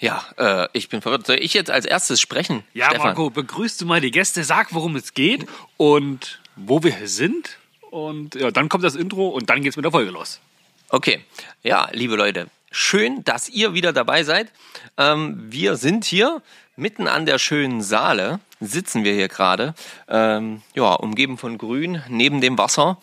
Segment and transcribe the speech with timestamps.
[0.00, 1.26] Ja, äh, ich bin verwirrt.
[1.26, 2.64] Soll ich jetzt als erstes sprechen?
[2.72, 3.08] Ja, Stefan?
[3.08, 7.58] Marco, begrüßt du mal die Gäste, sag, worum es geht und wo wir sind.
[7.90, 10.40] Und ja, dann kommt das Intro und dann geht's mit der Folge los.
[10.88, 11.20] Okay,
[11.62, 14.50] ja, liebe Leute, schön, dass ihr wieder dabei seid.
[14.96, 16.42] Ähm, wir sind hier
[16.76, 19.74] mitten an der schönen Saale, sitzen wir hier gerade,
[20.08, 22.98] ähm, ja, umgeben von Grün, neben dem Wasser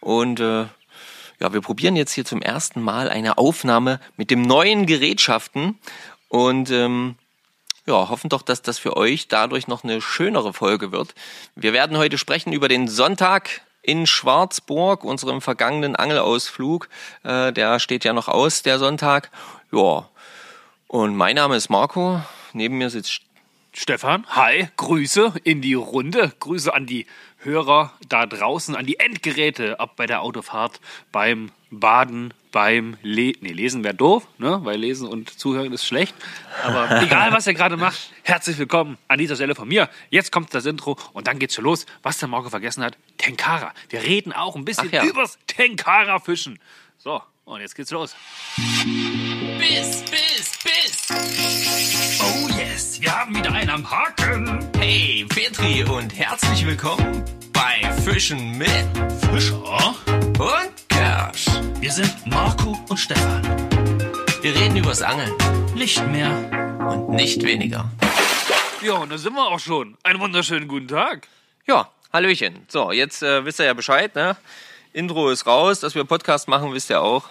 [0.00, 0.66] und äh,
[1.40, 5.78] ja, wir probieren jetzt hier zum ersten Mal eine Aufnahme mit dem neuen Gerätschaften
[6.30, 7.16] und ähm,
[7.86, 11.14] ja, hoffen doch, dass das für euch dadurch noch eine schönere Folge wird.
[11.56, 16.88] Wir werden heute sprechen über den Sonntag in Schwarzburg, unserem vergangenen Angelausflug.
[17.24, 19.30] Äh, der steht ja noch aus, der Sonntag.
[19.72, 20.08] Ja,
[20.86, 22.22] und mein Name ist Marco.
[22.52, 23.22] Neben mir sitzt
[23.72, 27.06] Stefan, hi, Grüße in die Runde, Grüße an die
[27.38, 33.52] Hörer da draußen, an die Endgeräte, ab bei der Autofahrt, beim Baden, beim Le nee,
[33.52, 34.60] Lesen wäre doof, ne?
[34.62, 36.14] weil Lesen und Zuhören ist schlecht.
[36.64, 39.88] Aber egal, was ihr gerade macht, herzlich willkommen an dieser Stelle von mir.
[40.10, 41.86] Jetzt kommt das Intro und dann geht's schon los.
[42.02, 43.72] Was der Marco vergessen hat, Tenkara.
[43.88, 45.04] Wir reden auch ein bisschen ja.
[45.04, 46.58] übers Tenkara-Fischen.
[46.98, 48.14] So, und jetzt geht's los.
[48.56, 51.08] Biss, Biss, Biss.
[52.20, 54.68] Oh yes, wir haben wieder einen am Haken.
[54.78, 58.68] Hey, Petri und herzlich willkommen bei Fischen mit
[59.32, 59.94] Fischer?
[60.38, 61.46] und Kersch.
[61.80, 63.42] Wir sind Marco und Stefan.
[64.42, 65.32] Wir reden übers Angeln
[65.74, 66.30] Nicht mehr.
[66.88, 67.90] und nicht weniger.
[68.80, 69.98] Ja, und da sind wir auch schon.
[70.04, 71.26] Einen wunderschönen guten Tag.
[71.66, 72.64] Ja, Hallöchen.
[72.68, 74.36] So, jetzt äh, wisst ihr ja Bescheid, ne?
[74.92, 77.28] Intro ist raus, dass wir Podcast machen, wisst ihr auch.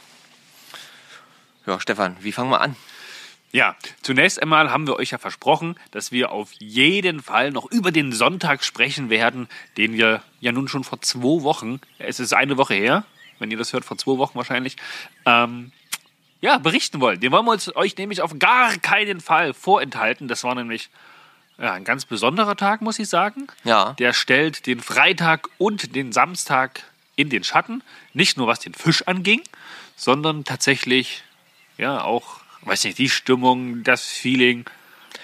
[1.66, 2.76] Ja, Stefan, wie fangen wir an?
[3.54, 7.94] Ja, zunächst einmal haben wir euch ja versprochen, dass wir auf jeden Fall noch über
[7.94, 12.58] den Sonntag sprechen werden, den wir ja nun schon vor zwei Wochen, es ist eine
[12.58, 13.06] Woche her,
[13.40, 14.76] wenn ihr das hört, vor zwei Wochen wahrscheinlich,
[15.26, 15.72] ähm,
[16.42, 17.20] ja, berichten wollen.
[17.20, 20.28] Den wollen wir uns, euch nämlich auf gar keinen Fall vorenthalten.
[20.28, 20.90] Das war nämlich
[21.58, 23.48] ja, ein ganz besonderer Tag, muss ich sagen.
[23.66, 23.94] Ja.
[24.00, 26.84] Der stellt den Freitag und den Samstag
[27.16, 27.84] in den Schatten.
[28.14, 29.42] Nicht nur was den Fisch anging,
[29.98, 31.24] sondern tatsächlich
[31.78, 34.66] ja auch, weiß nicht, die Stimmung, das Feeling.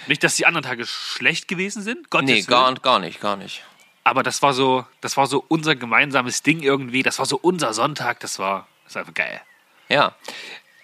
[0.07, 2.45] Nicht, dass die anderen Tage schlecht gewesen sind, Gottes Nee, Willen.
[2.47, 3.63] gar, gar nicht, gar nicht.
[4.05, 7.01] Aber das war so, das war so unser gemeinsames Ding irgendwie.
[7.01, 8.19] Das war so unser Sonntag.
[8.19, 9.41] Das war, das war einfach geil.
[9.89, 10.15] Ja,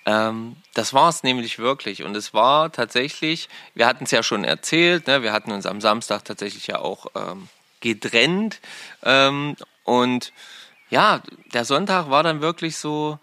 [0.07, 2.03] ähm, das war es nämlich wirklich.
[2.03, 5.21] Und es war tatsächlich, wir hatten es ja schon erzählt, ne?
[5.21, 7.47] wir hatten uns am Samstag tatsächlich ja auch ähm,
[7.79, 8.59] getrennt.
[9.03, 10.33] Ähm, und
[10.89, 11.21] ja,
[11.53, 13.19] der Sonntag war dann wirklich so,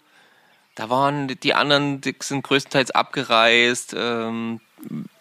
[0.75, 3.93] da waren die anderen, die sind größtenteils abgereist.
[3.97, 4.61] Ähm,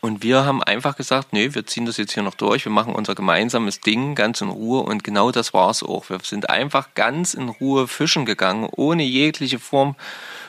[0.00, 2.94] und wir haben einfach gesagt, nee, wir ziehen das jetzt hier noch durch, wir machen
[2.94, 6.08] unser gemeinsames Ding ganz in Ruhe und genau das war es auch.
[6.10, 9.96] Wir sind einfach ganz in Ruhe fischen gegangen, ohne jegliche Form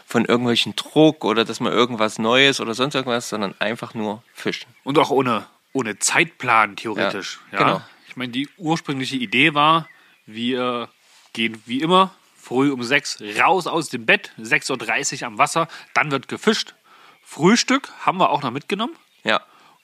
[0.06, 4.68] von irgendwelchen Druck oder dass man irgendwas Neues oder sonst irgendwas, sondern einfach nur fischen.
[4.84, 7.40] Und auch ohne, ohne Zeitplan, theoretisch.
[7.52, 7.82] Ja, Ja, genau.
[8.08, 9.88] Ich meine, die ursprüngliche Idee war,
[10.26, 10.90] wir
[11.34, 16.12] gehen wie immer früh um sechs raus aus dem Bett, 6.30 Uhr am Wasser, dann
[16.12, 16.76] wird gefischt.
[17.24, 18.96] Frühstück haben wir auch noch mitgenommen.
[19.24, 19.42] Ja,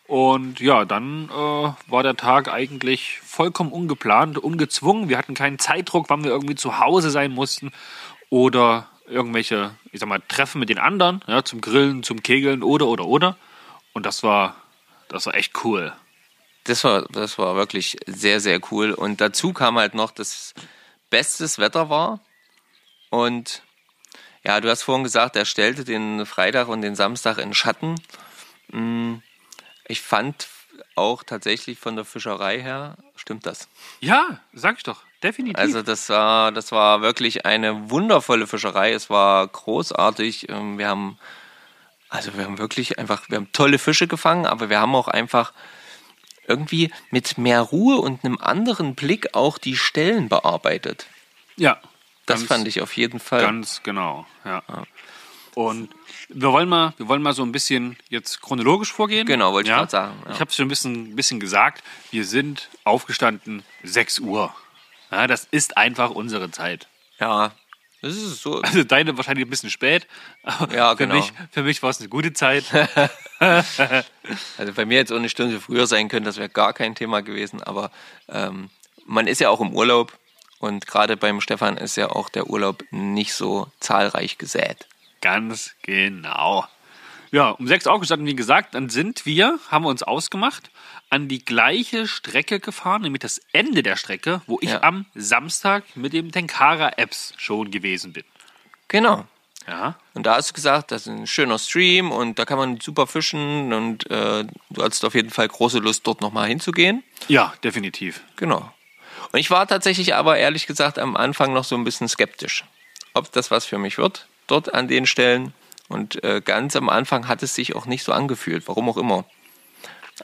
[0.08, 5.10] Und ja, dann äh, war der Tag eigentlich vollkommen ungeplant, ungezwungen.
[5.10, 7.72] Wir hatten keinen Zeitdruck, wann wir irgendwie zu Hause sein mussten
[8.30, 12.88] oder irgendwelche, ich sag mal, Treffen mit den anderen, ja, zum Grillen, zum Kegeln oder,
[12.88, 13.38] oder, oder.
[13.94, 14.56] Und das war,
[15.10, 15.94] das war echt cool.
[16.64, 18.92] das war, das war wirklich sehr, sehr cool.
[18.92, 20.54] Und dazu kam halt noch, dass
[21.10, 22.20] bestes Wetter war.
[23.16, 23.62] Und
[24.44, 27.96] ja, du hast vorhin gesagt, er stellte den Freitag und den Samstag in Schatten.
[28.72, 29.16] Mm,
[29.88, 30.48] Ich fand
[30.96, 33.68] auch tatsächlich von der Fischerei her, stimmt das.
[34.02, 35.58] Ja, sag ich doch, definitiv.
[35.60, 38.92] Also das war, das war wirklich eine wundervolle Fischerei.
[38.92, 40.50] Es war großartig.
[40.50, 41.18] Ähm, Wir haben,
[42.10, 45.54] also wir haben wirklich einfach, wir haben tolle Fische gefangen, aber wir haben auch einfach
[46.48, 51.08] irgendwie mit mehr Ruhe und einem anderen Blick auch die Stellen bearbeitet.
[51.56, 51.80] ja,
[52.26, 53.42] Das ganz- fand ich auf jeden Fall.
[53.42, 54.64] Ganz genau, ja.
[55.54, 55.90] Und
[56.30, 59.26] wir wollen mal, wir wollen mal so ein bisschen jetzt chronologisch vorgehen.
[59.26, 59.78] Genau, wollte ich ja?
[59.80, 60.32] grad sagen, ja.
[60.34, 61.82] Ich habe es schon ein bisschen, bisschen gesagt.
[62.12, 64.54] Wir sind aufgestanden 6 Uhr.
[65.12, 66.88] Ja, das ist einfach unsere Zeit.
[67.20, 67.52] ja,
[68.02, 68.62] das ist so.
[68.62, 70.06] Also deine wahrscheinlich ein bisschen spät.
[70.72, 71.16] Ja, für genau.
[71.16, 72.66] Mich, für mich war es eine gute Zeit.
[74.58, 77.22] Also bei mir jetzt auch eine Stunde früher sein können, das wäre gar kein Thema
[77.22, 77.62] gewesen.
[77.62, 77.92] Aber
[78.30, 78.70] ähm,
[79.06, 80.18] man ist ja auch im Urlaub
[80.60, 84.88] und gerade beim Stefan ist ja auch der Urlaub nicht so zahlreich gesät.
[85.22, 86.66] Ganz genau.
[87.32, 90.70] Ja, um sechs aufgestanden, wie gesagt, dann sind wir, haben wir uns ausgemacht,
[91.10, 94.84] an die gleiche Strecke gefahren, nämlich das Ende der Strecke, wo ich Ja.
[94.84, 98.24] am Samstag mit dem Tenkara Apps schon gewesen bin.
[98.88, 99.26] Genau.
[99.68, 99.98] Ja.
[100.14, 103.08] Und da hast du gesagt, das ist ein schöner Stream und da kann man super
[103.08, 107.04] fischen und äh, du hattest auf jeden Fall große Lust, dort nochmal hinzugehen.
[107.28, 108.22] Ja, definitiv.
[108.36, 108.72] Genau.
[109.32, 112.64] Und ich war tatsächlich aber ehrlich gesagt am Anfang noch so ein bisschen skeptisch,
[113.14, 115.54] ob das was für mich wird, dort an den Stellen.
[115.88, 119.26] Und äh, ganz am Anfang hat es sich auch nicht so angefühlt, warum auch immer.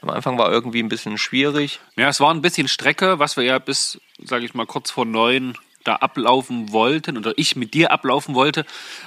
[0.00, 1.80] Am Anfang war irgendwie ein bisschen schwierig.
[1.96, 5.04] Ja, es war ein bisschen Strecke, was wir ja bis, sage ich mal, kurz vor
[5.04, 8.64] neun da ablaufen wollten oder ich mit dir ablaufen wollte,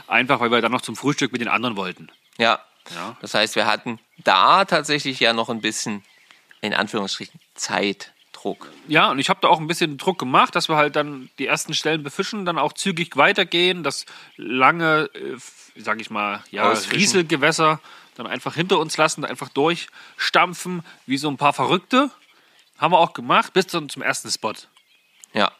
[0.07, 2.09] einfach weil wir dann noch zum Frühstück mit den anderen wollten.
[2.37, 2.59] Ja.
[2.93, 3.17] Ja.
[3.21, 6.03] Das heißt, wir hatten da tatsächlich ja noch ein bisschen,
[6.61, 7.39] in Anführungsstrichen,
[8.45, 8.69] Zeitdruck.
[8.87, 11.47] Ja, und ich habe da auch ein bisschen Druck gemacht, dass wir halt dann die
[11.47, 14.05] ersten Stellen befischen, dann auch zügig weitergehen, das
[14.37, 16.99] lange, äh, sage ich mal, ja, Ausfischen.
[16.99, 17.79] Rieselgewässer
[18.15, 22.11] dann einfach hinter uns lassen, einfach durchstampfen, wie so ein paar Verrückte.
[22.77, 24.53] Haben wir auch gemacht, bis dann zum ersten Spot.
[25.33, 25.51] Ja.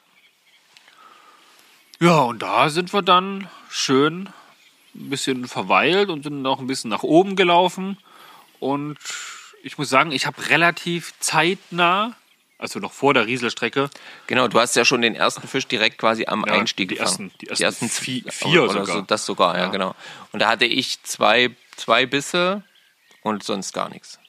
[1.99, 4.29] Ja, und da sind wir dann schön
[4.93, 7.97] ein bisschen verweilt und sind noch ein bisschen nach oben gelaufen.
[8.59, 8.97] Und
[9.63, 12.15] ich muss sagen, ich habe relativ zeitnah,
[12.57, 13.90] also noch vor der Rieselstrecke,
[14.28, 17.31] Genau, du hast ja schon den ersten Fisch direkt quasi am Ja, Einstieg die gefangen.
[17.31, 18.96] ersten- die ersten vi- vi- vier oder sogar.
[18.98, 19.69] So, das sogar, ja, Ja.
[19.69, 19.96] genau.
[20.31, 22.63] Und da hatte ich zwei, zwei Bisse
[23.22, 24.19] und sonst gar nichts.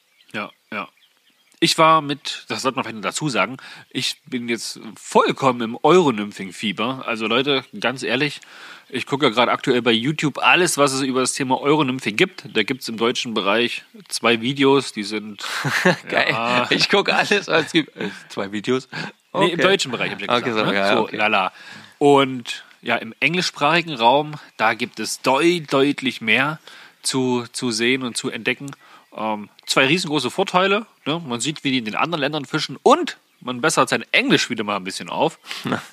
[1.59, 3.57] Ich war mit, das sollte man vielleicht noch dazu sagen,
[3.89, 7.03] ich bin jetzt vollkommen im Euronymphing-Fieber.
[7.07, 8.41] Also Leute, ganz ehrlich,
[8.89, 12.45] ich gucke ja gerade aktuell bei YouTube alles, was es über das Thema Euronymphing gibt.
[12.53, 15.43] Da gibt es im deutschen Bereich zwei Videos, die sind
[16.09, 16.27] Geil.
[16.29, 16.67] Ja.
[16.69, 17.91] Ich gucke alles, es gibt
[18.29, 18.87] zwei Videos.
[19.33, 19.61] Nee, im Okay.
[19.63, 20.65] deutschen Bereich, hab ich ja Okay, gesagt.
[20.67, 20.77] so, ne?
[20.77, 21.17] ja, so, okay.
[21.17, 21.51] lala.
[21.97, 26.59] Und ja, im englischsprachigen Raum, da gibt es deu deutlich mehr
[27.01, 28.69] zu, zu sehen und zu entdecken.
[29.17, 30.85] Ähm, zwei riesengroße Vorteile.
[31.05, 31.19] Ne?
[31.25, 34.63] Man sieht, wie die in den anderen Ländern fischen und man bessert sein Englisch wieder
[34.63, 35.39] mal ein bisschen auf.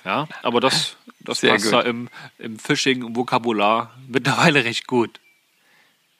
[0.04, 1.72] Ja, aber das, das Sehr passt gut.
[1.72, 5.20] da im, im Fishing-Vokabular mittlerweile recht gut.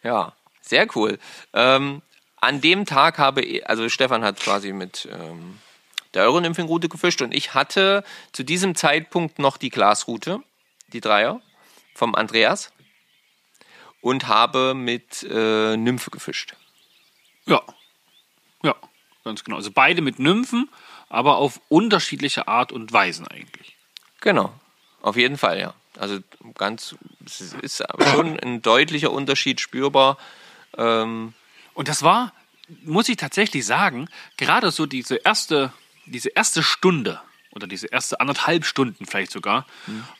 [0.02, 1.18] Ja, sehr cool.
[1.52, 2.02] Ähm,
[2.40, 5.58] an dem Tag habe ich, also Stefan hat quasi mit ähm,
[6.12, 10.40] der Euronymphing-Route gefischt und ich hatte zu diesem Zeitpunkt noch die Glasroute,
[10.92, 11.40] die Dreier
[11.94, 12.72] vom Andreas
[14.00, 16.54] und habe mit äh, Nymphe gefischt.
[17.46, 17.62] Ja.
[18.62, 18.74] Ja,
[19.24, 19.56] ganz genau.
[19.56, 20.68] Also beide mit Nymphen,
[21.08, 23.76] aber auf unterschiedliche Art und Weisen eigentlich.
[24.20, 24.52] Genau,
[25.02, 25.74] auf jeden Fall, ja.
[25.98, 26.18] Also
[26.54, 30.18] ganz, es ist schon ein deutlicher Unterschied spürbar.
[30.76, 31.34] Ähm,
[31.74, 32.32] Und das war,
[32.84, 35.72] muss ich tatsächlich sagen, gerade so diese erste,
[36.06, 37.20] diese erste Stunde
[37.52, 39.66] oder diese erste anderthalb Stunden vielleicht sogar,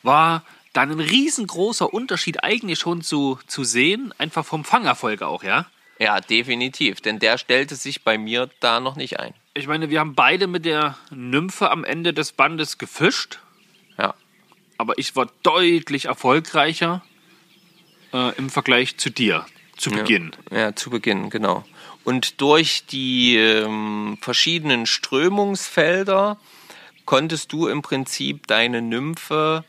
[0.03, 0.43] war
[0.73, 5.65] dann ein riesengroßer Unterschied eigentlich schon zu, zu sehen, einfach vom Fangerfolg auch, ja.
[5.99, 9.33] Ja, definitiv, denn der stellte sich bei mir da noch nicht ein.
[9.53, 13.39] Ich meine, wir haben beide mit der Nymphe am Ende des Bandes gefischt,
[13.97, 14.13] Ja,
[14.77, 17.01] aber ich war deutlich erfolgreicher
[18.13, 19.45] äh, im Vergleich zu dir
[19.77, 20.31] zu Beginn.
[20.51, 21.63] Ja, zu Beginn, genau.
[22.03, 26.37] Und durch die ähm, verschiedenen Strömungsfelder
[27.05, 29.63] konntest du im Prinzip deine Nymphe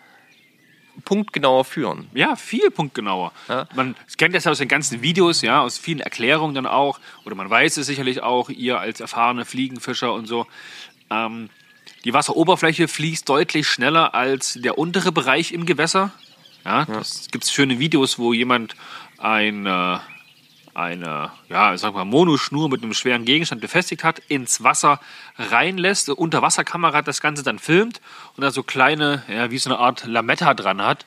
[1.05, 2.09] punktgenauer führen.
[2.15, 3.33] Ja, viel punktgenauer.
[3.49, 3.69] Ja.
[3.75, 7.35] Man kennt das ja aus den ganzen Videos, ja, aus vielen Erklärungen dann auch, oder
[7.35, 10.47] man weiß es sicherlich auch, ihr als erfahrene Fliegenfischer und so.
[11.11, 11.51] Ähm,
[12.05, 16.13] die Wasseroberfläche fließt deutlich schneller als der untere Bereich im Gewässer.
[16.65, 18.75] Ja, das gibt schöne Videos, wo jemand
[19.19, 19.99] ein, äh,
[20.77, 25.01] eine, ja, ich sag mal, Monoschnur mit einem schweren Gegenstand befestigt hat, ins Wasser
[25.39, 28.01] reinlässt, Unterwasserkamera das Ganze dann filmt
[28.37, 31.07] und da so kleine, ja, wie so eine Art Lametta dran hat.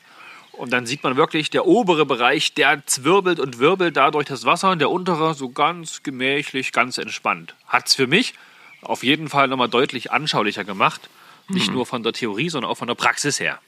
[0.54, 4.44] Und dann sieht man wirklich, der obere Bereich, der zwirbelt und wirbelt da durch das
[4.44, 7.54] Wasser und der untere so ganz gemächlich, ganz entspannt.
[7.68, 8.34] Hat's für mich
[8.82, 11.10] auf jeden Fall nochmal deutlich anschaulicher gemacht.
[11.48, 13.60] Nicht nur von der Theorie, sondern auch von der Praxis her.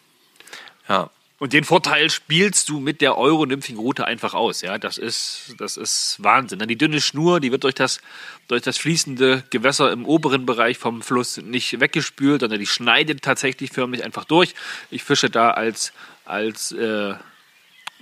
[0.88, 1.10] Ja,
[1.42, 4.62] Und den Vorteil spielst du mit der Euro-Nymphing-Route einfach aus.
[4.62, 6.60] Ja, das ist, das ist Wahnsinn.
[6.60, 8.00] Dann die dünne Schnur, die wird durch das,
[8.48, 13.72] durch das fließende Gewässer im oberen Bereich vom Fluss nicht weggespült, sondern die schneidet tatsächlich
[13.72, 14.54] förmlich einfach durch.
[14.92, 15.94] Ich fische da als,
[16.26, 17.16] als äh,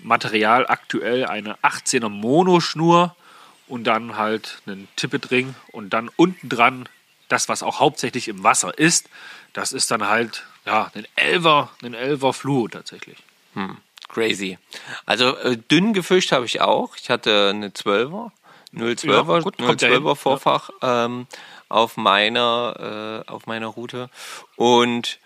[0.04, 3.16] Material aktuell eine 18er Monoschnur
[3.70, 6.90] und dann halt einen Tippetring und dann unten dran
[7.30, 9.10] das, was auch hauptsächlich im Wasser ist,
[9.54, 13.16] das ist dann halt ja, ein Elfer, ein Elfer Fluo tatsächlich.
[14.08, 14.58] Crazy.
[15.06, 16.96] Also äh, dünn gefischt habe ich auch.
[16.98, 18.32] Ich hatte eine 12er,
[18.74, 20.04] 012er, Ja, gut, kommt ja hin.
[20.04, 21.28] 012er Vorfach ähm,
[21.70, 24.10] auf meiner äh, auf meiner Route
[24.56, 25.20] und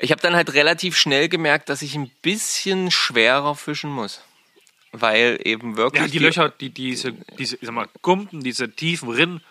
[0.00, 4.22] ich habe dann halt relativ schnell gemerkt, dass ich ein bisschen schwerer fischen muss,
[4.92, 9.10] weil eben wirklich Ja, die Löcher, die, diese, diese, ich sag mal, Gumpen, diese tiefen
[9.10, 9.42] Rinnen,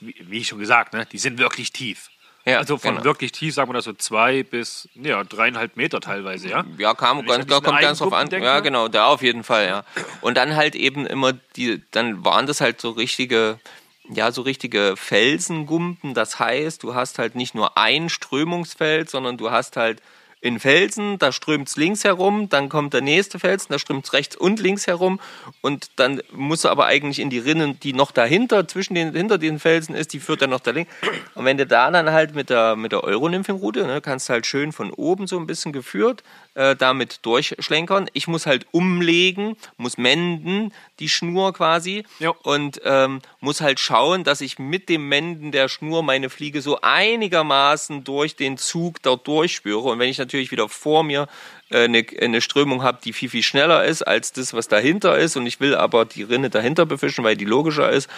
[0.00, 2.10] wie, wie schon gesagt, ne, die sind wirklich tief.
[2.44, 3.04] Ja, also von genau.
[3.04, 6.64] wirklich tief, sagen wir das so zwei bis ja, dreieinhalb Meter teilweise, ja?
[6.76, 8.28] Ja, kam ganz, an diesen kommt ganz drauf an.
[8.28, 8.46] Denke.
[8.46, 9.84] Ja, genau, da auf jeden Fall, ja.
[10.20, 13.60] Und dann halt eben immer die, dann waren das halt so richtige,
[14.08, 16.14] ja, so richtige Felsengumpen.
[16.14, 20.02] Das heißt, du hast halt nicht nur ein Strömungsfeld, sondern du hast halt
[20.42, 24.58] in Felsen, da strömt's links herum, dann kommt der nächste Felsen, da strömt's rechts und
[24.60, 25.20] links herum
[25.60, 29.38] und dann musst du aber eigentlich in die Rinnen, die noch dahinter, zwischen den, hinter
[29.38, 30.92] den Felsen ist, die führt dann noch da links.
[31.36, 34.72] Und wenn du da dann halt mit der, mit der Euronymphenroute, ne, kannst halt schön
[34.72, 38.10] von oben so ein bisschen geführt, äh, damit durchschlenkern.
[38.12, 42.30] Ich muss halt umlegen, muss menden, die Schnur quasi Ja.
[42.42, 46.80] und ähm, muss halt schauen, dass ich mit dem Menden der Schnur meine Fliege so
[46.82, 49.78] einigermaßen durch den Zug dort durchspüre.
[49.90, 51.28] Und wenn ich natürlich wieder vor mir
[51.70, 55.36] äh, eine, eine Strömung habe, die viel, viel schneller ist als das, was dahinter ist,
[55.36, 58.08] und ich will aber die Rinne dahinter befischen, weil die logischer ist,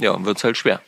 [0.00, 0.80] ja, wird es halt schwer.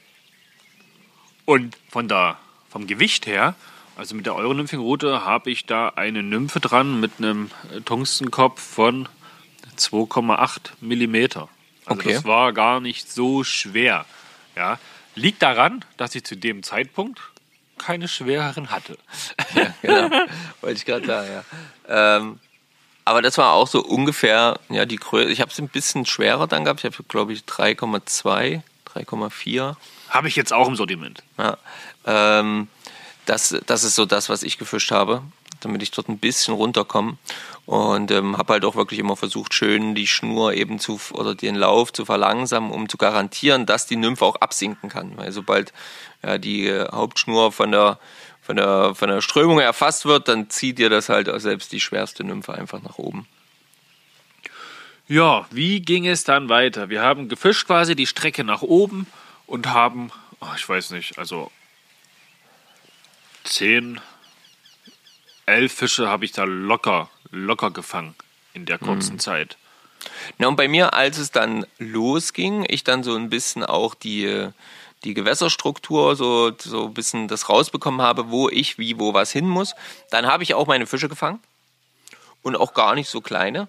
[1.45, 2.39] Und von der,
[2.71, 3.55] vom Gewicht her,
[3.97, 9.09] also mit der Euronymphing-Route, habe ich da eine Nymphe dran mit einem äh, Tungstenkopf von
[9.77, 11.49] 2,8 Millimeter.
[11.87, 12.15] Also Okay.
[12.15, 14.07] das war gar nicht so schwer.
[14.55, 14.79] Ja.
[15.17, 17.21] Liegt daran, dass ich zu dem Zeitpunkt
[17.81, 18.99] keine schwereren hatte.
[19.83, 20.11] genau.
[20.61, 22.17] Wollte ich gerade sagen, ja.
[22.17, 22.39] Ähm,
[23.05, 25.31] aber das war auch so ungefähr, ja, die Größe.
[25.31, 26.81] Ich habe es ein bisschen schwerer dann gehabt.
[26.81, 28.63] Ich habe, glaube ich, 3,2,
[28.95, 29.75] 3,4.
[30.11, 31.23] Habe ich jetzt auch im Sortiment.
[31.39, 31.57] Ja.
[32.07, 32.69] Ähm,
[33.27, 35.23] das, das ist so das, was ich gefischt habe,
[35.61, 37.17] damit ich dort ein bisschen runterkomme.
[37.67, 41.55] Und ähm, habe halt auch wirklich immer versucht, schön die Schnur eben zu oder den
[41.55, 45.17] Lauf zu verlangsamen, um zu garantieren, dass die Nymphe auch absinken kann.
[45.17, 45.73] Weil sobald
[46.23, 48.01] ja, die äh, Hauptschnur von der,
[48.41, 52.25] von, der, von der Strömung erfasst wird, dann zieht ihr das halt selbst die schwerste
[52.25, 53.29] Nymphe einfach nach oben.
[55.07, 56.89] Ja, wie ging es dann weiter?
[56.89, 59.07] Wir haben gefischt quasi die Strecke nach oben
[59.47, 61.51] und haben, oh, ich weiß nicht, also
[63.43, 64.01] zehn,
[65.47, 68.15] elf Fische habe ich da locker, locker gefangen
[68.53, 69.57] in der kurzen Zeit.
[70.39, 74.49] Na und bei mir, als es dann losging, ich dann so ein bisschen auch die,
[75.05, 79.47] die Gewässerstruktur, so, so ein bisschen das rausbekommen habe, wo ich wie, wo was hin
[79.47, 79.75] muss,
[80.11, 81.41] dann habe ich auch meine Fische gefangen.
[82.43, 83.69] Und auch gar nicht so kleine.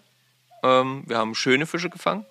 [0.63, 2.25] Ähm, wir haben schöne Fische gefangen.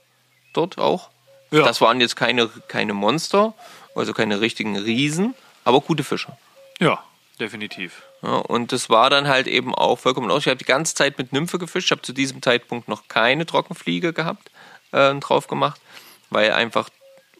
[0.54, 1.10] Dort auch.
[1.50, 1.64] Ja.
[1.64, 3.54] Das waren jetzt keine, keine Monster,
[3.94, 5.34] also keine richtigen Riesen,
[5.64, 6.36] aber gute Fische.
[6.78, 7.04] Ja,
[7.38, 8.02] definitiv.
[8.22, 10.42] Ja, und das war dann halt eben auch vollkommen aus.
[10.42, 11.86] Ich habe die ganze Zeit mit Nymphe gefischt.
[11.86, 14.50] Ich habe zu diesem Zeitpunkt noch keine Trockenfliege gehabt,
[14.92, 15.80] äh, drauf gemacht,
[16.28, 16.90] weil einfach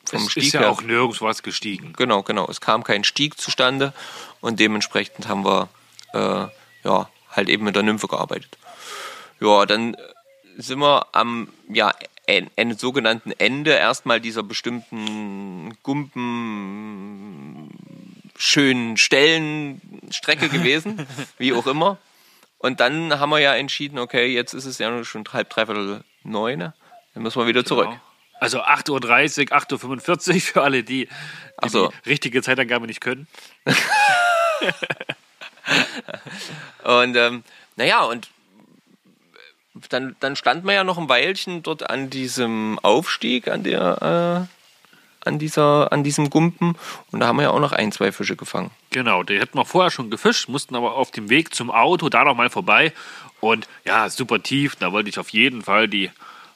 [0.05, 1.93] vom Es Stieg ist ja her, auch nirgends was gestiegen.
[1.97, 3.93] genau, genau, es kam kein Stieg zustande
[4.41, 5.69] und dementsprechend haben wir
[6.15, 6.49] äh,
[6.85, 8.57] ja halt eben mit der Nymphe gearbeitet.
[9.41, 9.97] Ja, dann
[10.57, 11.93] sind wir am ja,
[12.27, 17.40] en, en, sogenannten Ende erstmal dieser bestimmten Gumpen
[18.41, 21.07] schönen Stellenstrecke gewesen,
[21.39, 21.99] wie auch immer.
[22.59, 26.03] Und dann haben wir ja entschieden, okay, jetzt ist es ja nur schon halb, dreiviertel
[26.25, 26.75] neun, ne?
[27.15, 27.89] dann müssen wir wieder zurück.
[27.89, 28.01] Genau.
[28.39, 31.09] Also 8.30 Uhr, 8.45 Uhr für alle, die, die
[31.59, 31.93] Ach so.
[32.05, 33.29] die richtige Zeitangabe nicht können.
[36.83, 37.45] Und ähm,
[37.77, 38.31] naja, und
[39.91, 44.60] dann, dann stand man ja noch ein Weilchen dort an diesem Aufstieg, an der, äh,
[45.25, 46.77] an dieser, an diesem Gumpen.
[47.11, 48.71] Und da haben wir ja auch noch ein, zwei Fische gefangen.
[48.91, 52.25] Genau, die hätten wir vorher schon gefischt, mussten aber auf dem Weg zum Auto da
[52.25, 52.93] noch mal vorbei.
[53.41, 56.11] Und ja, super tief, da wollte ich auf jeden Fall die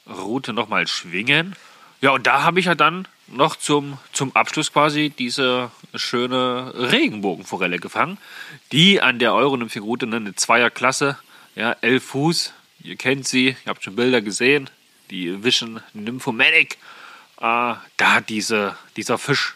[0.07, 1.55] Route noch mal schwingen.
[2.01, 7.79] Ja, und da habe ich ja dann noch zum, zum Abschluss quasi diese schöne Regenbogenforelle
[7.79, 8.17] gefangen,
[8.71, 11.17] die an der Euronymphing-Route ne, eine Zweierklasse,
[11.55, 12.53] ja, elf Fuß,
[12.83, 14.69] ihr kennt sie, ihr habt schon Bilder gesehen,
[15.09, 16.77] die Vision Nymphomanic,
[17.45, 19.55] äh, da hat diese, dieser Fisch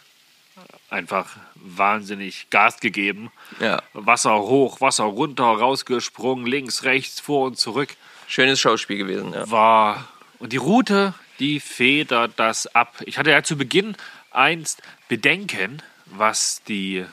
[0.90, 3.32] einfach wahnsinnig Gas gegeben.
[3.60, 3.82] Ja.
[3.94, 7.96] Wasser hoch, Wasser runter, rausgesprungen, links, rechts, vor und zurück.
[8.28, 9.50] Schönes Schauspiel gewesen, ja.
[9.52, 10.08] War.
[10.40, 12.96] Und die Route, die federt das ab.
[13.06, 13.96] Ich hatte ja zu Beginn
[14.32, 17.06] einst Bedenken, was die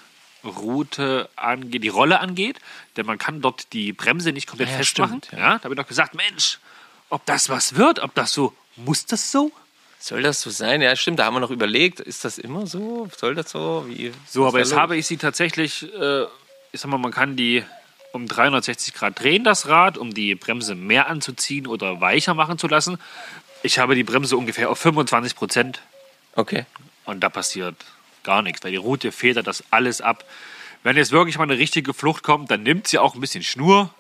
[0.45, 2.61] Route angeht, die Rolle angeht,
[2.97, 5.23] denn man kann dort die Bremse nicht komplett Ja, festmachen.
[5.25, 5.59] stimmt, ja.
[5.59, 6.59] da habe ich noch gesagt, Mensch,
[7.09, 9.51] ob das was wird, ob das so, muss das so?
[10.07, 10.83] Soll das so sein?
[10.83, 13.09] Ja, stimmt, da haben wir noch überlegt, ist das immer so?
[13.17, 13.87] Soll das so?
[13.89, 14.79] Wie, So, aber jetzt los?
[14.79, 16.23] habe ich sie tatsächlich, äh,
[16.71, 17.65] ich sag mal, man kann die
[18.13, 22.69] um 360 Grad drehen, das Rad, um die Bremse mehr anzuziehen oder weicher machen zu
[22.69, 22.99] lassen.
[23.65, 25.81] Ich habe die Bremse ungefähr auf 25 Prozent
[26.37, 26.67] Okay.
[27.05, 27.75] und da passiert
[28.23, 30.25] gar nichts, weil die Route federt das alles ab.
[30.85, 33.93] Wenn jetzt wirklich mal eine richtige Flucht kommt, dann nimmt sie auch ein bisschen Schnur,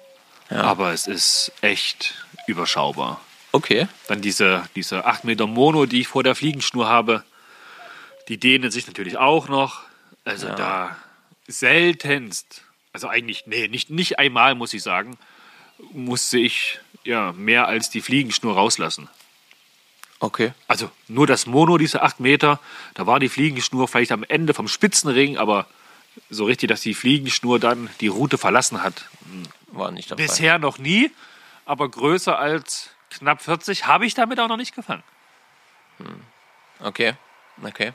[0.51, 2.15] aber es ist echt
[2.47, 3.21] überschaubar.
[3.57, 3.89] Okay.
[4.09, 7.25] Dann diese, diese 8 Meter Mono, die ich vor der Fliegenschnur habe,
[8.29, 9.81] die dehnen sich natürlich auch noch.
[10.25, 10.95] Also da
[11.49, 15.17] seltenst, also eigentlich, nee, nicht, nicht einmal, muss ich sagen,
[15.93, 19.09] musste ich ja mehr als die Fliegenschnur rauslassen.
[20.19, 20.53] Okay.
[20.69, 22.61] Also nur das Mono, diese 8 Meter,
[22.93, 25.67] da war die Fliegenschnur vielleicht am Ende vom Spitzenring, aber
[26.29, 29.09] so richtig, dass die Fliegenschnur dann die Route verlassen hat.
[29.69, 30.25] War nicht dabei.
[30.25, 31.11] Bisher noch nie,
[31.65, 35.03] aber größer als knapp 40 habe ich damit auch noch nicht gefangen.
[36.81, 37.15] Okay.
[37.63, 37.93] Okay.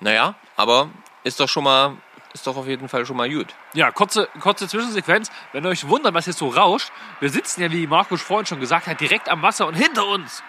[0.00, 0.90] Naja, aber
[1.24, 1.96] ist doch schon mal,
[2.32, 3.54] ist doch auf jeden Fall schon mal gut.
[3.74, 5.30] Ja, kurze, kurze Zwischensequenz.
[5.52, 8.60] Wenn ihr euch wundert, was jetzt so rauscht, wir sitzen ja, wie Markus vorhin schon
[8.60, 10.42] gesagt hat, direkt am Wasser und hinter uns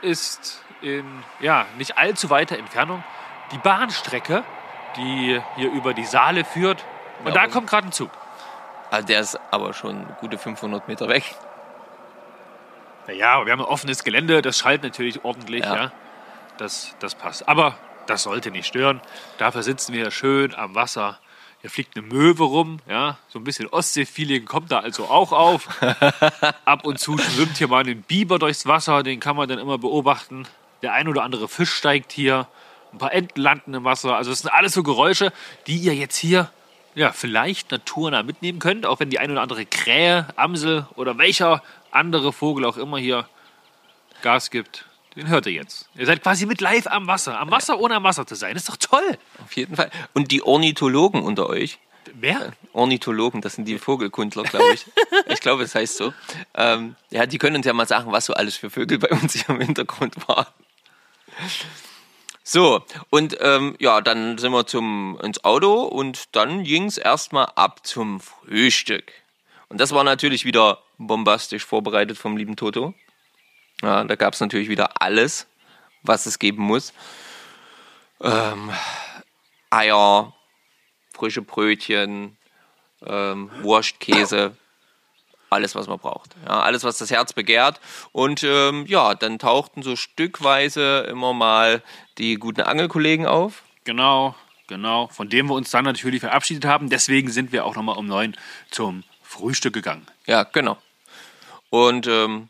[0.00, 1.04] ist in
[1.40, 3.02] ja, nicht allzu weiter Entfernung
[3.52, 4.44] die Bahnstrecke,
[4.96, 6.84] die hier über die Saale führt.
[7.20, 8.10] Und Ja, da kommt gerade ein Zug.
[8.90, 11.34] Also der ist aber schon gute 500 Meter weg.
[13.14, 15.74] Ja, aber wir haben ein offenes Gelände, das schallt natürlich ordentlich, Ja.
[15.74, 15.92] ja.
[16.58, 17.48] Das, das passt.
[17.48, 19.00] Aber das sollte nicht stören.
[19.36, 21.18] Dafür sitzen wir schön am Wasser.
[21.60, 23.18] Hier fliegt eine Möwe rum, ja.
[23.28, 25.68] So ein bisschen Ostsee-Feeling kommt da also auch auf.
[26.64, 29.76] Ab und zu schwimmt hier mal ein Biber durchs Wasser, den kann man dann immer
[29.76, 30.46] beobachten.
[30.82, 32.46] Der ein oder andere Fisch steigt hier.
[32.92, 34.16] Ein paar Enten landen im Wasser.
[34.16, 35.32] Also es sind alles so Geräusche,
[35.66, 36.50] die ihr jetzt hier
[36.94, 41.62] ja, vielleicht naturnah mitnehmen könnt, auch wenn die ein oder andere Krähe, Amsel oder welcher
[41.90, 43.28] andere Vogel auch immer hier
[44.22, 44.84] Gas gibt.
[45.14, 45.88] Den hört ihr jetzt.
[45.94, 47.40] Ihr seid quasi mit live am Wasser.
[47.40, 48.54] Am Wasser, ohne am Wasser zu sein.
[48.54, 49.18] ist doch toll.
[49.42, 49.90] Auf jeden Fall.
[50.12, 51.78] Und die Ornithologen unter euch,
[52.14, 52.52] Wer?
[52.72, 54.86] Ornithologen, das sind die Vogelkundler, glaube ich.
[55.28, 56.12] ich glaube, es heißt so.
[56.54, 59.34] Ähm, ja, die können uns ja mal sagen, was so alles für Vögel bei uns
[59.34, 60.46] hier im Hintergrund waren.
[62.42, 67.46] So, und ähm, ja, dann sind wir zum, ins Auto und dann ging es erstmal
[67.56, 69.12] ab zum Frühstück.
[69.68, 72.94] Und das war natürlich wieder bombastisch vorbereitet vom lieben Toto.
[73.82, 75.46] Ja, da gab es natürlich wieder alles,
[76.02, 76.92] was es geben muss.
[78.20, 78.70] Ähm,
[79.70, 80.34] Eier,
[81.12, 82.36] frische Brötchen,
[83.04, 83.96] ähm, Wurst,
[85.50, 86.34] alles, was man braucht.
[86.44, 87.80] Ja, alles, was das Herz begehrt.
[88.12, 91.82] Und ähm, ja, dann tauchten so stückweise immer mal
[92.18, 93.62] die guten Angelkollegen auf.
[93.84, 94.34] Genau,
[94.66, 95.08] genau.
[95.08, 96.90] Von dem wir uns dann natürlich verabschiedet haben.
[96.90, 98.36] Deswegen sind wir auch nochmal um neun
[98.70, 99.04] zum
[99.36, 100.06] Frühstück gegangen.
[100.26, 100.78] Ja, genau.
[101.70, 102.48] Und ähm,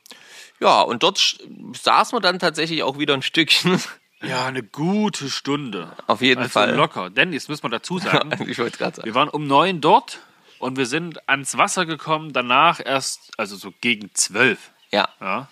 [0.61, 1.39] ja, und dort
[1.75, 3.81] saß man dann tatsächlich auch wieder ein Stückchen.
[4.23, 5.93] Ja, eine gute Stunde.
[6.07, 6.75] Auf jeden also Fall.
[6.75, 7.11] locker.
[7.11, 9.07] Denn, jetzt müssen wir dazu sagen, ich wollte gerade sagen.
[9.07, 10.21] wir waren um neun dort
[10.59, 12.33] und wir sind ans Wasser gekommen.
[12.33, 14.71] Danach erst, also so gegen zwölf.
[14.91, 15.49] Ja, Ja.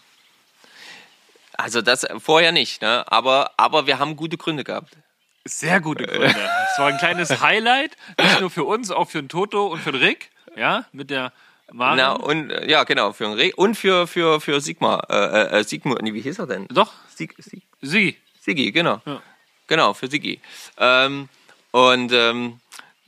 [1.53, 3.05] also das vorher nicht, ne?
[3.07, 4.97] Aber, aber wir haben gute Gründe gehabt.
[5.45, 6.35] Sehr gute Gründe.
[6.73, 9.93] Es war ein kleines Highlight, nicht nur für uns, auch für den Toto und für
[9.93, 10.31] den Rick.
[10.57, 11.33] Ja, mit der
[11.73, 11.97] Maren.
[11.97, 15.09] Na, und äh, ja, genau, für Re und für, für, für Sigmar.
[15.11, 16.67] Äh, äh, Sigmar, nee, wie hieß er denn?
[16.69, 18.17] Doch, Sig, Sig, sie.
[18.41, 19.01] Siggi, genau.
[19.07, 19.23] Ja.
[19.67, 20.41] Genau, für Siggi.
[20.77, 21.29] Ähm,
[21.71, 22.61] und ähm,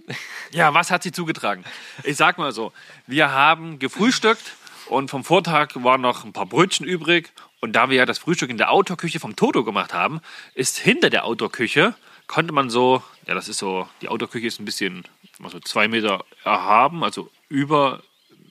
[0.52, 1.64] Ja, was hat sie zugetragen?
[2.04, 2.72] Ich sag mal so,
[3.06, 4.54] wir haben gefrühstückt
[4.88, 7.32] und vom Vortag waren noch ein paar Brötchen übrig.
[7.60, 10.20] Und da wir ja das Frühstück in der Outdoor-Küche vom Toto gemacht haben,
[10.54, 11.94] ist hinter der Outdoor-Küche,
[12.26, 15.04] konnte man so, ja, das ist so, die Outdoor-Küche ist ein bisschen,
[15.42, 18.02] also zwei Meter erhaben, also über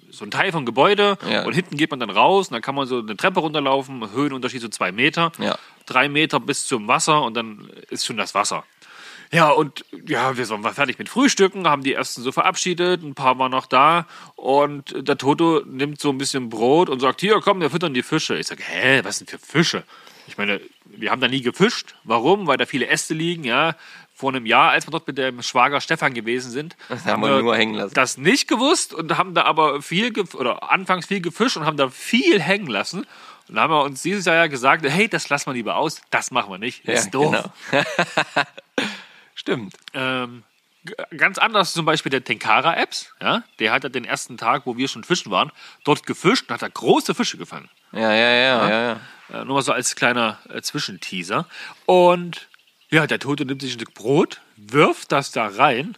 [0.10, 1.18] so ein Teil vom Gebäude.
[1.30, 1.44] Ja.
[1.46, 4.62] Und hinten geht man dann raus und dann kann man so eine Treppe runterlaufen, Höhenunterschied
[4.62, 5.58] so zwei Meter, Ja.
[5.86, 8.64] drei Meter bis zum Wasser und dann ist schon das Wasser.
[9.32, 13.38] Ja, und ja, wir waren fertig mit Frühstücken, haben die ersten so verabschiedet, ein paar
[13.40, 17.60] waren noch da und der Toto nimmt so ein bisschen Brot und sagt, hier, komm,
[17.60, 18.38] wir füttern die Fische.
[18.38, 19.84] Ich sage, hä, was sind für Fische?
[20.28, 21.96] Ich meine, wir haben da nie gefischt.
[22.04, 22.48] Warum?
[22.48, 23.76] Weil da viele Äste liegen, ja.
[24.14, 27.56] Vor einem Jahr, als wir dort mit dem Schwager Stefan gewesen sind, haben wir nur
[27.56, 27.94] hängen lassen.
[27.94, 31.90] das nicht gewusst und haben da aber viel, oder anfangs viel gefischt und haben da
[31.90, 33.00] viel hängen lassen.
[33.48, 36.02] Und dann haben wir uns dieses Jahr ja gesagt, hey, das lassen wir lieber aus,
[36.12, 37.36] das machen wir nicht, das ist doof.
[37.72, 37.84] genau.
[39.36, 39.76] Stimmt.
[39.94, 40.44] Ähm,
[41.18, 43.14] ganz anders zum Beispiel der Tenkara-Apps.
[43.22, 43.44] Ja?
[43.60, 45.52] Der hat ja den ersten Tag, wo wir schon fischen waren,
[45.84, 47.70] dort gefischt und hat da große Fische gefangen.
[47.92, 49.00] Ja, ja, ja, ja, ja.
[49.30, 51.48] Äh, nur mal so als kleiner äh, Zwischenteaser.
[51.86, 52.48] Und
[52.90, 55.98] ja, der Tote nimmt sich ein Stück Brot, wirft das da rein.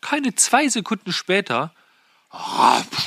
[0.00, 1.74] Keine zwei Sekunden später.
[2.30, 3.06] rapsch.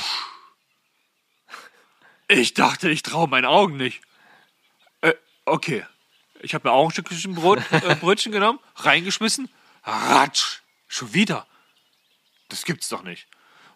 [2.28, 4.02] Ich dachte, ich traue meinen Augen nicht.
[5.00, 5.14] Äh,
[5.46, 5.84] okay.
[6.40, 9.48] Ich habe mir auch ein Stückchen Brot, äh, Brötchen genommen, reingeschmissen.
[9.84, 10.60] Ratsch.
[10.86, 11.46] Schon wieder.
[12.48, 13.26] Das gibt's doch nicht.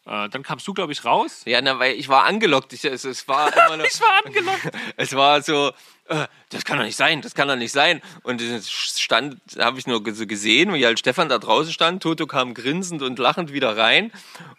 [0.04, 1.42] Äh, dann kamst du, glaube ich, raus.
[1.44, 2.72] Ja, na, weil ich war angelockt.
[2.72, 4.70] Ich, es, es war immer noch, Ich war angelockt.
[4.96, 5.72] es war so,
[6.08, 8.02] äh, das kann doch nicht sein, das kann doch nicht sein.
[8.24, 12.02] Und es stand, habe ich nur so gesehen, wie halt Stefan da draußen stand.
[12.02, 14.10] Toto kam grinsend und lachend wieder rein.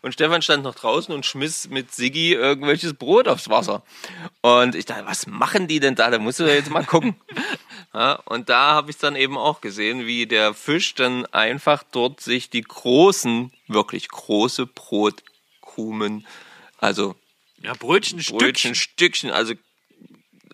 [0.01, 3.83] Und Stefan stand noch draußen und schmiss mit Siggi irgendwelches Brot aufs Wasser.
[4.41, 6.09] Und ich dachte, was machen die denn da?
[6.09, 7.15] Da musst du jetzt mal gucken.
[7.95, 12.21] Ja, und da habe ich dann eben auch gesehen, wie der Fisch dann einfach dort
[12.21, 14.65] sich die großen wirklich große
[15.73, 16.25] Brotkrumen,
[16.77, 17.15] also
[17.61, 18.37] Ja, Brötchen, Stückchen.
[18.39, 19.53] Brötchen, Stückchen, also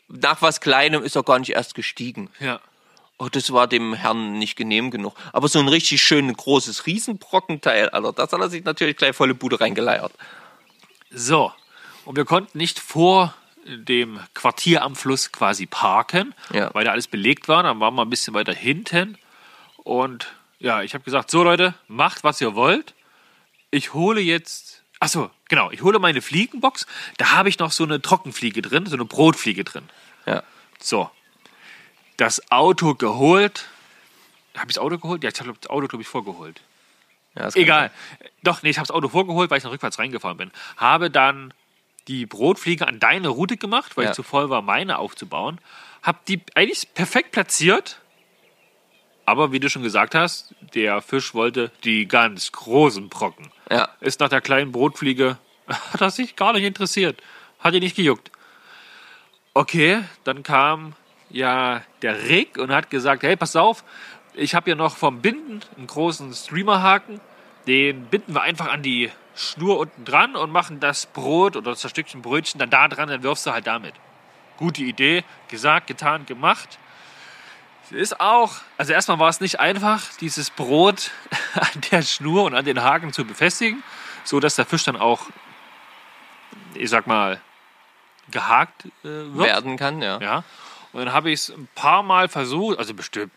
[0.07, 2.29] nach was Kleinem ist er gar nicht erst gestiegen.
[2.39, 2.59] Ja.
[3.17, 5.13] Oh, das war dem Herrn nicht genehm genug.
[5.33, 9.35] Aber so ein richtig schön großes Riesenbrockenteil, Alter, das hat er sich natürlich gleich volle
[9.35, 10.13] Bude reingeleiert.
[11.11, 11.51] So.
[12.05, 13.33] Und wir konnten nicht vor
[13.65, 16.73] dem Quartier am Fluss quasi parken, Ja.
[16.73, 17.61] weil da alles belegt war.
[17.63, 19.17] Dann waren wir ein bisschen weiter hinten.
[19.77, 20.27] Und
[20.59, 22.93] ja, ich habe gesagt, so Leute, macht, was ihr wollt.
[23.69, 24.68] Ich hole jetzt,
[24.99, 26.85] achso, genau, ich hole meine Fliegenbox.
[27.17, 29.87] Da habe ich noch so eine Trockenfliege drin, so eine Brotfliege drin.
[30.25, 30.43] Ja.
[30.79, 31.09] So.
[32.17, 33.67] Das Auto geholt.
[34.55, 35.23] Habe ich das Auto geholt?
[35.23, 36.61] Ja, ich habe das Auto, glaube ich, vorgeholt.
[37.35, 37.91] ja Egal.
[38.43, 40.51] Doch, nee, ich habe das Auto vorgeholt, weil ich noch rückwärts reingefahren bin.
[40.75, 41.53] Habe dann
[42.07, 44.09] die Brotfliege an deine Route gemacht, weil Ja.
[44.11, 45.59] ich zu voll war, meine aufzubauen.
[46.01, 47.98] Hab die eigentlich perfekt platziert.
[49.29, 53.51] Aber wie du schon gesagt hast, der Fisch wollte die ganz großen Brocken.
[53.69, 53.89] Ja.
[53.99, 55.37] Ist nach der kleinen Brotfliege,
[55.67, 57.21] hat er sich gar nicht interessiert.
[57.59, 58.31] Hat ihn nicht gejuckt.
[59.53, 60.93] Okay, dann kam
[61.29, 63.83] ja der Rick und hat gesagt, hey, pass auf,
[64.33, 67.21] ich habe hier noch vom Binden einen großen Streamerhaken.
[67.67, 71.87] Den binden wir einfach an die Schnur unten dran und machen das Brot oder das
[71.87, 73.93] Stückchen Brötchen dann da dran, dann wirfst du halt damit.
[74.57, 76.79] Gute Idee, gesagt, getan, gemacht.
[77.91, 81.11] Es ist auch, also erstmal war es nicht einfach, dieses Brot
[81.55, 83.83] an der Schnur und an den Haken zu befestigen,
[84.23, 85.27] so dass der Fisch dann auch,
[86.75, 87.41] ich sag mal,
[88.29, 89.37] gehakt äh, wird.
[89.37, 90.19] Werden kann, ja.
[90.19, 90.43] Ja.
[90.91, 93.31] Und dann habe ich es ein paar Mal versucht, also bestimmt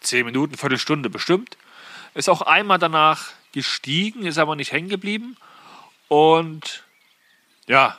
[0.00, 1.56] zehn Minuten, Viertelstunde bestimmt.
[2.14, 5.36] Ist auch einmal danach gestiegen, ist aber nicht hängen geblieben.
[6.08, 6.82] Und
[7.66, 7.96] ja,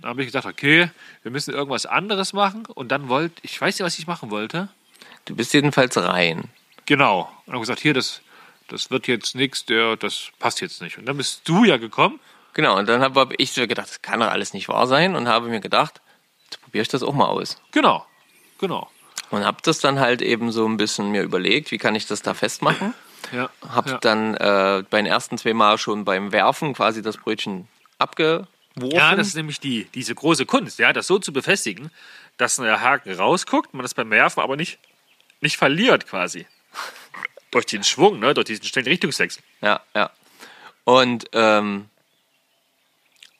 [0.00, 0.90] dann habe ich gesagt, okay,
[1.22, 2.66] wir müssen irgendwas anderes machen.
[2.66, 4.68] Und dann wollte, ich weiß nicht, was ich machen wollte.
[5.24, 6.44] Du bist jedenfalls rein.
[6.86, 7.30] Genau.
[7.46, 8.22] Und habe gesagt, hier, das,
[8.68, 10.98] das wird jetzt nichts, der, das passt jetzt nicht.
[10.98, 12.20] Und dann bist du ja gekommen.
[12.54, 15.14] Genau, und dann habe hab ich so gedacht, das kann doch alles nicht wahr sein
[15.14, 16.00] und habe mir gedacht,
[16.44, 17.60] jetzt probiere ich das auch mal aus.
[17.70, 18.04] Genau.
[18.58, 18.90] Genau.
[19.30, 22.20] Und habe das dann halt eben so ein bisschen mir überlegt, wie kann ich das
[22.20, 22.92] da festmachen.
[23.32, 23.48] Ja.
[23.66, 23.98] Hab ja.
[23.98, 27.66] dann äh, bei den ersten zwei Mal schon beim Werfen quasi das Brötchen
[27.98, 28.48] abgeworfen.
[28.90, 31.90] Ja, das ist nämlich die, diese große Kunst, ja, das so zu befestigen,
[32.36, 34.78] dass der Haken rausguckt, man das beim Werfen aber nicht,
[35.42, 36.46] nicht verliert quasi.
[37.52, 39.42] durch den Schwung, ne, durch diesen schnellen Richtungswechsel.
[39.60, 40.10] Ja, ja.
[40.84, 41.88] Und, ähm,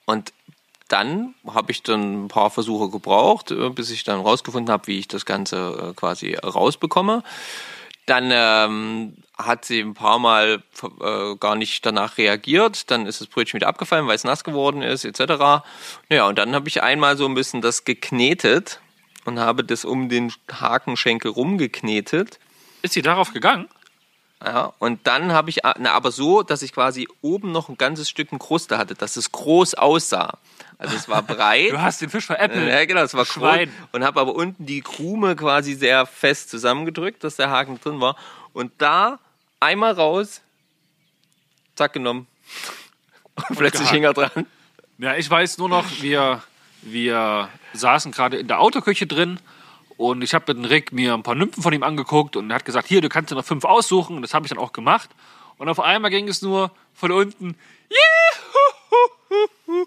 [0.05, 0.33] und
[0.89, 4.99] dann habe ich dann ein paar Versuche gebraucht, äh, bis ich dann rausgefunden habe, wie
[4.99, 7.25] ich das Ganze äh, quasi rausbekomme.
[8.05, 10.63] Dann ähm, hat sie ein paar Mal
[11.01, 12.91] äh, gar nicht danach reagiert.
[12.91, 15.65] Dann ist das Brötchen wieder abgefallen, weil es nass geworden ist, etc.
[16.09, 18.81] Naja, und dann habe ich einmal so ein bisschen das geknetet
[19.25, 22.39] und habe das um den Hakenschenkel rumgeknetet.
[22.83, 23.69] Ist sie darauf gegangen?
[24.45, 28.09] Ja, und dann habe ich, na, aber so, dass ich quasi oben noch ein ganzes
[28.11, 30.39] Stück Kruste hatte, dass es groß aussah.
[30.79, 31.71] Also es war breit.
[31.71, 32.69] Du hast den Fisch veräppelt.
[32.69, 33.35] Ja, genau, es war groß.
[33.35, 33.73] Schwein.
[33.93, 38.17] Und habe aber unten die Krume quasi sehr fest zusammengedrückt, dass der Haken drin war.
[38.53, 39.21] Und da
[39.61, 40.41] einmal raus,
[41.77, 42.27] zack genommen.
[43.49, 43.95] Und plötzlich gehakt.
[43.95, 44.47] hing er dran.
[44.99, 46.43] Ja, ich weiß nur noch, wir,
[46.83, 49.41] wir saßen gerade in der Autoküche drin
[49.97, 52.57] und ich habe mit dem Rick mir ein paar Nymphen von ihm angeguckt und er
[52.57, 54.73] hat gesagt, hier, du kannst dir noch fünf aussuchen und das habe ich dann auch
[54.73, 55.11] gemacht.
[55.59, 57.57] Und auf einmal ging es nur von unten,
[57.89, 59.87] Juhu!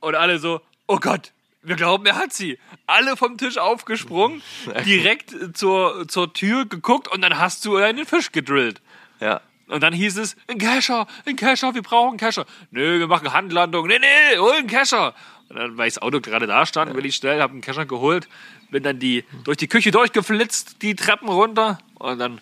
[0.00, 2.58] und alle so, oh Gott, wir glauben, er hat sie.
[2.86, 4.42] Alle vom Tisch aufgesprungen,
[4.84, 8.80] direkt zur, zur Tür geguckt und dann hast du einen Fisch gedrillt.
[9.20, 9.40] Ja.
[9.68, 12.44] Und dann hieß es, ein Kescher, ein Kescher, wir brauchen einen Kescher.
[12.72, 13.86] Nö, wir machen Handlandung.
[13.86, 15.14] Nee, nee, hol einen Kescher.
[15.52, 18.28] Dann, weil das Auto gerade da stand, will ich schnell, habe einen Kescher geholt,
[18.70, 22.40] bin dann die durch die Küche durchgeflitzt, die Treppen runter und dann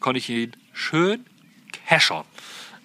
[0.00, 1.26] konnte ich ihn schön
[1.86, 2.24] keschern.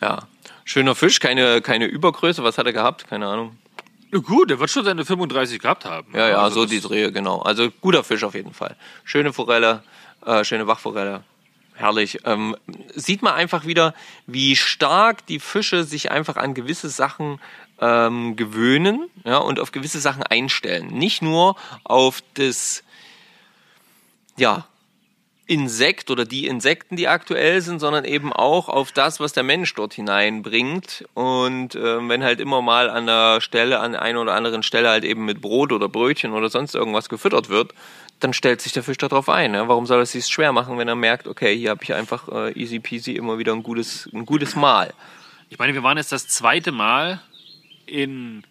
[0.01, 0.27] Ja.
[0.65, 2.43] Schöner Fisch, keine, keine Übergröße.
[2.43, 3.07] Was hat er gehabt?
[3.07, 3.57] Keine Ahnung.
[4.11, 6.07] Na gut, der wird schon seine 35 gehabt haben.
[6.13, 7.41] Ja, ja, Also so die Drehe, genau.
[7.41, 8.75] Also guter Fisch auf jeden Fall.
[9.03, 9.83] Schöne Forelle,
[10.25, 11.23] äh, schöne Wachforelle.
[11.75, 12.19] Herrlich.
[12.25, 12.55] Ähm,
[12.93, 13.95] sieht man einfach wieder,
[14.27, 17.39] wie stark die Fische sich einfach an gewisse Sachen
[17.79, 20.87] ähm, gewöhnen ja, und auf gewisse Sachen einstellen.
[20.87, 22.83] Nicht nur auf das
[24.37, 24.65] ja,
[25.45, 29.73] Insekt oder die Insekten, die aktuell sind, sondern eben auch auf das, was der Mensch
[29.73, 31.05] dort hineinbringt.
[31.13, 35.03] Und ähm, wenn halt immer mal an der Stelle, an einer oder anderen Stelle halt
[35.03, 37.73] eben mit Brot oder Brötchen oder sonst irgendwas gefüttert wird,
[38.21, 39.51] dann stellt sich der Fisch darauf ein.
[39.51, 39.67] Ne?
[39.67, 42.29] Warum soll er es sich schwer machen, wenn er merkt, okay, hier habe ich einfach
[42.29, 44.93] äh, easy peasy immer wieder ein gutes, ein gutes Mahl.
[45.49, 47.21] Ich meine, wir waren jetzt das zweite Mal
[47.93, 48.43] in,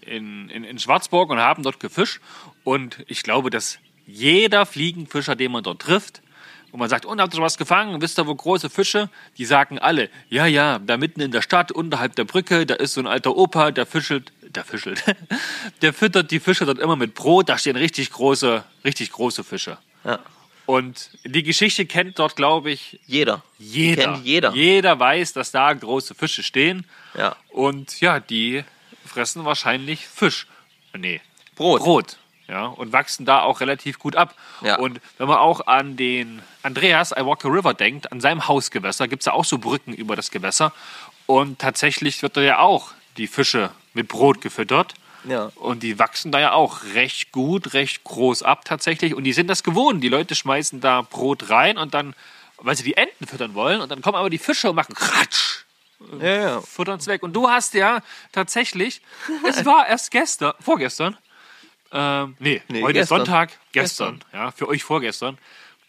[0.00, 2.20] in, in, in Schwarzburg und haben dort gefischt.
[2.62, 6.22] Und ich glaube, dass jeder Fliegenfischer, den man dort trifft,
[6.70, 8.00] wo man sagt, und habt ihr schon was gefangen?
[8.00, 9.10] Wisst ihr, wo große Fische?
[9.38, 12.94] Die sagen alle, ja, ja, da mitten in der Stadt, unterhalb der Brücke, da ist
[12.94, 15.02] so ein alter Opa, der fischelt, der fischelt,
[15.82, 19.78] der füttert die Fische dort immer mit Brot, da stehen richtig große, richtig große Fische.
[20.04, 20.20] Ja.
[20.66, 23.42] Und die Geschichte kennt dort, glaube ich, Jeder.
[23.58, 24.04] jeder.
[24.04, 24.52] Kennt jeder.
[24.54, 26.86] Jeder weiß, dass da große Fische stehen.
[27.14, 27.36] Ja.
[27.48, 28.64] Und ja, die
[29.04, 30.46] fressen wahrscheinlich Fisch.
[30.92, 31.20] Nee,
[31.56, 31.82] Brot.
[31.82, 32.16] Brot.
[32.48, 34.34] Ja, und wachsen da auch relativ gut ab.
[34.60, 34.76] Ja.
[34.78, 39.06] Und wenn man auch an den Andreas I Walk the River denkt, an seinem Hausgewässer,
[39.06, 40.72] gibt es da auch so Brücken über das Gewässer.
[41.26, 44.94] Und tatsächlich wird da ja auch die Fische mit Brot gefüttert.
[45.28, 45.52] Ja.
[45.54, 49.14] Und die wachsen da ja auch recht gut, recht groß ab tatsächlich.
[49.14, 50.02] Und die sind das gewohnt.
[50.02, 52.14] Die Leute schmeißen da Brot rein und dann,
[52.56, 55.66] weil sie die Enten füttern wollen, und dann kommen aber die Fische und machen Kratsch,
[56.20, 56.60] Ja, ja.
[56.60, 57.22] futtern es weg.
[57.22, 59.00] Und du hast ja tatsächlich,
[59.48, 61.16] es war erst gestern, vorgestern,
[61.92, 63.02] ähm, nee, Nee, heute gestern.
[63.20, 65.38] ist Sonntag, gestern, ja, für euch vorgestern,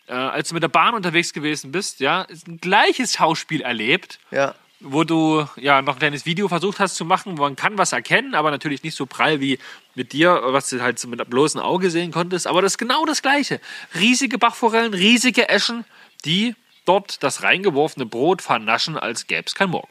[0.08, 4.56] äh, als du mit der Bahn unterwegs gewesen bist, ja, ein gleiches Schauspiel erlebt, Ja.
[4.80, 7.92] wo du ja noch ein kleines Video versucht hast zu machen, wo man kann was
[7.94, 9.60] erkennen, aber natürlich nicht so prall wie
[9.94, 12.48] mit dir, was du halt so mit dem bloßen Auge sehen konntest.
[12.48, 13.62] Aber das ist genau das Gleiche.
[13.94, 15.86] Riesige Bachforellen, riesige Eschen,
[16.26, 19.88] die dort das reingeworfene Brot vernaschen, als gäbe es kein Morgen.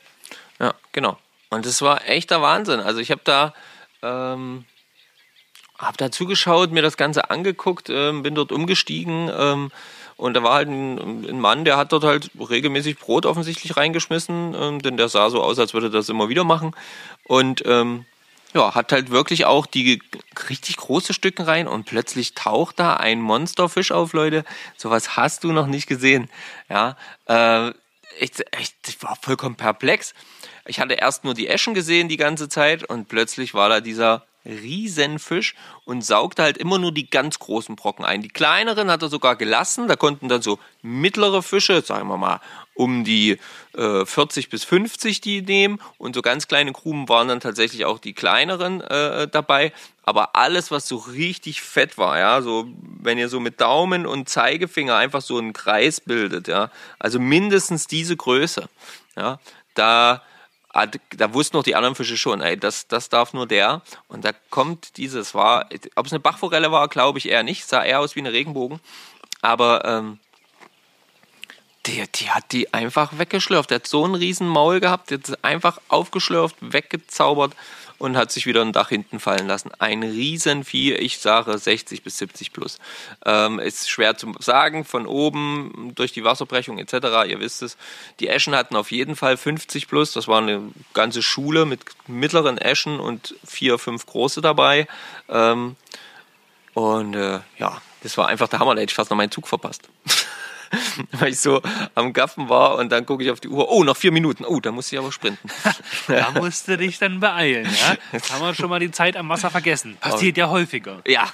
[0.61, 1.19] Ja, genau.
[1.49, 2.81] Und das war echter Wahnsinn.
[2.81, 3.55] Also ich habe da,
[4.03, 4.65] ähm,
[5.79, 9.73] hab da zugeschaut, mir das Ganze angeguckt, ähm, bin dort umgestiegen ähm,
[10.17, 14.55] und da war halt ein, ein Mann, der hat dort halt regelmäßig Brot offensichtlich reingeschmissen,
[14.55, 16.77] ähm, denn der sah so aus, als würde das immer wieder machen.
[17.25, 18.05] Und ähm,
[18.53, 20.03] ja, hat halt wirklich auch die
[20.51, 24.45] richtig große Stücken rein und plötzlich taucht da ein Monsterfisch auf, Leute.
[24.77, 26.29] Sowas hast du noch nicht gesehen.
[26.69, 26.97] Ja,
[27.27, 27.73] äh,
[28.21, 30.15] ich, ich, ich war vollkommen perplex.
[30.67, 34.27] Ich hatte erst nur die Eschen gesehen die ganze Zeit und plötzlich war da dieser
[34.45, 38.23] Riesenfisch und saugte halt immer nur die ganz großen Brocken ein.
[38.23, 42.41] Die kleineren hat er sogar gelassen, da konnten dann so mittlere Fische, sagen wir mal,
[42.75, 43.39] um die
[43.75, 47.99] äh, 40 bis 50 die nehmen und so ganz kleine Gruben waren dann tatsächlich auch
[47.99, 49.73] die kleineren äh, dabei.
[50.03, 54.29] Aber alles, was so richtig fett war, ja, so wenn ihr so mit Daumen und
[54.29, 58.69] Zeigefinger einfach so einen Kreis bildet, ja, also mindestens diese Größe,
[59.17, 59.39] ja,
[59.75, 60.23] da
[60.73, 63.83] da wussten noch die anderen Fische schon, ey, das, das darf nur der.
[64.09, 67.85] Und da kommt dieses, war, ob es eine Bachforelle war, glaube ich eher nicht, sah
[67.85, 68.81] eher aus wie eine Regenbogen.
[69.43, 70.19] Aber ähm,
[71.87, 73.71] die, die hat die einfach weggeschlürft.
[73.71, 77.55] Der hat so einen riesen Maul gehabt, sie einfach aufgeschlürft, weggezaubert
[78.01, 79.71] und hat sich wieder ein Dach hinten fallen lassen.
[79.79, 82.79] Ein Riesenvieh, ich sage 60 bis 70 plus.
[83.27, 86.95] Ähm, ist schwer zu sagen, von oben durch die Wasserbrechung etc.,
[87.29, 87.77] ihr wisst es.
[88.19, 90.63] Die Eschen hatten auf jeden Fall 50 plus, das war eine
[90.95, 94.89] ganze Schule mit mittleren Eschen und vier, fünf große dabei.
[95.29, 95.77] Ähm,
[96.73, 99.47] und äh, ja, das war einfach der Hammer, da hätte ich fast noch meinen Zug
[99.47, 99.91] verpasst.
[101.13, 101.61] Weil ich so
[101.95, 104.61] am Gaffen war und dann gucke ich auf die Uhr, oh, noch vier Minuten, oh,
[104.61, 105.49] da muss ich aber sprinten.
[106.07, 107.97] Da musst du dich dann beeilen, ja?
[108.13, 109.97] Jetzt haben wir schon mal die Zeit am Wasser vergessen.
[110.01, 111.01] Passiert ja häufiger.
[111.07, 111.29] Ja,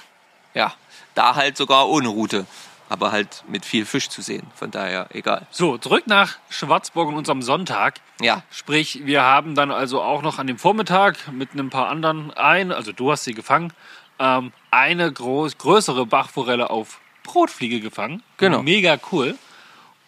[0.53, 0.73] ja,
[1.15, 2.45] da halt sogar ohne Route,
[2.89, 5.47] aber halt mit viel Fisch zu sehen, von daher egal.
[5.51, 8.01] So, zurück nach Schwarzburg und unserem Sonntag.
[8.21, 12.31] Ja, Sprich, wir haben dann also auch noch an dem Vormittag mit ein paar anderen
[12.31, 13.73] ein, also du hast sie gefangen,
[14.19, 18.23] ähm, eine groß, größere Bachforelle auf Brotfliege gefangen.
[18.37, 18.63] Genau.
[18.63, 19.37] Mega cool.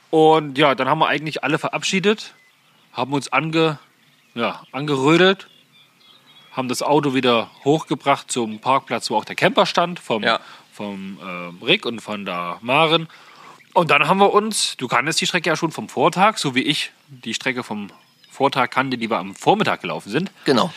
[0.10, 2.34] Und ja, dann haben wir eigentlich alle verabschiedet,
[2.94, 3.78] haben uns ange,
[4.34, 5.48] ja, angerödelt,
[6.52, 10.40] haben das Auto wieder hochgebracht zum Parkplatz, wo auch der Camper stand, vom, Ja.
[10.74, 13.08] vom äh, Rick und von der Maren.
[13.74, 16.64] Und dann haben wir uns, du kanntest die Strecke ja schon vom Vortag, so wie
[16.64, 17.92] ich die Strecke vom
[18.32, 20.74] Vortag kannte, die wir am Vormittag gelaufen sind, genau.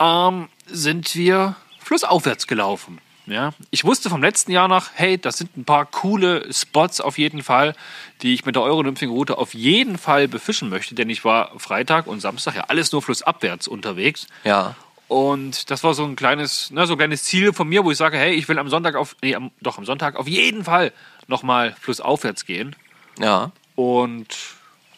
[0.00, 2.98] ähm, sind wir flussaufwärts gelaufen.
[3.26, 7.18] Ja, ich wusste vom letzten Jahr noch, hey, das sind ein paar coole Spots auf
[7.18, 7.74] jeden Fall,
[8.22, 12.20] die ich mit der Euronymphing-Route auf jeden Fall befischen möchte, denn ich war Freitag und
[12.20, 14.26] Samstag ja alles nur flussabwärts unterwegs.
[14.44, 14.74] Ja,
[15.06, 17.98] Und das war so ein kleines, ne, so ein kleines Ziel von mir, wo ich
[17.98, 20.92] sage, hey, ich will am Sonntag auf, nee, am, doch am Sonntag auf jeden Fall
[21.28, 22.74] nochmal flussaufwärts gehen.
[23.20, 24.36] ja, Und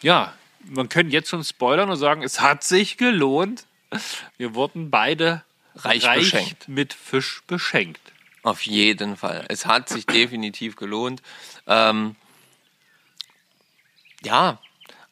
[0.01, 0.33] ja,
[0.67, 3.65] man könnte jetzt schon spoilern und sagen, es hat sich gelohnt.
[4.37, 5.43] Wir wurden beide
[5.75, 6.67] Reich beschenkt.
[6.67, 7.99] mit Fisch beschenkt.
[8.45, 9.45] Auf jeden Fall.
[9.49, 11.21] Es hat sich definitiv gelohnt.
[11.67, 12.15] Ähm,
[14.23, 14.59] ja,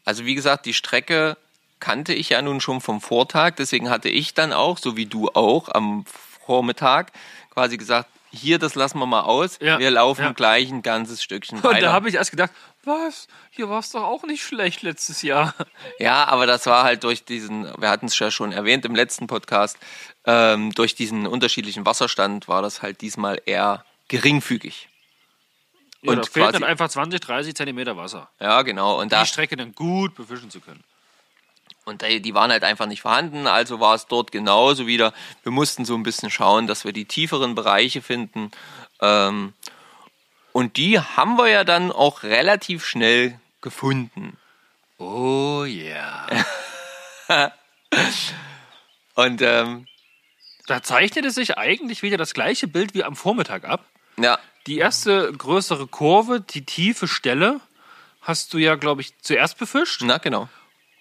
[0.06, 1.38] also wie gesagt, die Strecke
[1.80, 5.30] kannte ich ja nun schon vom Vortag, deswegen hatte ich dann auch, so wie du
[5.30, 6.06] auch, am
[6.46, 7.12] Vormittag
[7.50, 9.60] quasi gesagt, hier, das lassen wir mal aus.
[9.62, 10.32] Ja, Wir laufen ja.
[10.32, 11.82] gleich ein ganzes Stückchen Und weiter.
[11.82, 12.52] da habe ich erst gedacht,
[12.84, 13.28] was?
[13.52, 15.54] Hier war es doch auch nicht schlecht letztes Jahr.
[16.00, 19.28] Ja, aber das war halt durch diesen, wir hatten es ja schon erwähnt im letzten
[19.28, 19.78] Podcast,
[20.26, 24.89] ähm, durch diesen unterschiedlichen Wasserstand war das halt diesmal eher geringfügig.
[26.02, 28.30] Ja, und da fehlt dann einfach 20, 30 Zentimeter Wasser.
[28.41, 29.00] ja, genau.
[29.00, 30.84] Und da, Die Strecke dann gut befischen zu können.
[31.86, 35.13] Und die waren halt einfach nicht vorhanden, also war es dort genauso wieder.
[35.43, 38.52] Wir mussten so ein bisschen schauen, dass wir die tieferen Bereiche finden.
[39.02, 39.54] Ähm,
[40.54, 44.38] und die haben wir ja dann auch relativ schnell gefunden.
[44.98, 46.28] Oh ja.
[49.15, 49.88] Und ähm,
[50.67, 53.86] Da zeichnete sich eigentlich wieder das gleiche Bild wie am Vormittag ab.
[54.17, 57.60] ja, Die erste größere Kurve, die tiefe Stelle,
[58.22, 60.48] hast du ja, glaube ich, zuerst befischt na genau.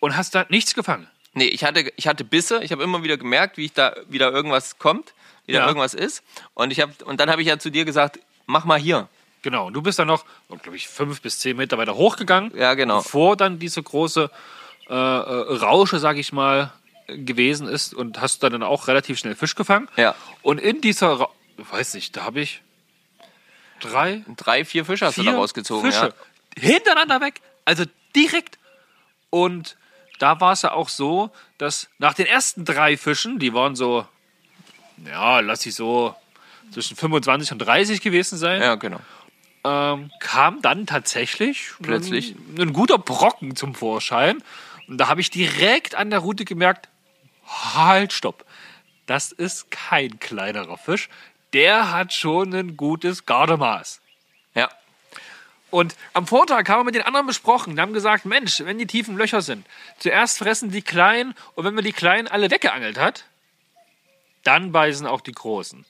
[0.03, 1.07] Und hast da nichts gefangen.
[1.33, 2.63] Nee, ich hatte, ich hatte Bisse.
[2.65, 5.15] Ich habe immer wieder gemerkt, wie ich da wieder irgendwas kommt,
[5.47, 5.67] wieder Ja.
[5.69, 6.25] irgendwas ist.
[6.55, 9.09] Und ich habe und dann habe ich ja zu dir gesagt, mach mal hier.
[9.43, 10.25] Genau, und du bist dann noch,
[10.63, 12.53] glaube ich, fünf bis zehn Meter weiter hochgegangen.
[12.57, 12.99] Ja, genau.
[12.99, 14.29] Bevor dann diese große
[14.89, 16.73] äh, äh, Rausche, sag ich mal,
[17.07, 19.89] gewesen ist und hast dann auch relativ schnell Fisch gefangen.
[19.97, 20.17] Ja.
[20.43, 22.61] Und in dieser, Ra weiß nicht, da habe ich
[23.81, 25.91] drei, Drei, vier Fische hast du da rausgezogen.
[25.93, 26.13] Fische
[26.59, 27.85] hintereinander weg, also
[28.17, 28.59] direkt.
[29.31, 29.77] Und
[30.23, 34.07] da war es ja auch so, dass nach den ersten drei Fischen, die waren so,
[35.05, 36.15] ja, lass ich so
[36.71, 39.01] zwischen 25 und 30 gewesen sein, Ja, genau.
[39.65, 42.37] ähm, kam dann tatsächlich Plötzlich.
[42.37, 44.43] ein, ein guter Brocken zum Vorschein.
[44.87, 46.89] Und da habe ich direkt an der Route gemerkt,
[47.75, 48.45] halt, stopp.
[49.07, 51.09] Das ist kein kleinerer Fisch.
[51.53, 54.01] Der hat schon ein gutes Gardemaß.
[54.55, 54.69] Ja,
[55.73, 57.77] Und am Vortag haben wir mit den anderen besprochen.
[57.77, 59.67] Die haben gesagt, Mensch, wenn die tiefen Löcher sind,
[59.99, 63.25] zuerst fressen die Kleinen und wenn man die Kleinen alle weggeangelt hat,
[64.45, 65.87] dann beißen auch die Großen.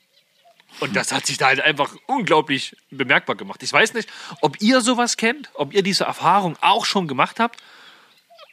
[0.78, 3.60] Und das hat sich da halt einfach unglaublich bemerkbar gemacht.
[3.64, 4.08] Ich weiß nicht,
[4.40, 7.60] ob ihr sowas kennt, ob ihr diese Erfahrung auch schon gemacht habt.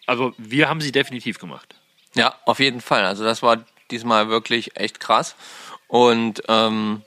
[0.08, 1.76] Also wir haben sie definitiv gemacht.
[2.16, 3.06] Ja, auf jeden Fall.
[3.06, 5.36] Also das war diesmal wirklich echt krass.
[5.88, 7.04] Und ähm,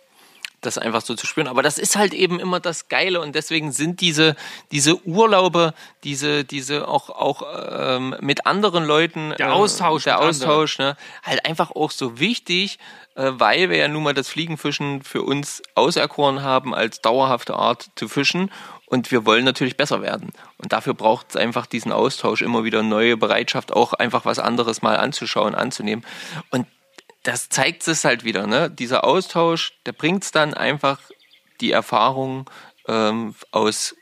[0.62, 1.48] das einfach so zu spüren.
[1.48, 4.36] Aber das ist halt eben immer das Geile und deswegen sind diese,
[4.70, 10.78] diese Urlaube, diese, diese auch, auch ähm, mit anderen Leuten, Der Austausch der mit Austausch,
[10.78, 12.78] ne, halt einfach auch so wichtig,
[13.14, 17.90] äh, weil wir ja nun mal das Fliegenfischen für uns auserkoren haben, als dauerhafte Art
[17.96, 18.50] zu fischen.
[18.86, 20.32] Und wir wollen natürlich besser werden.
[20.58, 24.82] Und dafür braucht es einfach diesen Austausch, immer wieder neue Bereitschaft, auch einfach was anderes
[24.82, 26.04] mal anzuschauen, anzunehmen.
[26.50, 26.66] Und
[27.22, 28.70] das zeigt es halt wieder, ne?
[28.70, 30.98] Dieser Austausch, der bringt es dann einfach
[31.60, 32.50] die Erfahrung
[32.88, 33.96] ähm, aus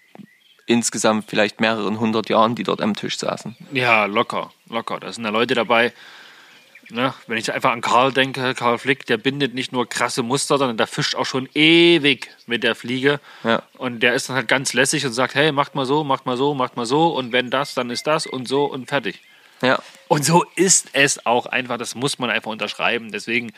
[0.66, 3.56] insgesamt vielleicht mehreren hundert Jahren, die dort am Tisch saßen.
[3.72, 5.00] Ja, locker, locker.
[5.00, 5.92] Da sind da Leute dabei.
[6.90, 7.14] Ne?
[7.26, 10.76] Wenn ich einfach an Karl denke, Karl Flick, der bindet nicht nur krasse Muster, sondern
[10.76, 13.20] der fischt auch schon ewig mit der Fliege.
[13.44, 13.62] Ja.
[13.78, 16.36] Und der ist dann halt ganz lässig und sagt, hey, macht mal so, macht mal
[16.36, 17.08] so, macht mal so.
[17.08, 19.20] Und wenn das, dann ist das und so und fertig.
[19.62, 23.12] Ja, Und so ist es auch einfach, das muss man einfach unterschreiben.
[23.12, 23.52] Deswegen,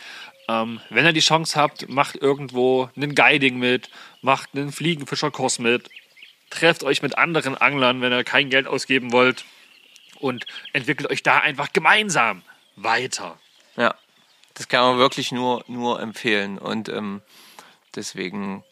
[0.49, 3.89] ähm, wenn ihr die Chance habt, macht irgendwo einen Guiding mit,
[4.21, 5.89] macht einen Fliegenfischerkurs mit,
[6.51, 9.45] trefft euch mit anderen Anglern, wenn ihr kein Geld ausgeben wollt
[10.19, 12.43] und entwickelt euch da einfach gemeinsam
[12.77, 13.39] weiter.
[13.77, 13.95] ja.
[14.55, 16.59] Das kann man wirklich nur, nur empfehlen.
[16.59, 17.23] Und ähm,
[17.97, 18.63] deswegen,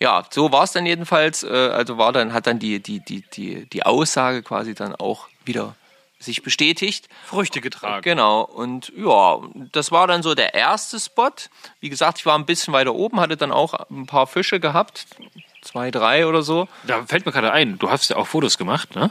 [0.00, 1.42] ja, so war es dann jedenfalls.
[1.42, 5.28] Äh, also war dann, hat dann die, die, die, die, die Aussage quasi dann auch
[5.44, 5.76] wieder
[6.18, 7.08] sich bestätigt.
[7.24, 8.02] Früchte getragen.
[8.02, 9.40] Genau, und ja,
[9.72, 11.30] das war dann so der erste Spot.
[11.80, 15.06] Wie gesagt, ich war ein bisschen weiter oben, hatte dann auch ein paar Fische gehabt,
[15.62, 16.68] zwei, drei oder so.
[16.86, 19.10] Da fällt mir gerade ein, du hast ja auch Fotos gemacht, ne?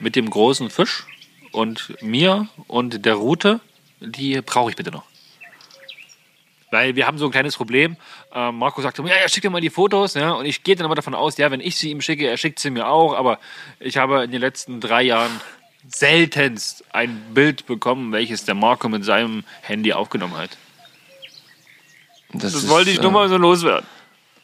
[0.00, 1.06] Mit dem großen Fisch
[1.52, 3.60] und mir und der Route.
[4.00, 5.04] Die brauche ich bitte noch.
[6.70, 7.96] Weil wir haben so ein kleines Problem.
[8.32, 10.14] Ähm, Marco sagte mir, ja, ja, schick dir mal die Fotos.
[10.14, 10.32] Ja?
[10.32, 12.58] Und ich gehe dann immer davon aus, ja, wenn ich sie ihm schicke, er schickt
[12.58, 13.14] sie mir auch.
[13.14, 13.38] Aber
[13.80, 15.40] ich habe in den letzten drei Jahren
[15.86, 20.56] seltenst ein Bild bekommen, welches der Marco mit seinem Handy aufgenommen hat.
[22.32, 23.86] Das ist, wollte ich nur äh, mal so loswerden.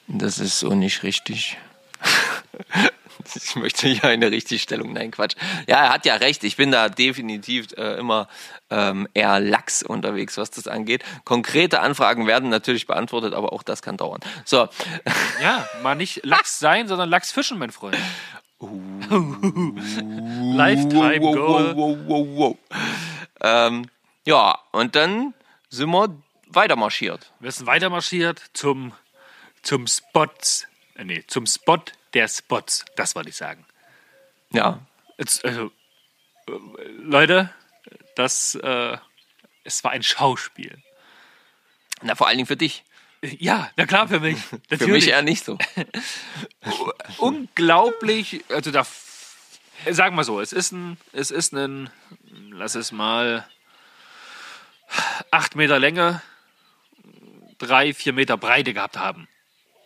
[0.07, 1.59] Das ist so nicht richtig.
[3.35, 4.93] ich möchte hier eine Richtigstellung.
[4.93, 5.35] Nein, Quatsch.
[5.67, 6.45] Ja, er hat ja recht.
[6.45, 8.29] Ich bin da definitiv äh, immer
[8.71, 11.05] ähm, eher lax unterwegs, was das angeht.
[11.25, 14.21] Konkrete Anfragen werden natürlich beantwortet, aber auch das kann dauern.
[14.45, 14.69] So,
[15.43, 17.97] Ja, mal nicht Lachs sein, sondern Lachs fischen, mein Freund.
[20.57, 21.77] Lifetime Goal.
[21.77, 22.59] wow, wow, wow.
[23.41, 23.91] Ähm,
[24.25, 25.35] ja, und dann
[25.69, 26.17] sind wir
[26.49, 27.33] weiter marschiert.
[27.41, 28.93] Wir sind weiter marschiert zum,
[29.63, 30.67] zum Spots.
[30.95, 31.81] Äh, nee, zum Spot
[32.15, 32.85] der Spots.
[32.97, 33.67] Das wollte ich sagen.
[34.53, 34.81] Ja,
[35.19, 35.71] Jetzt, also,
[36.49, 36.53] äh,
[36.99, 37.51] Leute,
[38.17, 38.97] das, äh,
[39.63, 40.83] es war ein Schauspiel.
[42.03, 42.85] na vor allen Dingen für dich.
[43.39, 44.39] Ja, na klar, für mich.
[44.45, 44.93] Für Natürlich.
[44.93, 45.59] mich eher nicht so.
[47.19, 48.87] unglaublich, also da,
[49.91, 51.91] sagen wir so, es ist ein, es ist ein,
[52.51, 53.47] lass es mal,
[55.31, 56.23] acht Meter Länge,
[57.59, 59.29] drei, vier Meter Breite gehabt haben.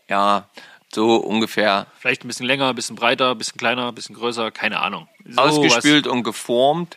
[0.09, 0.49] Ja,
[0.93, 4.51] So ungefähr Vielleicht ein bisschen länger, ein bisschen breiter, ein bisschen kleiner, ein bisschen größer,
[4.51, 5.09] keine Ahnung.
[5.27, 6.97] So ausgespült und geformt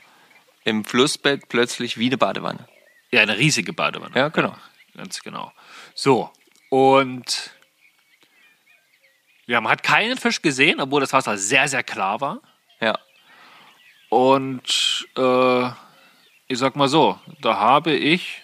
[0.64, 2.60] im Flussbett plötzlich wie eine Badewanne.
[2.60, 2.68] Was,
[3.12, 4.16] ja, eine riesige Badewanne.
[4.16, 4.56] Ja, genau.
[4.96, 5.52] Ganz genau.
[5.94, 6.32] So,
[6.70, 7.52] und
[9.46, 12.42] ja, man hat keinen Fisch gesehen, obwohl das Wasser sehr, sehr klar war.
[12.80, 12.98] Ja.
[14.10, 15.70] Und äh,
[16.48, 18.44] ich sag mal so, da habe ich,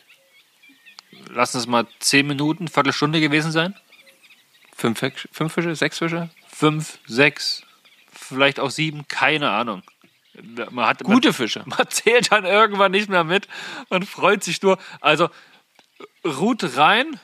[1.30, 3.76] lass es mal zehn Minuten, Viertelstunde gewesen sein.
[4.76, 5.00] Fünf,
[5.32, 6.30] fünf Fische, sechs Fische?
[6.48, 7.64] Fünf, sechs,
[8.12, 9.84] vielleicht auch sieben, keine Ahnung.
[10.72, 11.60] Man hat, Gute Fische.
[11.66, 13.48] Man, man zählt dann irgendwann nicht mehr mit.
[13.90, 14.78] Man freut sich nur.
[15.02, 15.30] Also,
[16.24, 17.20] Route rein,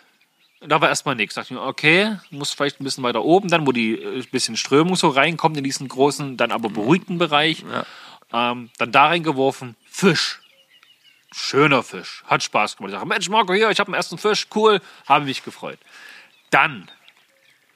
[0.67, 1.35] da war erstmal nichts.
[1.35, 4.57] Dachte ich mir, okay, muss vielleicht ein bisschen weiter oben, dann, wo die äh, bisschen
[4.57, 7.63] Strömung so reinkommt in diesen großen, dann aber beruhigten Bereich.
[8.31, 10.39] Ähm, dann da reingeworfen, Fisch.
[11.31, 12.23] Schöner Fisch.
[12.27, 12.91] Hat Spaß gemacht.
[12.91, 15.79] Ich sage, Mensch, Marco, hier, ich habe einen ersten Fisch, cool, habe mich gefreut.
[16.49, 16.89] Dann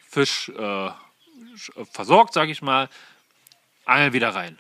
[0.09, 2.89] Fisch äh, sch- versorgt, sage ich mal,
[3.85, 4.57] Angel wieder rein.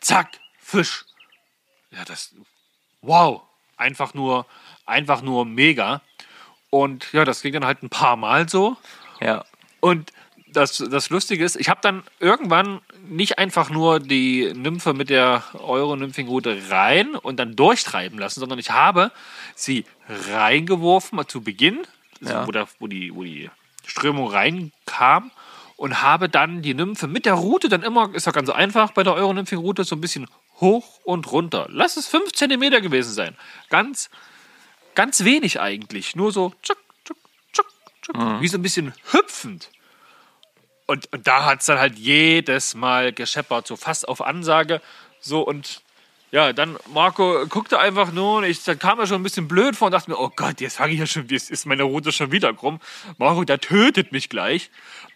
[0.00, 1.04] Zack, Fisch.
[1.90, 2.34] Ja, das,
[3.00, 3.42] wow,
[3.76, 4.46] einfach nur,
[4.86, 6.02] einfach nur mega.
[6.70, 8.76] Und ja, das ging dann halt ein paar Mal so.
[9.20, 9.44] Ja.
[9.80, 10.12] Und
[10.52, 15.42] das, das Lustige ist, ich habe dann irgendwann nicht einfach nur die Nymphe mit der
[15.54, 19.12] Euro-Nymphing-Route rein und dann durchtreiben lassen, sondern ich habe
[19.54, 21.80] sie reingeworfen mal zu Beginn,
[22.20, 22.46] also Ja.
[22.46, 23.50] wo, der, wo, die, wo die
[23.86, 25.30] Strömung reinkam
[25.76, 29.02] und habe dann die Nymphe mit der Route dann immer, ist ja ganz einfach bei
[29.02, 30.26] der Euro-Nymphing-Route, so ein bisschen
[30.60, 31.66] hoch und runter.
[31.70, 33.36] Lass es 5 cm gewesen sein.
[33.68, 34.10] Ganz,
[34.98, 36.16] ganz wenig eigentlich.
[36.16, 37.18] Nur so tschuck, tschuck,
[37.52, 37.66] tschuck,
[38.02, 39.70] tschuck, wie so ein bisschen hüpfend.
[40.86, 44.82] Und, und da hat es dann halt jedes Mal gescheppert, so fast auf Ansage.
[45.20, 45.82] So und
[46.32, 49.76] ja, dann Marco guckte einfach nur und ich, dann kam er schon ein bisschen blöd
[49.76, 52.10] vor und dachte mir, oh Gott, jetzt fange ich ja schon, jetzt ist meine Route
[52.10, 52.80] schon wieder krumm.
[53.18, 54.68] Marco, der tötet mich gleich.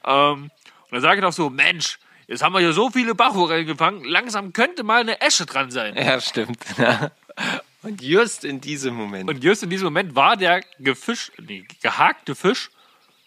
[0.04, 3.66] Ähm, und dann sage ich noch so, Mensch, jetzt haben wir hier so viele Bachforellen
[3.66, 5.96] gefangen, langsam könnte mal eine Esche dran sein.
[5.96, 6.60] Ja, stimmt.
[7.82, 9.28] Und just in diesem Moment.
[9.28, 12.70] Und just in diesem Moment war der gefisch, nee, gehakte Fisch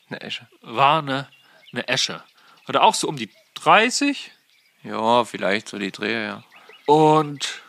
[0.09, 0.47] eine Esche.
[0.61, 1.27] war eine,
[1.71, 2.23] eine Esche.
[2.67, 4.31] Hatte auch so um die 30
[4.83, 6.43] Ja, vielleicht so die Drehe, ja.
[6.85, 7.61] und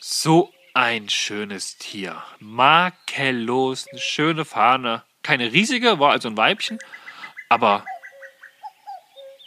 [0.00, 2.22] so ein schönes Tier.
[2.40, 5.02] Makellos, eine schöne Fahne.
[5.22, 6.78] Keine riesige, war also ein Weibchen,
[7.48, 7.84] aber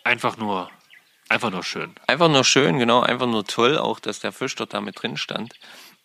[0.03, 0.71] einfach nur,
[1.29, 1.93] einfach nur schön.
[2.07, 5.17] Einfach nur schön, genau, einfach nur toll, auch dass der Fisch dort da mit drin
[5.17, 5.53] stand.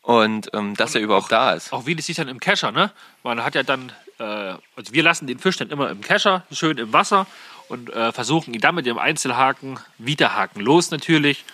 [0.03, 1.73] Und ähm, dass er überhaupt da ist.
[1.73, 2.91] Auch wie das sich dann im Kescher, ne?
[3.23, 6.77] Man hat ja dann, äh, also wir lassen den Fisch dann immer im Kescher, schön
[6.79, 7.27] im Wasser
[7.69, 11.45] und äh, versuchen ihn dann mit dem Einzelhaken, Wiederhaken los natürlich,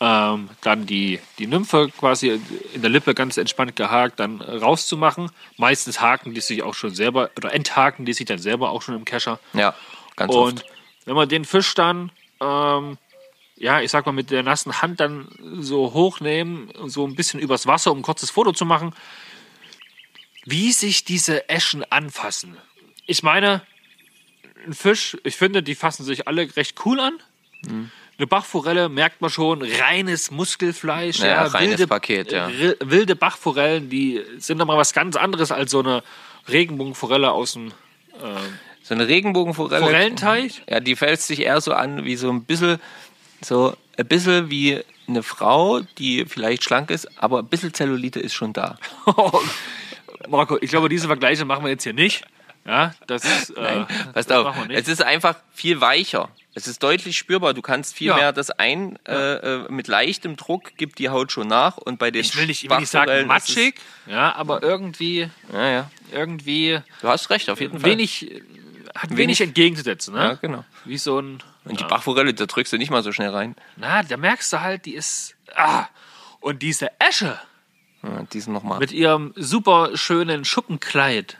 [0.00, 2.40] ähm, dann die, die Nymphe quasi
[2.74, 5.30] in der Lippe ganz entspannt gehakt dann rauszumachen.
[5.56, 8.96] Meistens haken die sich auch schon selber, oder enthaken die sich dann selber auch schon
[8.96, 9.38] im Kescher.
[9.52, 9.76] Ja,
[10.16, 10.72] ganz Und oft.
[11.04, 12.98] wenn man den Fisch dann, ähm,
[13.56, 15.28] ja, ich sag mal, mit der nassen Hand dann
[15.60, 18.94] so hochnehmen, so ein bisschen übers Wasser, um ein kurzes Foto zu machen,
[20.44, 22.56] wie sich diese Eschen anfassen.
[23.06, 23.62] Ich meine,
[24.66, 27.14] ein Fisch, ich finde, die fassen sich alle recht cool an.
[27.66, 27.90] Mhm.
[28.18, 31.20] Eine Bachforelle merkt man schon, reines Muskelfleisch.
[31.20, 32.50] Ja, reines Paket, ja.
[32.80, 36.02] Wilde Bachforellen, die sind nochmal was ganz anderes als so eine
[36.48, 37.72] Regenbogenforelle aus dem
[38.82, 39.82] So eine Regenbogenforelle.
[39.82, 40.62] Forellenteich.
[40.68, 42.78] Ja, die fällt sich eher so an wie so ein bisschen,
[43.44, 48.34] so ein bisschen wie eine Frau, die vielleicht schlank ist, aber ein bisschen Zellulite ist
[48.34, 48.78] schon da.
[50.28, 52.22] Marco, ich glaube, diese Vergleiche machen wir jetzt hier nicht.
[52.64, 53.84] Ja, das, äh,
[54.14, 54.80] Passt das auf, machen wir nicht.
[54.80, 56.28] es ist einfach viel weicher.
[56.54, 57.54] Es ist deutlich spürbar.
[57.54, 58.16] Du kannst viel Ja.
[58.16, 62.10] mehr das ein, äh, äh, mit leichtem Druck gibt die Haut schon nach und bei
[62.12, 63.74] den ich will nicht, ich will nicht sagen ist matschig,
[64.06, 65.90] ja, aber irgendwie, Ja, ja.
[66.12, 67.90] irgendwie Du hast recht, auf jeden Fall.
[67.90, 68.42] wenig, äh,
[68.96, 70.20] hat wenig, entgegenzusetzen, ne?
[70.20, 70.64] Ja, genau.
[70.84, 73.56] Wie so ein, Und die Bachforelle, da drückst du nicht mal so schnell rein.
[73.76, 75.86] na, da merkst du halt, die ist, ah,
[76.40, 77.38] und diese Esche
[78.02, 78.78] Ja, diesen nochmal.
[78.78, 81.38] mit ihrem super schönen Schuppenkleid,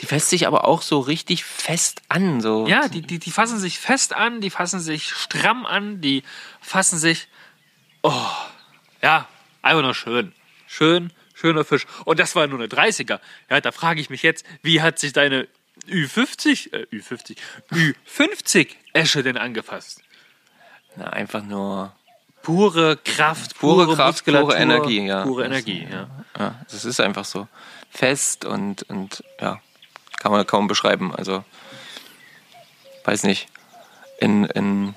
[0.00, 2.40] Die fässt sich aber auch so richtig fest an.
[2.40, 2.66] So.
[2.66, 6.22] ja, die, die, die fassen sich fest an, die fassen sich stramm an, die
[6.60, 7.28] fassen sich,
[8.02, 8.12] oh,
[9.02, 9.28] ja,
[9.62, 10.32] einfach nur schön.
[10.66, 11.12] Schön,
[11.42, 11.86] schöner Fisch.
[12.04, 13.20] Und das war nur eine 30er.
[13.50, 15.48] Ja, da frage ich mich jetzt, wie hat sich deine
[15.88, 17.36] Ü50, äh, Ü50,
[17.72, 20.02] Ü50 Esche denn angefasst?
[20.96, 21.92] Na, einfach nur.
[22.42, 25.22] Pure Kraft, Pure pure, Kraft, pure Energie, ja.
[25.22, 26.08] Pure Energie, ja.
[26.36, 27.46] Ja, das ist einfach so
[27.88, 29.60] fest und, und ja,
[30.18, 31.14] kann man kaum beschreiben.
[31.14, 31.44] Also,
[33.04, 33.46] weiß nicht.
[34.18, 34.94] In, in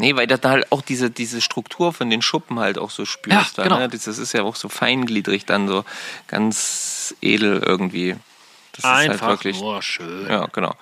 [0.00, 3.04] Nee, weil du da halt auch diese, diese Struktur von den Schuppen halt auch so
[3.04, 3.58] spürst.
[3.58, 3.78] Ja, genau.
[3.78, 3.88] ne?
[3.88, 5.84] das, das ist ja auch so feingliedrig dann so
[6.26, 8.16] ganz edel irgendwie.
[8.72, 9.60] Das Einfach ist halt wirklich.
[9.60, 10.26] nur schön.
[10.26, 10.74] Ja, genau.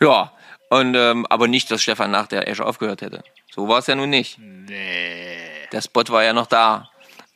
[0.00, 0.32] Ja,
[0.68, 3.24] und ähm, aber nicht, dass Stefan nach der Esche aufgehört hätte.
[3.52, 4.38] So war es ja nun nicht.
[4.38, 5.38] Nee.
[5.72, 6.88] Der Spot war ja noch da.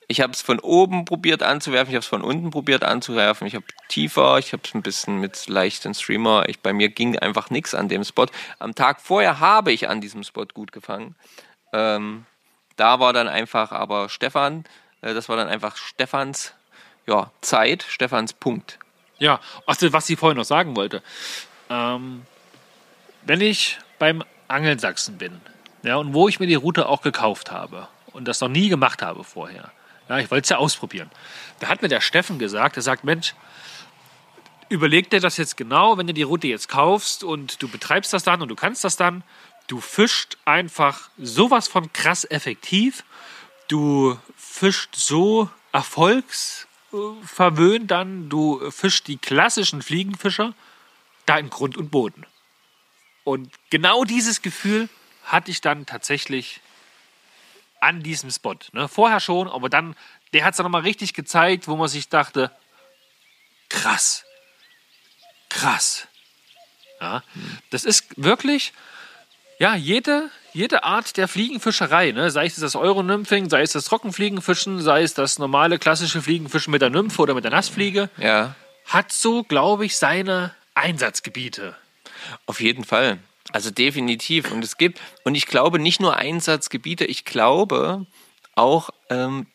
[0.09, 3.57] Ich habe es von oben probiert anzuwerfen, ich habe es von unten probiert anzuwerfen, ich
[3.57, 6.49] habe tiefer, ich habe es ein bisschen mit leichten Streamer.
[6.49, 8.27] Ich, bei mir ging einfach nichts an dem Spot.
[8.61, 11.17] Am Tag vorher habe ich an diesem Spot gut gefangen.
[11.73, 12.25] Ähm,
[12.77, 14.65] da war dann einfach aber Stefan,
[15.03, 16.55] äh, das war dann einfach Stefans
[17.07, 18.79] ja, Zeit, Stefans Punkt.
[19.19, 21.03] Ja, also was ich vorhin noch sagen wollte.
[21.71, 22.27] Ähm,
[23.23, 25.41] wenn ich beim Angeln Sachsen bin,
[25.83, 29.03] ja, und wo ich mir die Route auch gekauft habe und das noch nie gemacht
[29.03, 29.73] habe vorher,
[30.09, 31.11] ja, ich wollte es ja ausprobieren.
[31.61, 33.35] Da hat mir der Steffen gesagt, er sagt, Mensch,
[34.69, 38.25] überleg dir das jetzt genau, wenn du die Route jetzt kaufst und du betreibst das
[38.25, 39.23] dann und du kannst das dann,
[39.67, 43.05] du fischst einfach sowas von krass effektiv,
[43.69, 50.55] du fischst so erfolgsverwöhnt dann, du fischst die klassischen Fliegenfischer
[51.27, 52.25] da in Grund und Boden.
[53.25, 54.89] Und genau dieses Gefühl
[55.25, 56.61] hatte ich dann tatsächlich
[57.81, 58.57] an diesem Spot.
[58.72, 58.89] Ne?
[58.89, 59.95] Vorher schon, aber dann,
[60.33, 62.51] der hat es dann nochmal richtig gezeigt, wo man sich dachte,
[63.68, 64.24] krass,
[65.49, 66.09] krass.
[67.01, 67.22] Ja,
[67.70, 68.72] das ist wirklich,
[69.59, 72.31] ja, jede, jede Art der Fliegenfischerei, ne?
[72.31, 76.81] sei es das Euronymphing, sei es das Trockenfliegenfischen, sei es das normale klassische Fliegenfischen mit
[76.81, 78.55] der Nymphe oder mit der Nassfliege, Ja,
[78.87, 81.77] hat so, glaube ich, seine Einsatzgebiete.
[82.47, 83.18] Auf jeden Fall.
[83.57, 84.53] Also definitiv.
[84.53, 88.05] Und es gibt, und ich glaube nicht nur Einsatzgebiete, ich glaube
[88.55, 89.47] auch ähm,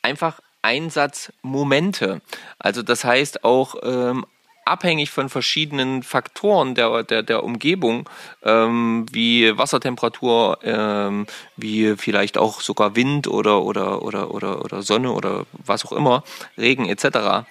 [0.00, 2.22] einfach Einsatzmomente.
[2.60, 4.26] Also das heißt auch ähm,
[4.64, 8.08] abhängig von verschiedenen Faktoren der, der, der Umgebung,
[8.44, 11.26] ähm, wie Wassertemperatur, ähm,
[11.56, 16.22] wie vielleicht auch sogar Wind oder, oder, oder, oder, oder Sonne oder was auch immer,
[16.56, 17.44] Regen etc.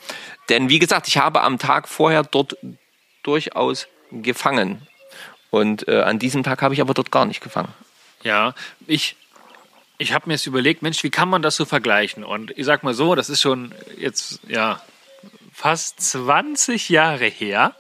[0.48, 2.56] Denn wie gesagt, ich habe am Tag vorher dort
[3.24, 4.88] durchaus gefangen.
[5.52, 7.72] Und äh, an diesem Tag habe ich aber dort gar nicht gefangen.
[8.24, 8.56] Ja,
[8.88, 9.16] ich,
[9.98, 12.24] ich habe mir jetzt überlegt, Mensch, wie kann man das so vergleichen?
[12.24, 14.82] Und ich sag mal so, das ist schon jetzt, ja,
[15.54, 17.76] fast 20 Jahre her.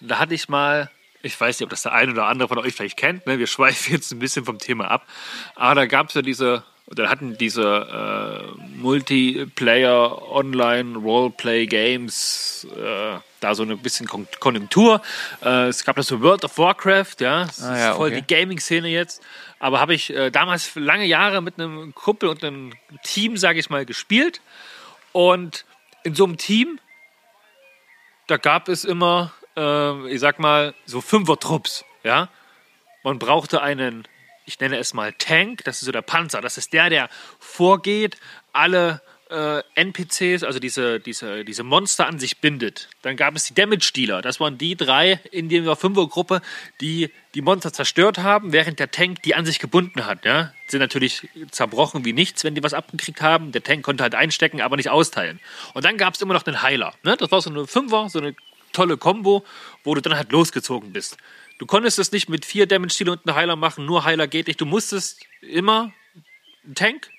[0.00, 0.90] Da hatte ich mal,
[1.22, 3.38] ich weiß nicht, ob das der eine oder andere von euch vielleicht kennt, ne?
[3.38, 5.06] wir schweifen jetzt ein bisschen vom Thema ab,
[5.54, 7.62] aber da gab es ja diese, oder hatten diese
[8.58, 15.00] äh, Multiplayer Online Roleplay Games äh, da so ein bisschen Kon Konjunktur.
[15.42, 18.24] Äh, es gab das so World of Warcraft, ja, das Ah, ja, ist voll okay.
[18.26, 19.22] die Gaming-Szene jetzt.
[19.60, 22.72] Aber habe ich äh, damals lange Jahre mit einem Kumpel und einem
[23.04, 24.40] Team, sage ich mal, gespielt.
[25.12, 25.64] Und
[26.02, 26.80] in so einem Team,
[28.26, 32.28] da gab es immer, äh, ich sag mal, so Fünfer-Trupps, ja.
[33.04, 34.06] Man brauchte einen,
[34.44, 36.40] ich nenne es mal Tank, das ist so der Panzer.
[36.40, 38.16] Das ist der, der vorgeht,
[38.52, 42.88] alle äh, NPCs, also diese, diese, diese Monster an sich bindet.
[43.02, 44.22] Dann gab es die Damage-Dealer.
[44.22, 46.42] Das waren die drei in der Fünfergruppe,
[46.80, 50.24] die die Monster zerstört haben, während der Tank die an sich gebunden hat.
[50.24, 50.52] Ja?
[50.66, 53.52] Sind natürlich zerbrochen wie nichts, wenn die was abgekriegt haben.
[53.52, 55.38] Der Tank konnte halt einstecken, aber nicht austeilen.
[55.74, 56.94] Und dann gab es immer noch den Heiler.
[57.04, 57.16] Ne?
[57.16, 58.34] Das war so eine Fünfer, so eine
[58.72, 59.44] tolle Combo,
[59.84, 61.16] wo du dann halt losgezogen bist.
[61.60, 64.62] Du konntest es nicht mit vier Damage-Dealer und einem Heiler machen, nur Heiler geht nicht.
[64.62, 65.92] Du musstest immer
[66.64, 67.10] einen Tank,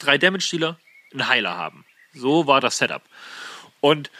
[0.00, 0.76] drei Damage-Dealer,
[1.12, 1.84] einen Heiler haben.
[2.12, 3.02] So war das Setup.
[3.80, 4.10] Und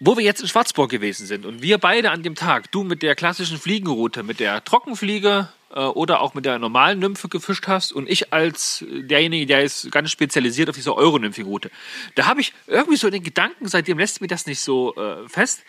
[0.00, 3.02] wo wir jetzt in Schwarzburg gewesen sind und wir beide an dem Tag, du mit
[3.02, 7.92] der klassischen Fliegenroute, mit der Trockenfliege äh, oder auch mit der normalen Nymphe gefischt hast
[7.92, 11.70] und ich als derjenige, der ist ganz spezialisiert auf diese Euro-Nymphe-Route,
[12.14, 15.62] da habe ich irgendwie so den Gedanken, seitdem lässt mir das nicht so äh, fest,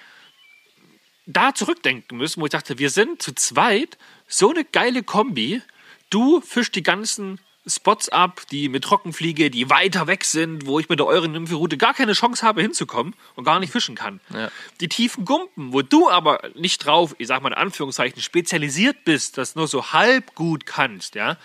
[1.26, 3.98] da zurückdenken müssen, wo ich dachte, wir sind zu zweit
[4.28, 5.62] so eine geile Kombi.
[6.10, 10.90] Du fischst die ganzen Spots ab, die mit Trockenfliege, die weiter weg sind, wo ich
[10.90, 14.20] mit der euren Nymphe-Route gar keine Chance habe hinzukommen und gar nicht fischen kann.
[14.34, 14.52] Ja.
[14.82, 19.38] Die tiefen Gumpen, wo du aber nicht drauf, ich sag mal in Anführungszeichen, spezialisiert bist,
[19.38, 21.38] das nur so halb gut kannst, ja,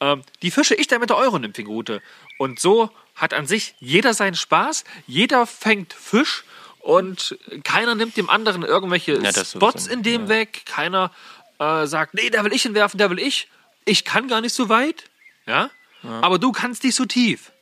[0.00, 2.02] ähm, die fische ich dann mit der Euro-Nymphing-Route.
[2.36, 6.44] Und so hat an sich jeder seinen Spaß, jeder fängt Fisch
[6.82, 11.10] und keiner nimmt dem anderen irgendwelche Ja, Spots in dem weg, keiner
[11.58, 13.48] äh, sagt, nee, da will ich hinwerfen, da will ich.
[13.84, 15.04] Ich kann gar nicht so weit,
[15.46, 15.70] ja,
[16.02, 17.52] aber du kannst nicht so tief.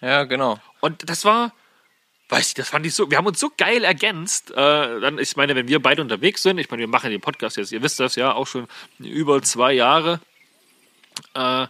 [0.00, 0.58] Ja, genau.
[0.80, 1.52] Und das war,
[2.28, 4.50] weiß ich, das fand ich so, wir haben uns so geil ergänzt.
[4.50, 7.56] Äh, dann, ich meine, wenn wir beide unterwegs sind, ich meine, wir machen den Podcast
[7.56, 8.66] jetzt, ihr wisst das ja, auch schon
[8.98, 10.20] über zwei Jahre.
[11.34, 11.66] Äh,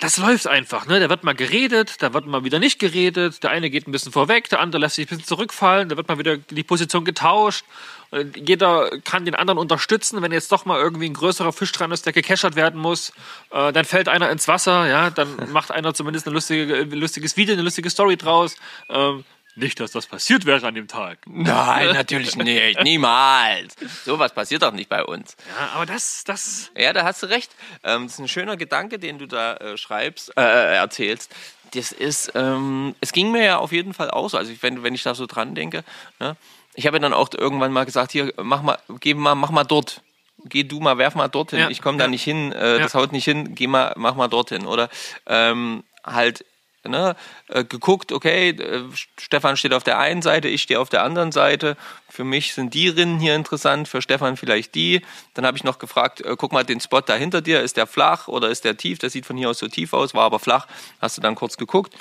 [0.00, 1.00] das läuft einfach, ne?
[1.00, 3.42] Da wird mal geredet, da wird mal wieder nicht geredet.
[3.42, 6.06] Der eine geht ein bisschen vorweg, der andere lässt sich ein bisschen zurückfallen, da wird
[6.06, 7.64] mal wieder die Position getauscht.
[8.10, 11.90] Und Jeder kann den anderen unterstützen, wenn jetzt doch mal irgendwie ein größerer Fisch dran
[11.90, 13.12] ist, der gekeschert werden muss.
[13.50, 17.54] Äh, dann fällt einer ins Wasser, ja, dann macht einer zumindest ein lustige, lustiges Video,
[17.54, 18.56] eine lustige Story draus.
[18.88, 19.24] Ähm,
[19.58, 21.18] Nicht, dass das passiert wäre an dem Tag.
[21.26, 22.80] Nein, natürlich nicht.
[22.82, 23.74] Niemals.
[24.04, 25.36] Sowas passiert doch nicht bei uns.
[25.58, 26.70] Ja, aber das, das.
[26.76, 27.50] Ja, da hast du recht.
[27.82, 31.34] Ähm, das ist ein schöner Gedanke, den du da äh, schreibst, äh, äh, erzählst.
[31.74, 34.38] Das ist, ähm, es ging mir ja auf jeden Fall auch so.
[34.38, 35.82] Also wenn, wenn ich da so dran denke,
[36.20, 36.36] ne?
[36.74, 39.64] ich habe ja dann auch irgendwann mal gesagt, hier, mach mal, geh mal, mach mal
[39.64, 40.02] dort.
[40.44, 41.58] Geh du mal, werf mal dorthin.
[41.58, 42.10] Ja, Ich komme da ja.
[42.10, 44.66] nicht hin, äh, das haut nicht hin, geh mal, mach mal dorthin.
[44.66, 44.88] Oder
[45.26, 46.44] ähm, halt
[46.88, 47.16] ne,
[47.48, 48.84] äh, geguckt, okay, äh,
[49.18, 51.76] Stefan steht auf der einen Seite, ich stehe auf der anderen Seite.
[52.08, 55.02] Für mich sind die Rinnen hier interessant, für Stefan vielleicht die.
[55.34, 57.86] Dann habe ich noch gefragt, äh, guck mal den Spot da hinter dir, ist der
[57.86, 58.98] flach oder ist der tief?
[58.98, 60.66] Das sieht von hier aus so tief aus, war aber flach.
[61.00, 61.94] Hast du dann kurz geguckt.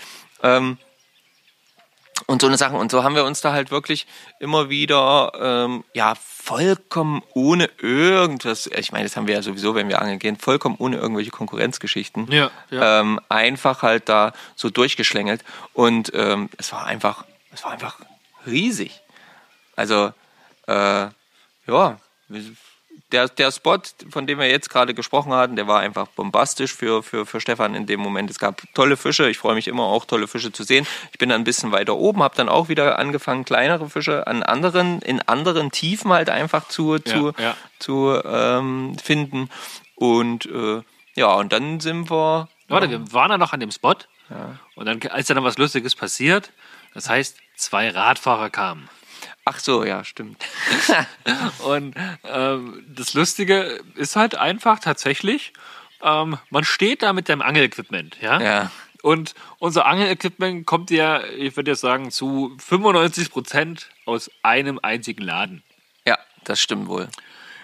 [0.44, 0.78] Ähm,
[2.26, 2.76] und so eine Sache.
[2.76, 4.08] Und so haben wir uns da halt wirklich
[4.40, 9.90] immer wieder, ähm, ja, vollkommen ohne irgendwas, ich meine, das haben wir ja sowieso, wenn
[9.90, 13.02] wir angeln gehen, vollkommen ohne irgendwelche Konkurrenzgeschichten, Ja, ja.
[13.02, 15.44] Ähm, einfach halt da so durchgeschlängelt.
[15.74, 18.00] Und ähm, es war einfach, es war einfach
[18.46, 19.02] riesig.
[19.76, 20.14] Also,
[20.68, 21.08] äh,
[21.68, 22.00] ja,
[23.12, 23.80] der, der Spot,
[24.10, 27.74] von dem wir jetzt gerade gesprochen hatten, der war einfach bombastisch für, für, für Stefan
[27.74, 28.30] in dem Moment.
[28.30, 29.30] Es gab tolle Fische.
[29.30, 30.86] Ich freue mich immer auch, tolle Fische zu sehen.
[31.12, 34.44] Ich bin dann ein bisschen weiter oben, habe dann auch wieder angefangen, kleinere Fische an
[34.44, 37.56] anderen, in anderen Tiefen halt einfach zu, zu, ja.
[37.80, 39.50] zu ähm, finden.
[39.96, 40.82] Und äh,
[41.16, 42.50] ja, und dann sind wir.
[42.68, 43.96] Warte, wir waren ja noch an dem Spot.
[44.76, 46.52] Und dann, als dann was Lustiges passiert,
[46.94, 48.90] das heißt, zwei Radfahrer kamen.
[49.50, 50.44] Ach so, ja, stimmt.
[51.60, 51.96] Und
[52.26, 55.54] ähm, das Lustige ist halt einfach tatsächlich,
[56.02, 58.42] ähm, man steht da mit dem Angelequipment, ja?
[58.42, 58.72] Ja.
[59.04, 65.24] Und unser Angelequipment kommt ja, ich würde jetzt sagen, zu 95 Prozent aus einem einzigen
[65.24, 65.64] Laden.
[66.06, 67.08] Ja, das stimmt wohl.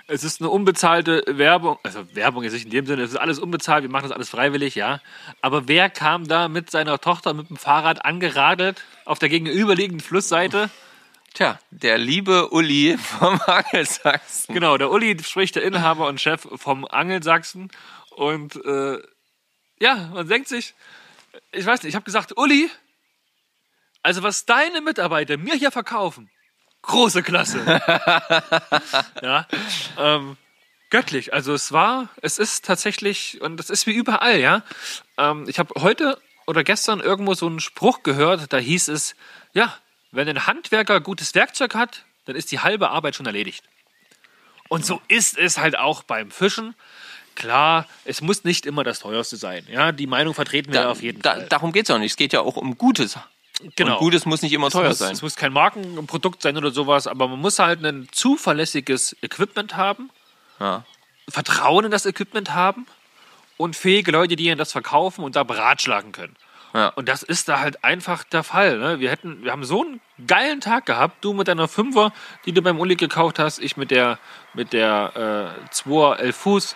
[0.08, 3.40] Es ist eine unbezahlte Werbung, also Werbung ist nicht in dem Sinne, es ist alles
[3.40, 5.02] unbezahlt, wir machen das alles freiwillig, ja.
[5.42, 10.70] Aber wer kam da mit seiner Tochter mit dem Fahrrad angeradelt auf der gegenüberliegenden Flussseite?
[11.34, 14.54] Tja, der liebe Uli vom Angelsachsen.
[14.54, 17.72] Genau, der Uli spricht der Inhaber und Chef vom Angelsachsen.
[18.12, 19.00] Und äh,
[19.80, 20.76] ja, man denkt sich,
[21.52, 22.70] ich weiß nicht, ich habe gesagt, Uli,
[24.04, 26.30] also was deine Mitarbeiter mir hier verkaufen,
[26.84, 27.66] große Klasse.
[29.24, 29.48] ja,
[29.98, 30.38] ähm,
[30.92, 31.34] göttlich.
[31.34, 34.62] Also es war, es ist tatsächlich, und das ist wie überall, ja.
[35.18, 39.16] Ähm, ich habe heute oder gestern irgendwo so einen Spruch gehört, da hieß es,
[39.54, 39.76] ja,
[40.14, 43.64] wenn ein Handwerker gutes Werkzeug hat, dann ist die halbe Arbeit schon erledigt.
[44.70, 46.74] Und so ist es halt auch beim Fischen.
[47.36, 49.68] Klar, es muss nicht immer das teuerste sein.
[49.70, 51.48] Ja, die Meinung vertreten wir Da, auf jeden da, Fall.
[51.50, 52.12] darum geht es auch nicht.
[52.12, 53.18] Es geht ja auch um Gutes.
[53.76, 53.94] Genau.
[53.94, 55.12] Und Gutes muss nicht immer Es teuer muss, sein.
[55.14, 60.10] Es muss kein Markenprodukt sein oder sowas, aber man muss halt ein zuverlässiges Equipment haben,
[60.60, 60.86] Ja.
[61.30, 62.86] Vertrauen in das Equipment haben
[63.58, 66.36] und fähige Leute, die ihnen das verkaufen und da beratschlagen können.
[66.74, 66.88] Ja.
[66.90, 68.80] Und das ist da halt einfach der Fall.
[68.80, 69.00] Ne?
[69.00, 71.24] Wir, hätten, wir haben so einen geilen Tag gehabt.
[71.24, 72.12] Du mit deiner Fünfer,
[72.46, 74.18] die du beim Uli gekauft hast, ich mit der,
[74.54, 76.76] mit der äh, 2 11 Fuß.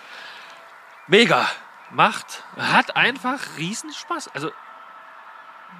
[1.08, 1.48] Mega.
[1.90, 4.30] Macht, hat einfach riesen Spaß.
[4.34, 4.52] Also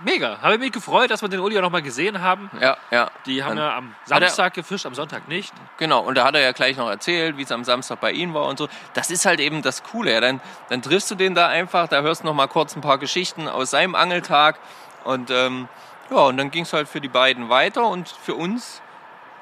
[0.04, 0.40] mega.
[0.42, 2.50] Habe mich gefreut, dass wir den Uli auch nochmal gesehen haben.
[2.62, 3.10] Ja, ja.
[3.26, 5.54] Die haben Und- ja am Hat er- Samstag gefischt, am Sonntag nicht.
[5.78, 8.34] Genau, und da hat er ja gleich noch erzählt, wie es am Samstag bei ihm
[8.34, 8.68] war und so.
[8.94, 10.14] Das ist halt eben das Coole.
[10.14, 10.22] Ja.
[10.22, 12.98] Dann, dann triffst du den da einfach, da hörst du noch mal kurz ein paar
[12.98, 14.60] Geschichten aus seinem Angeltag.
[15.04, 15.68] Und ähm,
[16.10, 18.82] ja, und dann ging es halt für die beiden weiter und für uns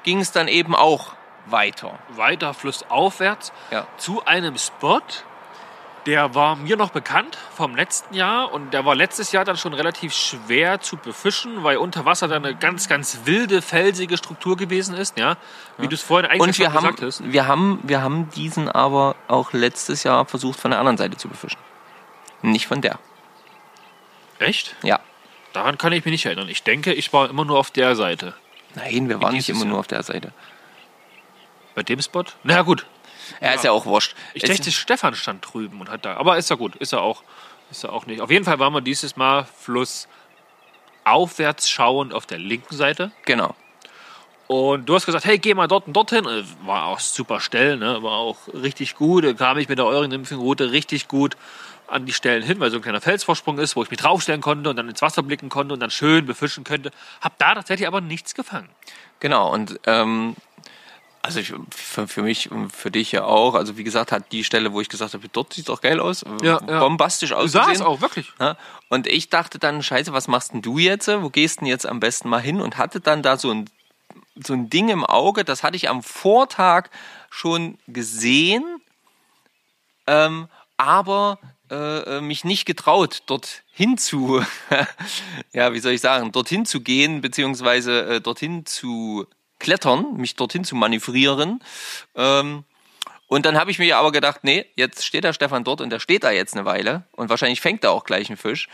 [0.04, 1.12] ging es dann eben auch
[1.46, 1.98] weiter.
[2.08, 3.86] Weiter flussaufwärts Ja.
[3.98, 5.00] zu einem Spot,
[6.06, 9.74] der war mir noch bekannt vom letzten Jahr und der war letztes Jahr dann schon
[9.74, 14.96] relativ schwer zu befischen, weil unter Wasser dann eine ganz, ganz wilde, felsige Struktur gewesen
[14.96, 15.36] ist, ja,
[15.78, 17.32] wie du es vorhin eigentlich Und wir schon haben, gesagt hast.
[17.32, 21.28] wir, haben, wir haben diesen aber auch letztes Jahr versucht, von der anderen Seite zu
[21.28, 21.58] befischen.
[22.42, 23.00] Nicht von der.
[24.38, 24.76] Echt?
[24.82, 25.00] Ja.
[25.52, 26.48] Daran kann ich mich nicht erinnern.
[26.48, 28.34] Ich denke, ich war immer nur auf der Seite.
[28.74, 29.80] Nein, wir waren nicht immer nur Jahr.
[29.80, 30.32] auf der Seite.
[31.74, 32.24] Bei dem Spot?
[32.44, 32.86] Na ja, gut.
[33.40, 34.14] Ja, ist ja auch wurscht.
[34.34, 36.16] Ich Es- dachte, Stefan stand drüben und hat da.
[36.16, 37.22] Aber ist ja gut, ist er auch.
[37.70, 38.20] Ist er auch nicht.
[38.20, 40.06] Auf jeden Fall waren wir dieses Mal Fluss
[41.04, 43.10] aufwärts schauend auf der linken Seite.
[43.24, 43.54] Genau.
[44.48, 46.24] Und du hast gesagt, hey, geh mal dort und dorthin.
[46.26, 48.02] Äh, War auch super Stellen, ne?
[48.02, 49.24] war auch richtig gut.
[49.24, 51.36] Da kam ich mit der euren Route richtig gut
[51.88, 54.70] an die Stellen hin, weil so ein kleiner Felsvorsprung ist, wo ich mich draufstellen konnte
[54.70, 56.90] und dann ins Wasser blicken konnte und dann schön befischen könnte.
[57.20, 58.68] Hab da tatsächlich aber nichts gefangen.
[59.20, 60.36] Genau, und ähm,
[61.26, 64.44] also ich, für, für mich und für dich ja auch, also wie gesagt, hat die
[64.44, 66.80] Stelle, wo ich gesagt habe, dort sieht doch geil aus, Ja, ja.
[66.80, 67.64] bombastisch Du ausgesehen.
[67.66, 68.32] sahst auch, wirklich.
[68.40, 68.56] Ja,
[68.88, 71.08] und ich dachte dann, scheiße, was machst denn du jetzt?
[71.08, 72.60] Wo gehst denn jetzt am besten mal hin?
[72.60, 73.68] Und hatte dann da so ein,
[74.42, 76.90] so ein Ding im Auge, das hatte ich am Vortag
[77.30, 78.64] schon gesehen,
[80.06, 81.38] ähm, aber
[81.70, 84.40] äh, mich nicht getraut, dorthin zu,
[85.52, 89.26] ja, wie soll ich sagen, dorthin zu gehen, beziehungsweise äh, dorthin zu
[89.58, 91.62] klettern, mich dorthin zu manövrieren.
[92.14, 92.64] Ähm,
[93.28, 95.98] und dann habe ich mir aber gedacht, nee, jetzt steht der Stefan dort und der
[95.98, 98.68] steht da jetzt eine Weile und wahrscheinlich fängt er auch gleich einen Fisch.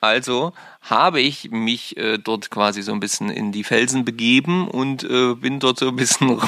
[0.00, 5.02] Also habe ich mich äh, dort quasi so ein bisschen in die Felsen begeben und
[5.02, 6.40] äh, bin dort so ein bisschen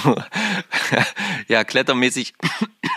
[1.49, 2.35] ja klettermäßig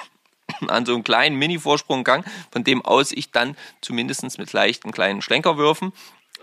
[0.67, 5.21] an so einem kleinen Mini-Vorsprung gegangen, von dem aus ich dann zumindest mit leichten kleinen
[5.21, 5.93] Schlenkerwürfen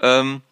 [0.02, 0.42] ähm,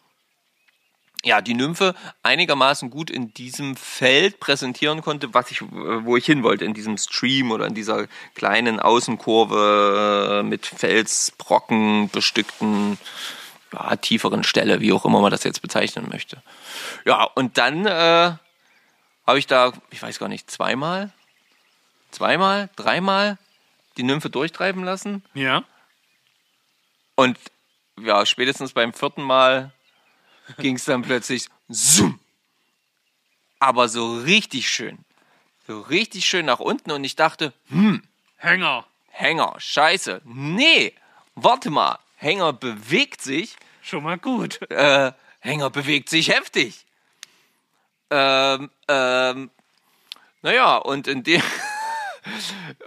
[1.26, 6.44] ja, die Nymphe einigermaßen gut in diesem Feld präsentieren konnte, was ich, wo ich hin
[6.44, 8.06] wollte, in diesem Stream oder in dieser
[8.36, 12.96] kleinen Außenkurve mit Felsbrocken bestückten,
[13.72, 16.40] ja, tieferen Stelle, wie auch immer man das jetzt bezeichnen möchte.
[17.04, 18.32] Ja, und dann äh,
[19.26, 21.10] habe ich da, ich weiß gar nicht, zweimal,
[22.12, 23.36] zweimal, dreimal
[23.96, 25.24] die Nymphe durchtreiben lassen.
[25.34, 25.64] Ja.
[27.16, 27.36] Und
[28.00, 29.72] ja, spätestens beim vierten Mal
[30.58, 32.18] ging es dann plötzlich zoom.
[33.58, 34.98] Aber so richtig schön.
[35.66, 38.02] So richtig schön nach unten und ich dachte, hm,
[38.36, 38.86] Hänger.
[39.08, 40.20] Hänger, scheiße.
[40.24, 40.92] Nee,
[41.34, 41.98] warte mal.
[42.16, 43.56] Hänger bewegt sich.
[43.82, 44.60] Schon mal gut.
[44.70, 46.84] Äh, Hänger bewegt sich heftig.
[48.10, 49.50] Ähm, ähm,
[50.42, 51.42] naja, und in dem.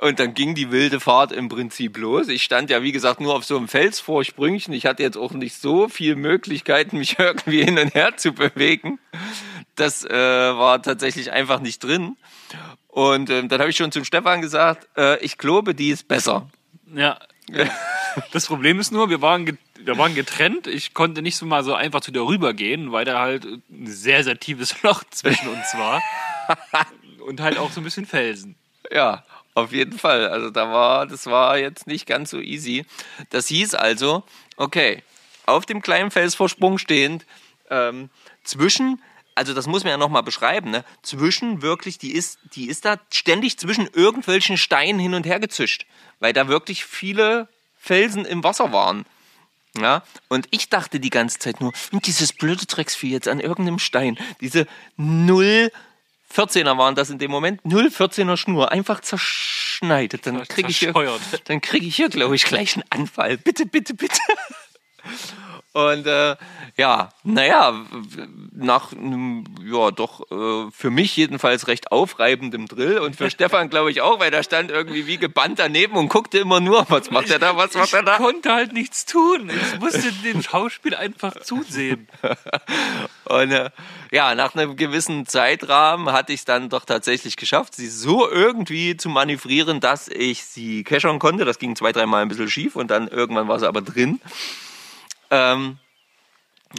[0.01, 2.27] Und dann ging die wilde Fahrt im Prinzip los.
[2.27, 4.73] Ich stand ja, wie gesagt, nur auf so einem Felsvorsprüngchen.
[4.73, 8.99] Ich hatte jetzt auch nicht so viele Möglichkeiten, mich irgendwie hin und her zu bewegen.
[9.75, 12.17] Das äh, war tatsächlich einfach nicht drin.
[12.87, 16.49] Und ähm, dann habe ich schon zum Stefan gesagt, äh, ich glaube, die ist besser.
[16.93, 17.19] Ja.
[18.31, 20.67] Das Problem ist nur, wir waren, wir waren getrennt.
[20.67, 24.23] Ich konnte nicht so mal so einfach zu dir rübergehen, weil da halt ein sehr,
[24.23, 26.01] sehr tiefes Loch zwischen uns war.
[27.25, 28.55] Und halt auch so ein bisschen Felsen.
[28.91, 29.23] Ja,
[29.53, 30.27] auf jeden Fall.
[30.29, 32.85] Also da war, das war jetzt nicht ganz so easy.
[33.29, 34.23] Das hieß also,
[34.57, 35.03] okay,
[35.45, 37.25] auf dem kleinen Felsvorsprung stehend,
[37.69, 38.09] ähm,
[38.43, 39.01] zwischen,
[39.35, 40.83] also das muss man ja nochmal beschreiben, ne?
[41.03, 45.85] Zwischen wirklich, die ist, die ist da ständig zwischen irgendwelchen Steinen hin und her gezischt,
[46.19, 49.05] weil da wirklich viele Felsen im Wasser waren.
[49.79, 53.79] Ja, und ich dachte die ganze Zeit nur, "Hm, dieses blöde Drecksvieh jetzt an irgendeinem
[53.79, 54.67] Stein, diese
[54.97, 55.71] 0
[56.34, 60.25] 14er waren das in dem Moment, 0 14er Schnur, einfach zerschneidet.
[60.25, 60.93] Dann kriege ich hier,
[61.45, 63.38] dann ich hier, glaube ich, gleich einen Anfall.
[63.38, 64.19] Bitte, bitte, bitte.
[65.72, 66.36] Und äh,
[66.78, 67.86] ja, naja,
[68.51, 73.91] nach einem, ja, doch äh, für mich jedenfalls recht aufreibendem Drill und für Stefan, glaube
[73.91, 77.30] ich, auch, weil der stand irgendwie wie gebannt daneben und guckte immer nur, was macht
[77.30, 78.17] er da, was macht er Ich da.
[78.17, 79.49] konnte halt nichts tun.
[79.49, 82.07] Ich musste dem Schauspiel einfach zusehen.
[83.26, 83.70] Und äh,
[84.11, 88.97] ja, nach einem gewissen Zeitrahmen hatte ich es dann doch tatsächlich geschafft, sie so irgendwie
[88.97, 91.45] zu manövrieren, dass ich sie keschern konnte.
[91.45, 94.20] Das ging zwei, dreimal ein bisschen schief und dann irgendwann war sie aber drin.
[95.32, 95.80] Ähm,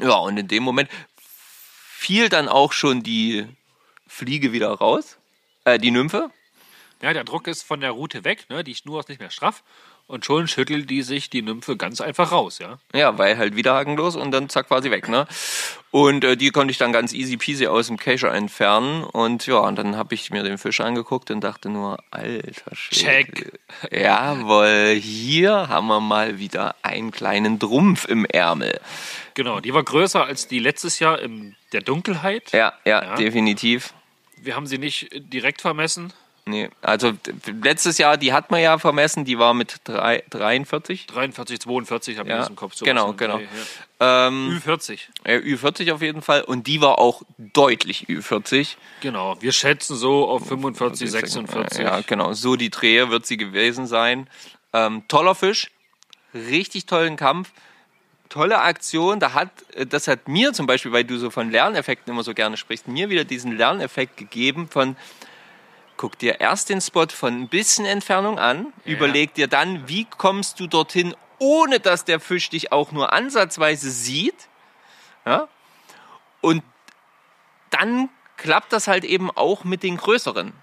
[0.01, 3.47] ja, und in dem Moment fiel dann auch schon die
[4.07, 5.19] Fliege wieder raus,
[5.65, 6.31] äh, die Nymphe.
[7.03, 8.63] Ja, der Druck ist von der Route weg, ne?
[8.63, 9.63] die Schnur ist nicht mehr straff.
[10.11, 12.79] Und schon schüttelt die sich die Nymphe ganz einfach raus, ja.
[12.93, 15.29] Ja, weil halt wieder hakenlos und dann zack war sie weg, ne?
[15.93, 19.59] Und äh, die konnte ich dann ganz easy peasy aus dem Kescher entfernen und ja,
[19.59, 23.01] und dann habe ich mir den Fisch angeguckt und dachte nur, alter Schwede.
[23.05, 23.61] Check.
[23.93, 28.81] Jawohl, hier haben wir mal wieder einen kleinen Drumpf im Ärmel.
[29.35, 32.51] Genau, die war größer als die letztes Jahr in der Dunkelheit.
[32.53, 33.15] Ja, ja, Ja.
[33.15, 33.95] definitiv.
[34.43, 36.13] Wir haben sie nicht direkt vermessen.
[36.51, 37.13] Nee, also
[37.63, 41.07] letztes Jahr, die hat man ja vermessen, die war mit drei, 43.
[41.07, 42.75] 43, 42 habe ich Ja, das im Kopf.
[42.75, 43.37] sowas genau, genau.
[43.39, 43.45] Dreh,
[44.01, 44.27] ja.
[44.29, 45.01] Ähm, Ü40.
[45.25, 48.77] äh, Ü40 auf jeden Fall und die war auch deutlich Ü40.
[49.01, 51.79] Genau, wir schätzen so auf 45, 46.
[51.83, 52.33] Ja, genau.
[52.33, 54.29] So die Drehe wird sie gewesen sein.
[54.73, 55.71] Ähm, toller Fisch,
[56.35, 57.51] richtig tollen Kampf,
[58.29, 59.21] tolle Aktion.
[59.21, 62.33] Da hat, äh, das hat mir zum Beispiel, weil du so von Lerneffekten immer so
[62.35, 64.97] gerne sprichst, mir wieder diesen Lerneffekt gegeben von
[66.01, 70.59] Guck dir erst den Spot von ein bisschen Entfernung an, überleg dir dann, wie kommst
[70.59, 74.49] du dorthin, ohne dass der Fisch dich auch nur ansatzweise sieht.
[75.27, 75.47] Ja?
[76.41, 76.63] Und
[77.69, 80.55] dann klappt das halt eben auch mit den größeren.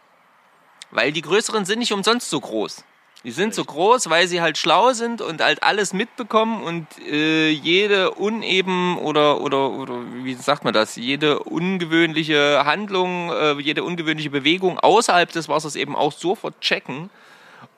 [0.90, 2.84] Weil die größeren sind nicht umsonst so groß.
[3.24, 7.50] Die sind so groß, weil sie halt schlau sind und halt alles mitbekommen und äh,
[7.50, 14.30] jede uneben oder, oder, oder wie sagt man das, jede ungewöhnliche Handlung, äh, jede ungewöhnliche
[14.30, 17.10] Bewegung außerhalb des Wassers eben auch sofort checken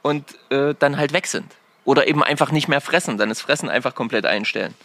[0.02, 1.52] und äh, dann halt weg sind.
[1.86, 4.76] Oder eben einfach nicht mehr fressen, dann das Fressen einfach komplett einstellen.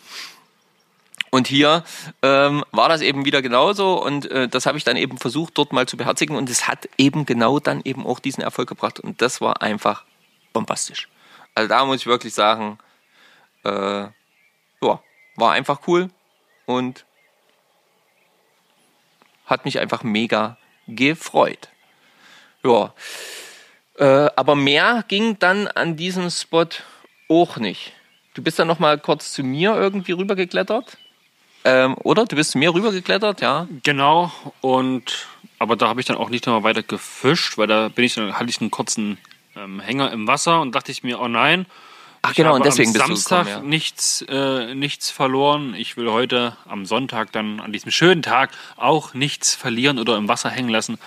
[1.31, 1.83] Und hier
[2.23, 5.73] ähm, war das eben wieder genauso und äh, das habe ich dann eben versucht, dort
[5.73, 9.21] mal zu beherzigen und es hat eben genau dann eben auch diesen Erfolg gebracht und
[9.21, 10.05] das war einfach
[10.55, 11.09] bombastisch.
[11.55, 12.79] Also da muss ich wirklich sagen,
[13.65, 15.03] äh, ja,
[15.37, 16.09] war einfach cool
[16.65, 17.05] und
[19.45, 20.57] hat mich einfach mega
[20.89, 21.69] gefreut.
[22.63, 22.95] Ja,
[23.99, 26.67] äh, aber mehr ging dann an diesem Spot
[27.29, 27.93] auch nicht.
[28.33, 30.97] Du bist dann noch mal kurz zu mir irgendwie rübergeklettert,
[31.65, 32.25] ähm, oder?
[32.25, 33.69] Du bist zu mir rübergeklettert, ja?
[33.83, 35.29] Genau, und
[35.59, 38.15] aber da habe ich dann auch nicht noch mal weiter gefischt, weil da bin ich
[38.15, 39.19] dann, hatte ich einen kurzen
[39.57, 41.67] ähm, Hänger im Wasser und dachte ich mir, oh nein.
[42.23, 43.69] Ach ich genau, habe und deswegen am bist du Samstag gekommen, ja.
[43.69, 45.75] nichts, äh, nichts verloren.
[45.75, 50.27] Ich will heute am Sonntag dann an diesem schönen Tag auch nichts verlieren oder im
[50.27, 50.99] Wasser hängen lassen.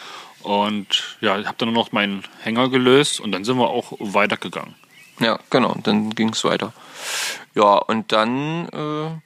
[0.44, 3.94] Und ja, ich habe dann nur noch meinen Hänger gelöst und dann sind wir auch
[4.00, 4.76] weitergegangen.
[5.20, 6.74] Ja, genau, und dann ging es weiter.
[7.56, 9.20] Ja, und dann, äh,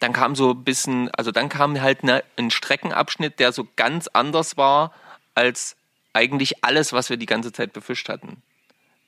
[0.00, 4.08] dann kam so ein bisschen, also dann kam halt ne, ein Streckenabschnitt, der so ganz
[4.08, 4.92] anders war
[5.34, 5.76] als
[6.12, 8.42] eigentlich alles, was wir die ganze Zeit befischt hatten.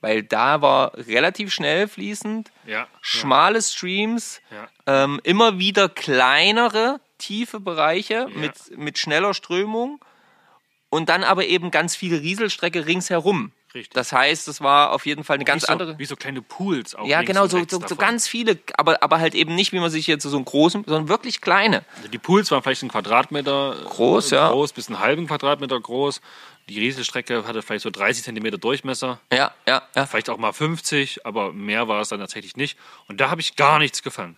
[0.00, 2.86] Weil da war relativ schnell fließend, Ja.
[3.00, 5.04] schmale Streams, Ja.
[5.04, 10.04] ähm, immer wieder kleinere, tiefe Bereiche mit, mit schneller Strömung
[10.90, 13.52] und dann aber eben ganz viel Rieselstrecke ringsherum.
[13.74, 13.92] Richtig.
[13.94, 15.98] Das heißt, es war auf jeden Fall eine ganz wie so, andere.
[15.98, 17.06] Wie so kleine Pools auch.
[17.06, 19.90] Ja, genau, und so, so, so ganz viele, aber, aber halt eben nicht, wie man
[19.90, 21.84] sich jetzt so einen großen, sondern wirklich kleine.
[21.96, 24.50] Also die Pools waren vielleicht einen Quadratmeter Groß, äh, ja.
[24.50, 26.20] groß, bis einen halben Quadratmeter groß.
[26.68, 30.06] Die Rieselstrecke hatte vielleicht so 30 Zentimeter Durchmesser, Ja, ja, ja.
[30.06, 32.78] vielleicht auch mal 50, aber mehr war es dann tatsächlich nicht.
[33.06, 34.36] Und da habe ich gar nichts gefangen.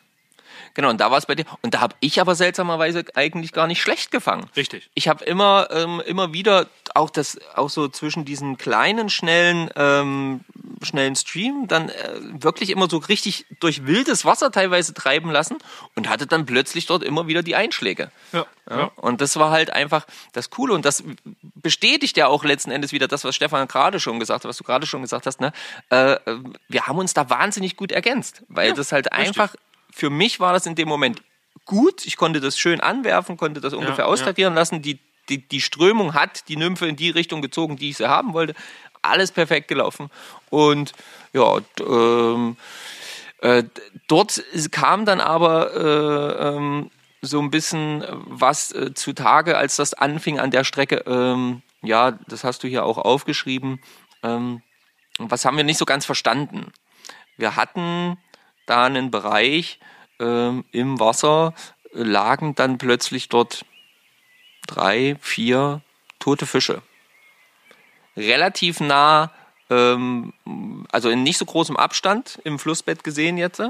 [0.75, 1.45] Genau, und da war es bei dir.
[1.63, 4.49] Und da habe ich aber seltsamerweise eigentlich gar nicht schlecht gefangen.
[4.57, 4.91] Richtig.
[4.95, 10.41] Ich habe immer, ähm, immer wieder auch das, auch so zwischen diesen kleinen, schnellen, ähm,
[10.83, 11.93] schnellen Stream dann äh,
[12.33, 15.59] wirklich immer so richtig durch wildes Wasser teilweise treiben lassen
[15.95, 18.11] und hatte dann plötzlich dort immer wieder die Einschläge.
[18.33, 18.91] Ja, Ja.
[18.97, 20.75] Und das war halt einfach das Coole.
[20.75, 21.05] Und das
[21.55, 24.65] bestätigt ja auch letzten Endes wieder das, was Stefan gerade schon gesagt hat, was du
[24.65, 25.41] gerade schon gesagt hast.
[25.41, 25.53] Ne?
[25.91, 26.39] Äh, äh,
[26.69, 29.55] wir haben uns da wahnsinnig gut ergänzt, weil das halt einfach,
[29.97, 31.23] für mich war das in dem Moment
[31.65, 32.05] gut.
[32.05, 34.11] Ich konnte das schön anwerfen, konnte das ungefähr ja.
[34.11, 34.83] austarieren lassen.
[34.83, 34.99] Die,
[35.31, 38.55] die, die Strömung hat die Nymphe in die Richtung gezogen, die ich sie haben wollte.
[39.01, 40.11] Alles perfekt gelaufen.
[40.51, 40.93] Und
[41.33, 42.59] ja, ähm,
[43.41, 43.65] äh,
[44.07, 46.91] dort kam dann aber äh, ähm,
[47.23, 51.05] so ein bisschen was äh, zutage, als das anfing an der Strecke.
[51.07, 53.81] Ähm, ja, das hast du hier auch aufgeschrieben.
[54.23, 54.61] Ähm,
[55.17, 56.71] was haben wir nicht so ganz verstanden?
[57.39, 58.19] Wir hatten
[58.67, 59.79] da einen Bereich
[60.21, 61.55] ähm, im Wasser,
[61.95, 63.64] äh, lagen dann plötzlich dort
[64.67, 65.81] drei, vier
[66.19, 66.83] tote Fische.
[68.17, 69.31] Relativ nah,
[69.71, 70.33] ähm,
[70.91, 73.62] also in nicht so großem Abstand im Flussbett gesehen jetzt,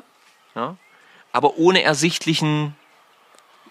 [0.55, 0.77] ja,
[1.33, 2.77] aber ohne ersichtlichen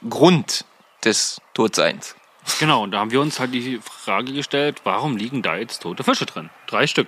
[0.07, 0.65] Grund
[1.03, 2.15] des Todseins.
[2.59, 6.03] Genau, und da haben wir uns halt die Frage gestellt, warum liegen da jetzt tote
[6.03, 6.49] Fische drin?
[6.67, 7.07] Drei Stück.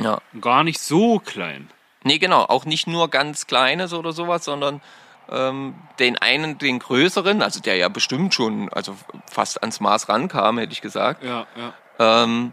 [0.00, 0.20] Ja.
[0.40, 1.70] Gar nicht so klein.
[2.06, 4.80] Nee, genau, auch nicht nur ganz kleines oder sowas, sondern
[5.28, 8.96] ähm, den einen, den größeren, also der ja bestimmt schon, also
[9.28, 11.24] fast ans Maß rankam, hätte ich gesagt.
[11.24, 11.74] Ja, ja.
[11.98, 12.52] Ähm,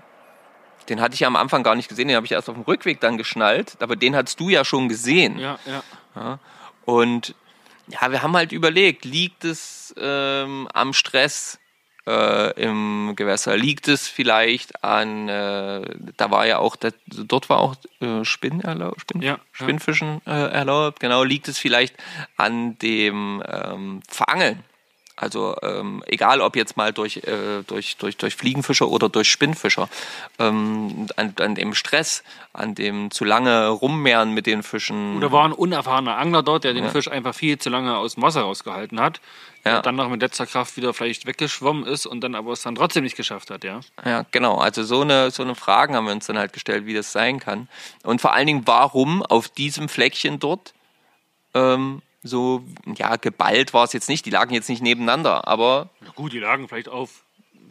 [0.90, 2.64] den hatte ich ja am Anfang gar nicht gesehen, den habe ich erst auf dem
[2.64, 5.38] Rückweg dann geschnallt, aber den hattest du ja schon gesehen.
[5.38, 5.60] Ja,
[6.16, 6.40] ja.
[6.86, 7.36] Und
[7.86, 11.60] ja, wir haben halt überlegt, liegt es ähm, am Stress
[12.08, 13.58] äh, im Gewässer?
[13.58, 15.82] Liegt es vielleicht an, äh,
[16.18, 19.40] da war ja auch, das, dort war auch äh, Spinnen erlaubt, Spinn, Ja.
[19.52, 21.96] Spinnfischen äh, erlaubt, genau, liegt es vielleicht
[22.38, 24.64] an dem ähm, Verangeln?
[25.24, 29.88] Also ähm, egal, ob jetzt mal durch, äh, durch, durch, durch Fliegenfischer oder durch Spinnfischer,
[30.38, 35.16] ähm, an, an dem Stress, an dem zu lange Rummehren mit den Fischen.
[35.16, 38.24] Oder war ein unerfahrener Angler dort, der den Fisch einfach viel zu lange aus dem
[38.24, 39.22] Wasser rausgehalten hat.
[39.64, 39.82] Ja.
[39.82, 43.06] Dann noch mit letzter Kraft wieder vielleicht weggeschwommen ist und dann aber es dann trotzdem
[43.06, 43.80] nicht geschafft hat, ja.
[44.04, 44.58] Ja, genau.
[44.58, 47.40] Also so eine, so eine Fragen haben wir uns dann halt gestellt, wie das sein
[47.40, 47.70] kann.
[48.04, 50.74] Und vor allen Dingen, warum auf diesem Fleckchen dort
[51.54, 52.64] ähm, so,
[52.98, 54.26] ja, geballt war es jetzt nicht.
[54.26, 57.24] Die lagen jetzt nicht nebeneinander, aber Na gut, die lagen vielleicht auf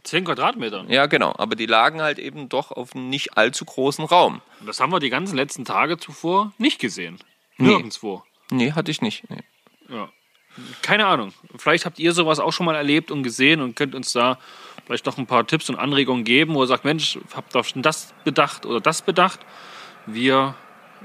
[0.04, 0.90] 10 Quadratmetern.
[0.90, 1.34] ja, genau.
[1.38, 4.40] Aber die lagen halt eben doch auf einem nicht allzu großen Raum.
[4.60, 7.18] Und das haben wir die ganzen letzten Tage zuvor nicht gesehen.
[7.56, 7.68] Nee.
[7.68, 8.22] Nirgendwo.
[8.50, 9.28] Nee, hatte ich nicht.
[9.30, 9.42] Nee.
[9.88, 10.08] Ja.
[10.82, 11.32] Keine Ahnung.
[11.56, 14.38] Vielleicht habt ihr sowas auch schon mal erlebt und gesehen und könnt uns da
[14.84, 17.80] vielleicht noch ein paar Tipps und Anregungen geben, wo ihr sagt, Mensch, habt ihr schon
[17.82, 19.40] das bedacht oder das bedacht.
[20.04, 20.54] Wir,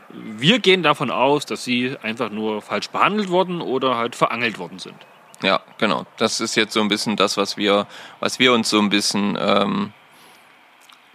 [0.10, 4.80] wir gehen davon aus, dass sie einfach nur falsch behandelt wurden oder halt verangelt worden
[4.80, 4.96] sind.
[5.44, 6.06] Ja, genau.
[6.18, 7.88] Das ist jetzt so ein bisschen das, was wir,
[8.20, 9.94] was wir uns so ein bisschen, ähm,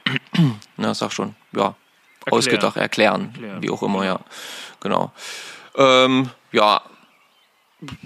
[0.76, 1.74] na, sag schon, ja,
[2.30, 3.62] ausgedacht, erklären, Erklären.
[3.62, 4.20] wie auch immer, ja.
[4.80, 5.12] Genau.
[5.76, 6.82] Ähm, ja,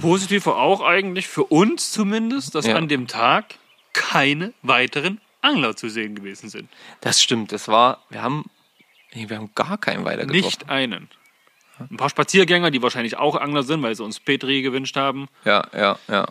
[0.00, 2.76] Positiv war auch eigentlich für uns zumindest, dass Ja.
[2.76, 3.56] an dem Tag
[3.92, 6.70] keine weiteren Angler zu sehen gewesen sind.
[7.02, 8.46] Das stimmt, das war, wir haben,
[9.16, 10.44] nee, wir haben gar keinen weiter getroffen.
[10.44, 11.08] Nicht einen.
[11.78, 15.28] Ein paar Spaziergänger, die wahrscheinlich auch Angler sind, weil sie uns Petri gewünscht haben.
[15.44, 16.26] Ja, ja, ja.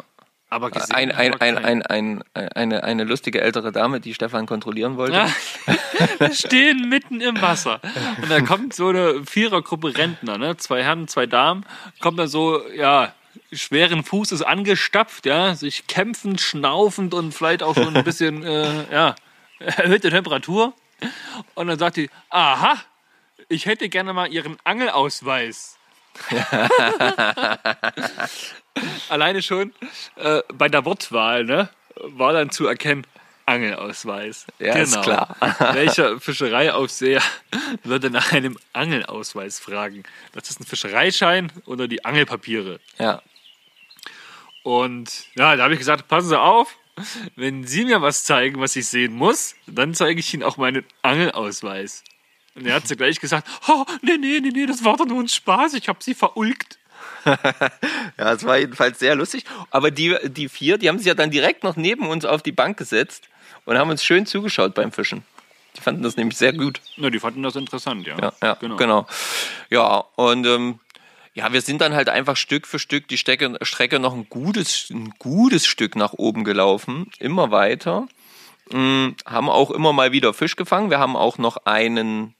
[0.49, 4.95] Aber gesehen Ein, ein, ein, ein, ein, eine, eine lustige ältere Dame, die Stefan kontrollieren
[4.95, 5.15] wollte.
[5.15, 5.29] Ja,
[6.19, 7.81] wir stehen mitten im Wasser.
[8.21, 10.55] Und da kommt so eine Vierergruppe Rentner, ne?
[10.57, 11.65] zwei Herren, zwei Damen,
[11.99, 13.13] kommt da so, ja,
[13.51, 19.15] schweren Fußes angestapft, ja, sich kämpfend, schnaufend und vielleicht auch schon ein bisschen, äh, ja,
[19.59, 20.73] erhöhte Temperatur.
[21.53, 22.77] Und dann sagt die, aha,
[23.49, 25.77] ich hätte gerne mal Ihren Angelausweis.
[29.09, 29.73] Alleine schon
[30.15, 33.05] äh, bei der Wortwahl, ne, war dann zu erkennen,
[33.45, 34.47] Angelausweis.
[34.59, 35.35] Ja, ist klar.
[35.73, 37.21] Welcher Fischereiaufseher
[37.83, 40.03] würde nach einem Angelausweis fragen?
[40.33, 42.79] Das ist ein Fischereischein oder die Angelpapiere?
[42.97, 43.21] Ja.
[44.63, 46.75] Und ja, da habe ich gesagt, passen Sie auf,
[47.35, 50.85] wenn Sie mir was zeigen, was ich sehen muss, dann zeige ich Ihnen auch meinen
[51.01, 52.03] Angelausweis.
[52.55, 55.21] Und er hat sie gleich gesagt, oh, nee, nee, nee, nee, das war doch nur
[55.21, 56.79] ein Spaß, ich habe Sie verulgt.
[58.17, 59.43] Ja, es war jedenfalls sehr lustig.
[59.69, 62.53] Aber die, die vier, die haben sich ja dann direkt noch neben uns auf die
[62.53, 63.27] Bank gesetzt
[63.65, 65.23] und haben uns schön zugeschaut beim Fischen.
[65.75, 66.79] Die fanden das nämlich sehr gut.
[66.95, 68.17] Na, die fanden das interessant, ja.
[68.17, 68.77] Ja, ja genau.
[68.77, 69.07] genau.
[69.69, 70.79] Ja, und ähm,
[71.35, 74.89] ja, wir sind dann halt einfach Stück für Stück die Strecke, Strecke noch ein gutes,
[74.89, 78.07] ein gutes Stück nach oben gelaufen, immer weiter.
[78.71, 80.89] Ähm, haben auch immer mal wieder Fisch gefangen.
[80.89, 82.33] Wir haben auch noch einen,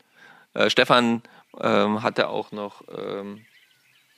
[0.54, 1.22] äh, Stefan
[1.60, 3.46] ähm, hatte auch noch ähm,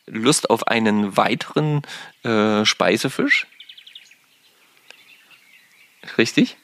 [0.06, 1.82] Lust auf einen weiteren
[2.24, 3.48] äh, Speisefisch.
[6.20, 6.56] Richtig?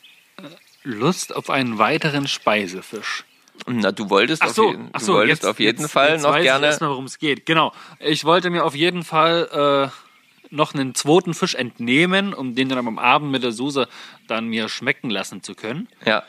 [0.83, 3.25] Lust auf einen weiteren Speisefisch.
[3.67, 5.91] Na, du wolltest, Ach auf, so, jeden, ach du so wolltest jetzt, auf jeden jetzt,
[5.91, 6.65] Fall jetzt noch weiß gerne.
[6.65, 7.45] Ich erstmal, worum es geht.
[7.45, 7.71] Genau.
[7.99, 12.79] Ich wollte mir auf jeden Fall äh, noch einen zweiten Fisch entnehmen, um den dann
[12.79, 13.87] am Abend mit der Soße
[14.27, 15.87] dann mir schmecken lassen zu können.
[16.05, 16.23] Ja,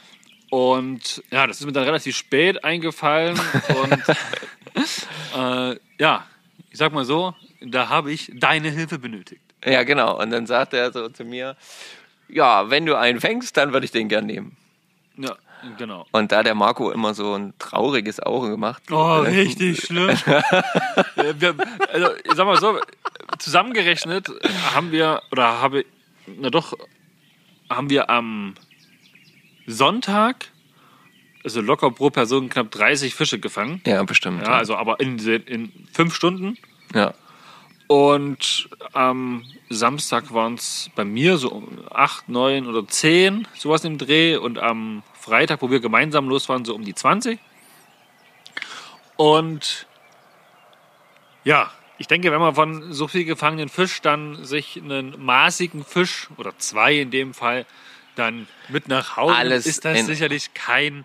[0.50, 3.38] Und ja, das ist mir dann relativ spät eingefallen.
[3.82, 4.16] und
[5.36, 6.26] äh, ja,
[6.70, 9.42] ich sag mal so, da habe ich deine Hilfe benötigt.
[9.64, 10.20] Ja, genau.
[10.20, 11.56] Und dann sagt er so zu mir,
[12.28, 14.56] ja, wenn du einen fängst, dann würde ich den gern nehmen.
[15.16, 15.36] Ja,
[15.76, 16.06] genau.
[16.12, 18.82] Und da der Marco immer so ein trauriges Auge gemacht.
[18.90, 20.10] Oh, äh, richtig schlimm.
[20.10, 21.54] Äh, wir,
[21.92, 22.78] also, ich sag mal so,
[23.38, 24.30] zusammengerechnet
[24.74, 25.84] haben wir, oder habe,
[26.26, 26.74] na doch,
[27.70, 28.54] haben wir am
[29.66, 30.46] Sonntag,
[31.42, 33.80] also locker pro Person knapp 30 Fische gefangen.
[33.86, 34.42] Ja, bestimmt.
[34.42, 36.56] Ja, also aber in, in fünf Stunden.
[36.94, 37.14] ja.
[37.86, 43.98] Und am Samstag waren es bei mir so um acht, neun oder zehn, sowas im
[43.98, 44.36] Dreh.
[44.36, 47.38] Und am Freitag, wo wir gemeinsam los waren, so um die 20.
[49.16, 49.86] Und
[51.44, 56.28] ja, ich denke, wenn man von so viel gefangenen Fisch dann sich einen maßigen Fisch
[56.36, 57.66] oder zwei in dem Fall
[58.16, 61.04] dann mit nach Hause Alles ist das sicherlich kein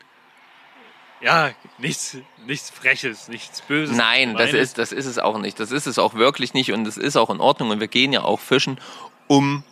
[1.22, 3.97] ja, nichts, nichts Freches, nichts Böses.
[3.97, 5.59] Nein, das ist, das ist es auch nicht.
[5.59, 7.72] Das ist es auch wirklich nicht und es ist auch in Ordnung.
[7.72, 8.80] Und wir gehen ja auch fischen,
[9.28, 9.63] um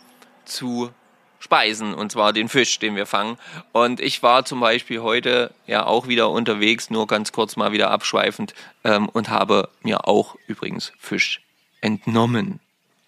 [0.44, 0.90] zu
[1.38, 3.38] speisen, und zwar den Fisch, den wir fangen.
[3.72, 7.90] Und ich war zum Beispiel heute ja auch wieder unterwegs, nur ganz kurz mal wieder
[7.90, 11.40] abschweifend, ähm, und habe mir auch übrigens Fisch
[11.80, 12.60] entnommen.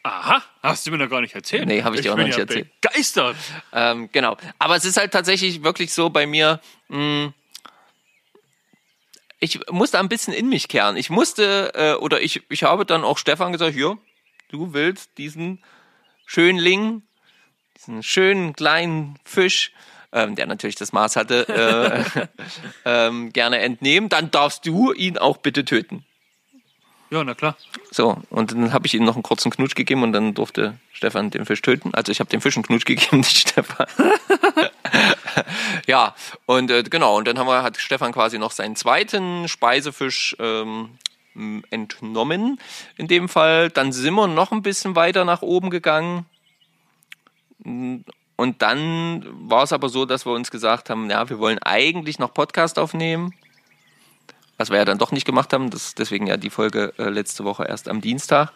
[0.03, 1.67] Aha, hast du mir noch gar nicht erzählt.
[1.67, 2.71] Nee, hab ich dir auch noch nicht ja erzählt.
[2.81, 3.37] Begeistert.
[3.73, 4.37] Ähm, genau.
[4.59, 7.35] Aber es ist halt tatsächlich wirklich so bei mir, mh,
[9.41, 10.97] ich musste ein bisschen in mich kehren.
[10.97, 13.97] Ich musste, äh, oder ich, ich habe dann auch Stefan gesagt, ja,
[14.49, 15.63] du willst diesen
[16.25, 17.03] Schönling,
[17.81, 19.73] diesen schönen kleinen Fisch,
[20.13, 22.27] ähm, der natürlich das Maß hatte, äh,
[22.85, 26.05] ähm, gerne entnehmen, dann darfst du ihn auch bitte töten.
[27.11, 27.57] Ja, na klar.
[27.91, 31.31] So, und dann habe ich ihm noch einen kurzen Knutsch gegeben und dann durfte Stefan
[31.31, 31.93] den Fisch töten.
[31.93, 33.87] Also ich habe dem Fisch einen Knutsch gegeben, nicht Stefan.
[35.87, 36.15] ja,
[36.47, 40.91] und äh, genau, und dann haben wir, hat Stefan quasi noch seinen zweiten Speisefisch ähm,
[41.71, 42.61] entnommen,
[42.97, 43.71] in dem Fall.
[43.71, 46.27] Dann sind wir noch ein bisschen weiter nach oben gegangen.
[47.65, 52.19] Und dann war es aber so, dass wir uns gesagt haben, ja, wir wollen eigentlich
[52.19, 53.35] noch Podcast aufnehmen.
[54.57, 57.45] Was wir ja dann doch nicht gemacht haben, das, deswegen ja die Folge äh, letzte
[57.45, 58.53] Woche erst am Dienstag.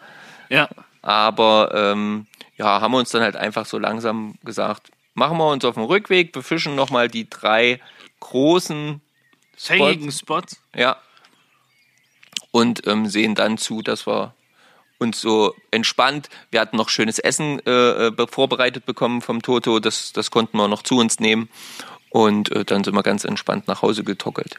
[0.49, 0.69] Ja.
[1.01, 2.27] Aber ähm,
[2.57, 5.83] ja, haben wir uns dann halt einfach so langsam gesagt, machen wir uns auf den
[5.83, 7.79] Rückweg, befischen nochmal die drei
[8.19, 9.01] großen,
[9.57, 10.61] Fängigen Spots.
[10.75, 10.97] ja,
[12.55, 14.33] und ähm, sehen dann zu, dass wir
[15.05, 20.13] uns so entspannt, wir hatten noch schönes Essen äh, äh, vorbereitet bekommen vom Toto, das,
[20.13, 21.49] das konnten wir noch zu uns nehmen
[22.09, 24.57] und äh, dann sind wir ganz entspannt nach Hause getockelt.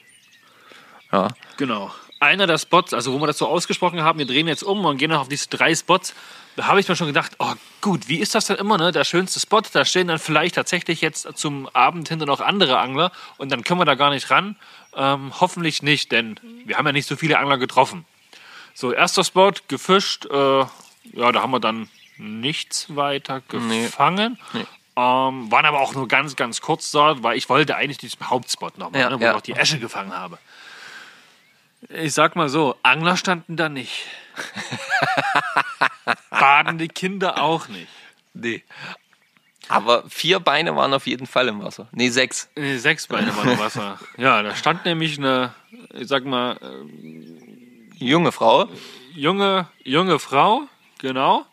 [1.13, 1.91] Ja, Genau.
[2.19, 4.97] Einer der Spots, also wo wir das so ausgesprochen haben, wir drehen jetzt um und
[4.97, 6.15] gehen noch auf diese drei Spots.
[6.57, 8.91] Da habe ich mir schon gedacht, oh gut, wie ist das denn immer, ne?
[8.91, 13.13] Der schönste Spot, da stehen dann vielleicht tatsächlich jetzt zum Abend hinter noch andere Angler
[13.37, 14.57] und dann können wir da gar nicht ran.
[14.95, 18.07] Ähm, hoffentlich nicht, denn wir haben ja nicht so viele Angler getroffen.
[18.79, 20.27] So, erster Spot, gefischt.
[20.27, 20.59] Äh,
[21.15, 24.39] ja, da haben wir dann nichts weiter gefangen.
[24.53, 24.67] Nee.
[24.97, 28.77] Ähm, waren aber auch nur ganz, ganz kurz dort, weil ich wollte eigentlich diesen Hauptspot
[28.77, 29.31] nochmal, Ja, ne, wo ja.
[29.31, 30.37] ich auch die Esche gefangen habe.
[31.89, 34.05] Ich sag mal so, Angler standen da nicht.
[36.31, 37.89] Badende Kinder auch nicht.
[38.35, 38.63] Nee.
[39.69, 41.89] Aber vier Beine waren auf jeden Fall im Wasser.
[41.93, 42.51] Nee, sechs.
[42.55, 43.99] Nee, sechs Beine waren im Wasser.
[44.19, 45.55] Ja, da stand nämlich eine,
[45.95, 46.59] ich sag mal,
[47.99, 48.69] Junge Frau.
[49.15, 50.63] junge, junge Frau,
[50.99, 51.47] genau.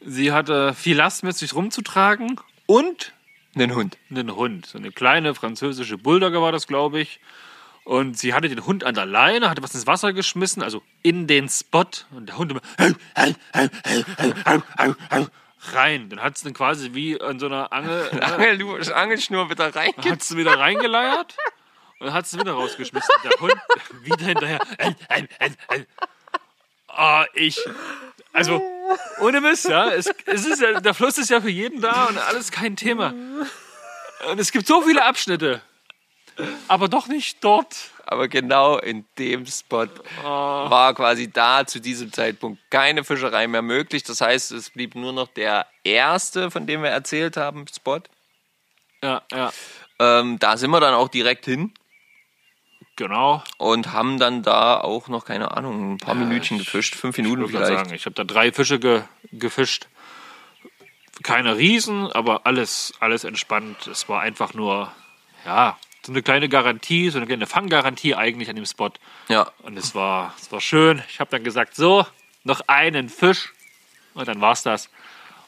[0.00, 3.12] Sie hatte viel Last mit sich rumzutragen und
[3.56, 3.98] Einen Hund.
[4.10, 4.66] einen Hund.
[4.66, 7.20] So eine kleine französische Bulldogge war das, glaube ich.
[7.84, 11.26] Und sie hatte den Hund an der Leine, hatte was ins Wasser geschmissen, also in
[11.26, 11.84] den Spot.
[12.10, 12.60] Und der Hund immer
[15.72, 16.08] rein.
[16.10, 19.92] Dann hat es dann quasi wie an so einer Angel, ne, Angel, Angelschnur wieder rein.
[20.08, 21.34] hat sie wieder reingeleiert
[22.00, 23.14] und hat sie wieder rausgeschmissen.
[23.24, 23.54] Der Hund
[24.02, 24.60] wieder hinterher.
[26.88, 27.58] Ah, ich.
[28.32, 28.62] Also,
[29.20, 29.88] ohne Mist, ja.
[29.90, 30.80] Es, es ist ja.
[30.80, 33.14] Der Fluss ist ja für jeden da und alles kein Thema.
[34.30, 35.62] Und es gibt so viele Abschnitte.
[36.68, 37.76] Aber doch nicht dort.
[38.06, 39.88] Aber genau in dem Spot
[40.22, 44.02] war quasi da zu diesem Zeitpunkt keine Fischerei mehr möglich.
[44.02, 48.00] Das heißt, es blieb nur noch der erste, von dem wir erzählt haben, Spot.
[49.02, 49.52] Ja, ja.
[49.98, 51.74] Ähm, da sind wir dann auch direkt hin
[52.98, 53.42] Genau.
[53.58, 56.96] und haben dann da auch noch, keine Ahnung, ein paar Minütchen gefischt.
[56.96, 57.68] Fünf Minuten Ich, vielleicht.
[57.68, 59.86] sagen, ich habe da drei Fische ge, gefischt.
[61.22, 63.86] Keine Riesen, aber alles, alles entspannt.
[63.86, 64.92] Es war einfach nur,
[65.46, 68.90] ja, so eine kleine Garantie, so eine kleine Fanggarantie eigentlich an dem Spot.
[69.28, 71.02] Ja, Und es war, es war schön.
[71.08, 72.06] Ich habe dann gesagt, so,
[72.44, 73.52] noch einen Fisch.
[74.14, 74.90] Und dann war's das.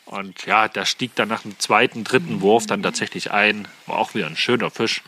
[0.06, 3.66] Und ja, der stieg dann nach dem zweiten, dritten Wurf dann tatsächlich ein.
[3.86, 5.02] War auch wieder ein schöner Fisch.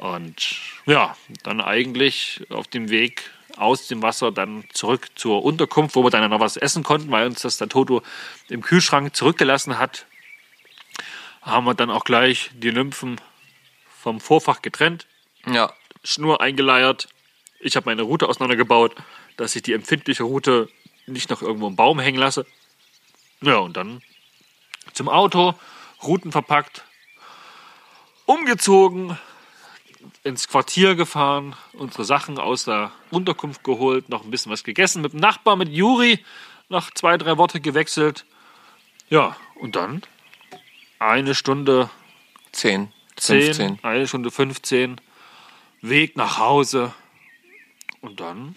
[0.00, 6.02] Und ja, dann eigentlich auf dem Weg aus dem Wasser dann zurück zur Unterkunft, wo
[6.02, 8.02] wir dann noch was essen konnten, weil uns das der Toto
[8.48, 10.06] im Kühlschrank zurückgelassen hat.
[11.42, 13.20] Haben wir dann auch gleich die Nymphen
[14.00, 15.06] vom Vorfach getrennt.
[15.46, 15.70] ja.
[16.02, 17.10] Schnur eingeleiert.
[17.58, 18.94] Ich habe meine Route auseinandergebaut,
[19.36, 20.70] dass ich die empfindliche Route
[21.06, 22.46] nicht noch irgendwo im Baum hängen lasse.
[23.42, 24.00] Ja, und dann
[24.94, 25.54] zum Auto,
[26.02, 26.84] Routen verpackt,
[28.24, 29.18] umgezogen,
[30.24, 35.12] ins Quartier gefahren, unsere Sachen aus der Unterkunft geholt, noch ein bisschen was gegessen mit
[35.12, 36.24] dem Nachbar, mit Juri,
[36.68, 38.24] noch zwei, drei Worte gewechselt.
[39.08, 40.02] Ja, und dann
[40.98, 41.90] eine Stunde
[42.52, 43.78] Zehn, 10, 15.
[43.82, 45.00] eine Stunde 15,
[45.82, 46.92] Weg nach Hause.
[48.00, 48.54] Und dann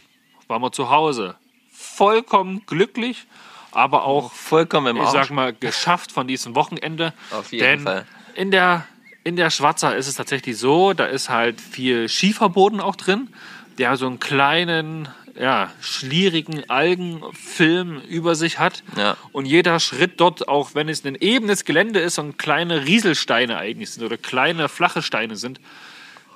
[0.48, 1.36] waren wir zu Hause.
[1.72, 3.26] Vollkommen glücklich,
[3.72, 5.30] aber auch, Vollkommen im ich sag Arsch.
[5.32, 7.14] mal, geschafft von diesem Wochenende.
[7.32, 8.06] Auf jeden Denn Fall.
[8.36, 8.86] in der,
[9.24, 13.30] in der Schwarzer ist es tatsächlich so, da ist halt viel Schieferboden auch drin,
[13.78, 15.08] der so einen kleinen,
[15.40, 18.84] ja, schlierigen Algenfilm über sich hat.
[18.98, 19.18] Ja.
[19.32, 23.92] Und jeder Schritt dort, auch wenn es ein ebenes Gelände ist und kleine Rieselsteine eigentlich
[23.92, 25.60] sind oder kleine flache Steine sind,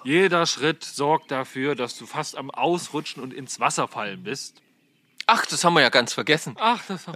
[0.04, 4.62] jeder Schritt sorgt dafür, dass du fast am Ausrutschen und ins Wasser fallen bist.
[5.26, 6.56] Ach, das haben wir ja ganz vergessen.
[6.58, 7.06] Ach, das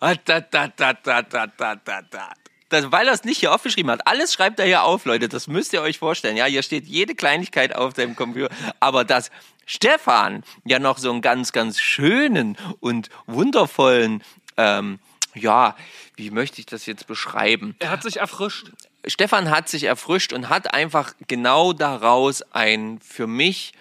[0.00, 2.32] Da, da, da, da, da, da, da, da.
[2.68, 4.06] Das, weil er es nicht hier aufgeschrieben hat.
[4.06, 5.28] Alles schreibt er hier auf, Leute.
[5.28, 6.36] Das müsst ihr euch vorstellen.
[6.36, 8.48] Ja, hier steht jede Kleinigkeit auf dem Computer.
[8.80, 9.30] Aber dass
[9.66, 14.22] Stefan ja noch so einen ganz, ganz schönen und wundervollen,
[14.56, 14.98] ähm,
[15.34, 15.76] ja,
[16.16, 17.76] wie möchte ich das jetzt beschreiben?
[17.80, 18.70] er hat sich erfrischt.
[19.06, 23.72] Stefan hat sich erfrischt und hat einfach genau daraus einen für mich,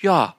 [0.00, 0.34] ja,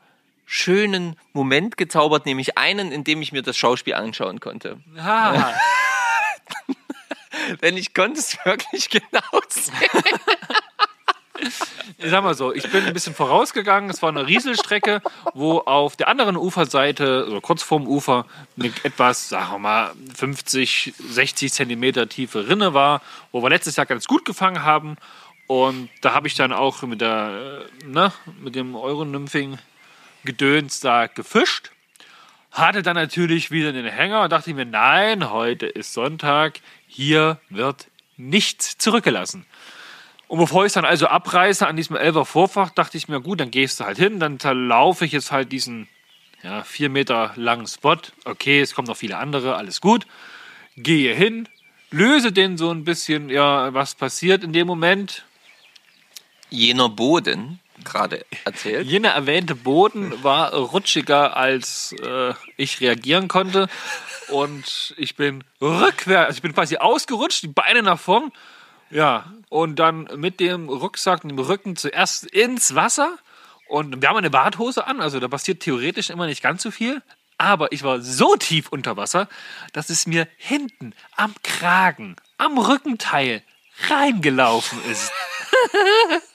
[0.46, 4.80] schönen Moment gezaubert, nämlich einen, in dem ich mir das Schauspiel anschauen konnte.
[4.98, 5.54] Ah,
[7.62, 9.74] Denn ich konnte es wirklich genau sehen.
[11.98, 13.90] ich sag mal so, ich bin ein bisschen vorausgegangen.
[13.90, 15.02] Es war eine Rieselstrecke,
[15.34, 18.26] wo auf der anderen Uferseite, oder kurz vorm Ufer,
[18.58, 23.02] eine etwas, sagen wir mal, 50, 60 Zentimeter tiefe Rinne war,
[23.32, 24.98] wo wir letztes Jahr ganz gut gefangen haben.
[25.48, 29.60] Und da habe ich dann auch mit, der, äh, ne, mit dem Euronymphing
[30.24, 31.72] Gedöns da gefischt.
[32.52, 36.62] Hatte dann natürlich wieder den Hänger und dachte mir, nein, heute ist Sonntag,
[36.96, 39.46] hier wird nichts zurückgelassen.
[40.28, 43.52] Und bevor ich dann also abreiße an diesem Elfer Vorfach, dachte ich mir, gut, dann
[43.52, 45.90] gehst du halt hin, dann laufe ich jetzt halt diesen
[46.42, 47.98] ja, vier Meter langen Spot.
[48.24, 50.08] Okay, es kommen noch viele andere, alles gut.
[50.78, 51.50] Gehe hin,
[51.92, 55.26] löse den so ein bisschen, ja, was passiert in dem Moment.
[56.50, 58.88] Jener Boden, gerade erzählt.
[58.88, 63.68] Jener erwähnte Boden war rutschiger, als äh, ich reagieren konnte.
[64.30, 68.32] Und ich bin rückwärts, also ich bin quasi ausgerutscht, die Beine nach vorn.
[68.90, 73.18] Ja, und dann mit dem Rucksack und dem Rücken zuerst ins Wasser.
[73.68, 77.02] Und wir haben eine Badhose an, also da passiert theoretisch immer nicht ganz so viel.
[77.38, 79.28] Aber ich war so tief unter Wasser,
[79.74, 83.44] dass es mir hinten am Kragen, am Rückenteil
[83.90, 85.12] reingelaufen ist.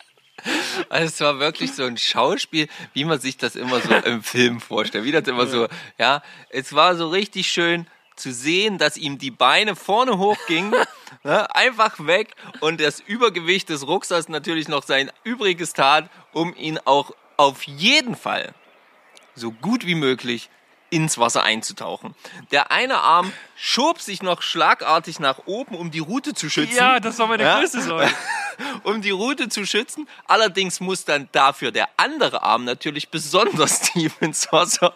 [0.88, 4.60] Also es war wirklich so ein Schauspiel, wie man sich das immer so im Film
[4.60, 5.04] vorstellt.
[5.04, 5.68] Wie das immer so,
[5.98, 6.22] ja.
[6.48, 7.86] Es war so richtig schön
[8.16, 10.74] zu sehen, dass ihm die Beine vorne hochgingen,
[11.24, 16.78] ne, einfach weg und das Übergewicht des Rucksacks natürlich noch sein Übriges tat, um ihn
[16.84, 18.54] auch auf jeden Fall
[19.34, 20.50] so gut wie möglich
[20.90, 22.14] ins Wasser einzutauchen.
[22.50, 26.76] Der eine Arm schob sich noch schlagartig nach oben, um die Route zu schützen.
[26.76, 28.10] Ja, das war meine größte Sorge.
[28.84, 30.08] um die Route zu schützen.
[30.26, 34.94] Allerdings muss dann dafür der andere Arm natürlich besonders tief ins Wasser,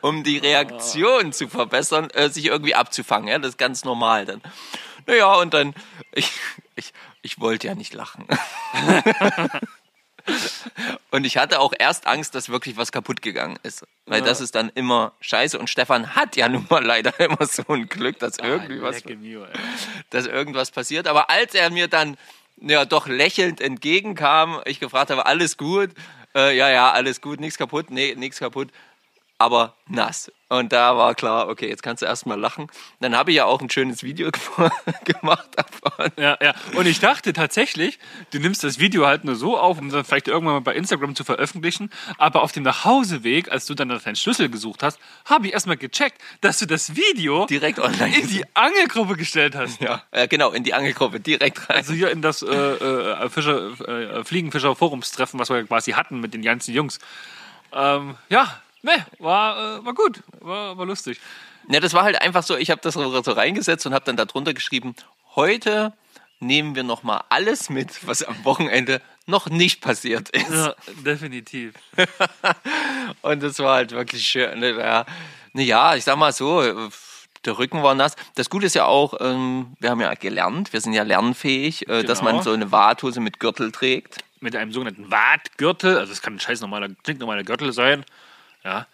[0.00, 3.28] um die Reaktion zu verbessern, äh, sich irgendwie abzufangen.
[3.28, 4.42] Ja, das ist ganz normal dann.
[5.06, 5.74] Naja, und dann,
[6.12, 6.30] ich,
[6.76, 6.92] ich,
[7.22, 8.26] ich wollte ja nicht lachen.
[11.10, 13.86] Und ich hatte auch erst Angst, dass wirklich was kaputt gegangen ist.
[14.06, 15.58] Weil das ist dann immer scheiße.
[15.58, 19.02] Und Stefan hat ja nun mal leider immer so ein Glück, dass irgendwie was
[20.10, 21.06] dass irgendwas passiert.
[21.08, 22.16] Aber als er mir dann
[22.56, 25.90] ja doch lächelnd entgegenkam, ich gefragt habe, alles gut,
[26.34, 28.70] äh, ja, ja, alles gut, nichts kaputt, nee, nichts kaputt,
[29.44, 30.32] aber nass.
[30.48, 32.68] Und da war klar, okay, jetzt kannst du erstmal lachen.
[33.00, 34.30] Dann habe ich ja auch ein schönes Video
[35.04, 36.10] gemacht davon.
[36.16, 36.54] Ja, ja.
[36.74, 37.98] Und ich dachte tatsächlich,
[38.30, 41.14] du nimmst das Video halt nur so auf, um dann vielleicht irgendwann mal bei Instagram
[41.14, 41.90] zu veröffentlichen.
[42.16, 45.76] Aber auf dem Nachhauseweg, als du dann nach deinen Schlüssel gesucht hast, habe ich erstmal
[45.76, 48.16] gecheckt, dass du das Video Direkt online.
[48.18, 49.80] in die Angelgruppe gestellt hast.
[49.82, 51.76] ja, äh, genau, in die Angelgruppe, direkt rein.
[51.76, 56.32] Also hier in das äh, äh, Fischer, äh, Fliegenfischer Forumstreffen, was wir quasi hatten mit
[56.32, 56.98] den ganzen Jungs.
[57.74, 61.20] Ähm, ja, ne, war, äh, war gut, war, war lustig.
[61.68, 64.52] Ja, das war halt einfach so, ich habe das so reingesetzt und habe dann darunter
[64.54, 64.94] geschrieben,
[65.34, 65.92] heute
[66.40, 70.50] nehmen wir nochmal alles mit, was am Wochenende noch nicht passiert ist.
[70.50, 70.74] Ja,
[71.04, 71.72] definitiv.
[73.22, 74.60] Und das war halt wirklich schön.
[74.60, 75.06] Ne, ja,
[75.54, 76.62] Ne, ja, ich sag mal so,
[77.44, 78.16] der Rücken war nass.
[78.34, 82.02] Das Gute ist ja auch, ähm, wir haben ja gelernt, wir sind ja lernfähig, äh,
[82.02, 82.32] dass Genau.
[82.32, 84.18] man so eine Warthose mit Gürtel trägt.
[84.40, 86.88] Mit einem sogenannten Wartgürtel, also es kann ein scheiß normaler,
[87.18, 88.04] normaler Gürtel sein.
[88.64, 88.86] Ja.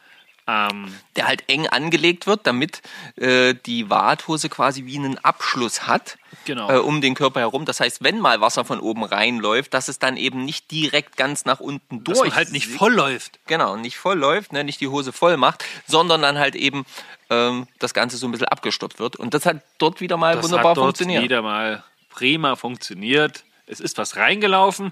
[0.46, 2.82] Ähm, der halt eng angelegt wird, damit
[3.16, 6.68] äh, die Warthose quasi wie einen Abschluss hat Genau.
[6.70, 7.66] äh, um den Körper herum.
[7.66, 11.44] Das heißt, wenn mal Wasser von oben reinläuft, dass es dann eben nicht direkt ganz
[11.44, 13.38] nach unten dass durch man halt nicht voll läuft.
[13.46, 16.84] Genau, nicht voll läuft, ne, nicht die Hose voll macht, sondern dann halt eben
[17.28, 19.14] ähm, das Ganze so ein bisschen abgestoppt wird.
[19.16, 21.22] Und das hat dort wieder mal Das wunderbar hat dort funktioniert.
[21.22, 23.44] wieder mal prima funktioniert.
[23.66, 24.90] Es ist was reingelaufen.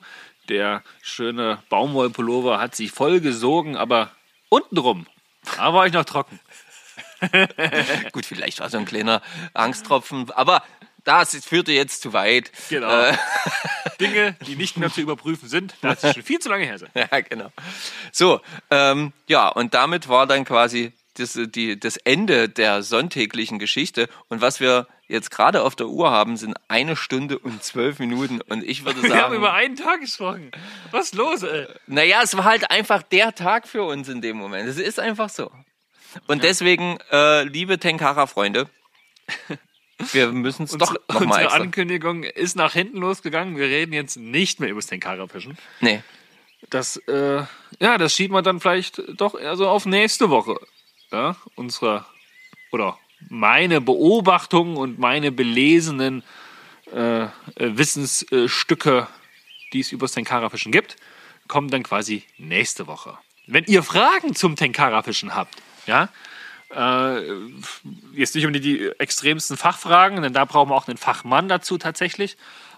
[0.48, 4.10] Der schöne Baumwollpullover hat sich voll gesogen, aber
[4.48, 5.06] untenrum,
[5.56, 6.40] da war ich noch trocken.
[8.12, 9.22] Gut, vielleicht war so ein kleiner
[9.54, 10.62] Angsttropfen, aber
[11.04, 12.52] das führte jetzt zu weit.
[12.68, 12.88] Genau.
[12.88, 13.16] Äh,
[14.00, 16.78] Dinge, die nicht mehr zu überprüfen sind, da ist es schon viel zu lange her.
[16.78, 16.90] Sein.
[16.94, 17.50] Ja, genau.
[18.12, 24.08] So, ähm, ja, und damit war dann quasi das, die, das Ende der sonntäglichen Geschichte.
[24.28, 28.40] Und was wir jetzt gerade auf der Uhr haben, sind eine Stunde und zwölf Minuten.
[28.40, 30.50] Und ich würde Wir haben sagen, über einen Tag gesprochen.
[30.90, 31.66] Was ist los, ey?
[31.86, 34.68] naja, es war halt einfach der Tag für uns in dem Moment.
[34.68, 35.50] Es ist einfach so.
[36.26, 38.68] Und deswegen, äh, liebe Tenkara-Freunde,
[40.12, 41.60] wir müssen es doch Unsere, nochmal unsere extra.
[41.60, 43.56] Ankündigung ist nach hinten losgegangen.
[43.56, 45.58] Wir reden jetzt nicht mehr über das Tenkara-Fischen.
[45.80, 46.02] Nee.
[46.70, 47.42] Das, äh,
[47.78, 50.58] ja, das schieben wir dann vielleicht doch eher so auf nächste Woche.
[51.10, 52.04] Ja, unsere,
[52.70, 52.98] oder
[53.28, 56.22] meine Beobachtungen und meine belesenen
[56.92, 59.06] äh, äh, Wissensstücke,
[59.72, 60.96] die es über das Tenkara-Fischen gibt,
[61.46, 63.18] kommen dann quasi nächste Woche.
[63.46, 65.56] Wenn ihr Fragen zum Tenkara-Fischen habt,
[65.86, 66.10] ja,
[66.74, 67.22] äh,
[68.12, 72.36] jetzt nicht unbedingt die extremsten Fachfragen, denn da brauchen wir auch einen Fachmann dazu tatsächlich.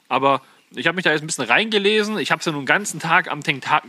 [0.08, 0.42] Aber
[0.74, 2.18] ich habe mich da jetzt ein bisschen reingelesen.
[2.18, 3.82] Ich habe es ja nun den ganzen Tag am, Tenkta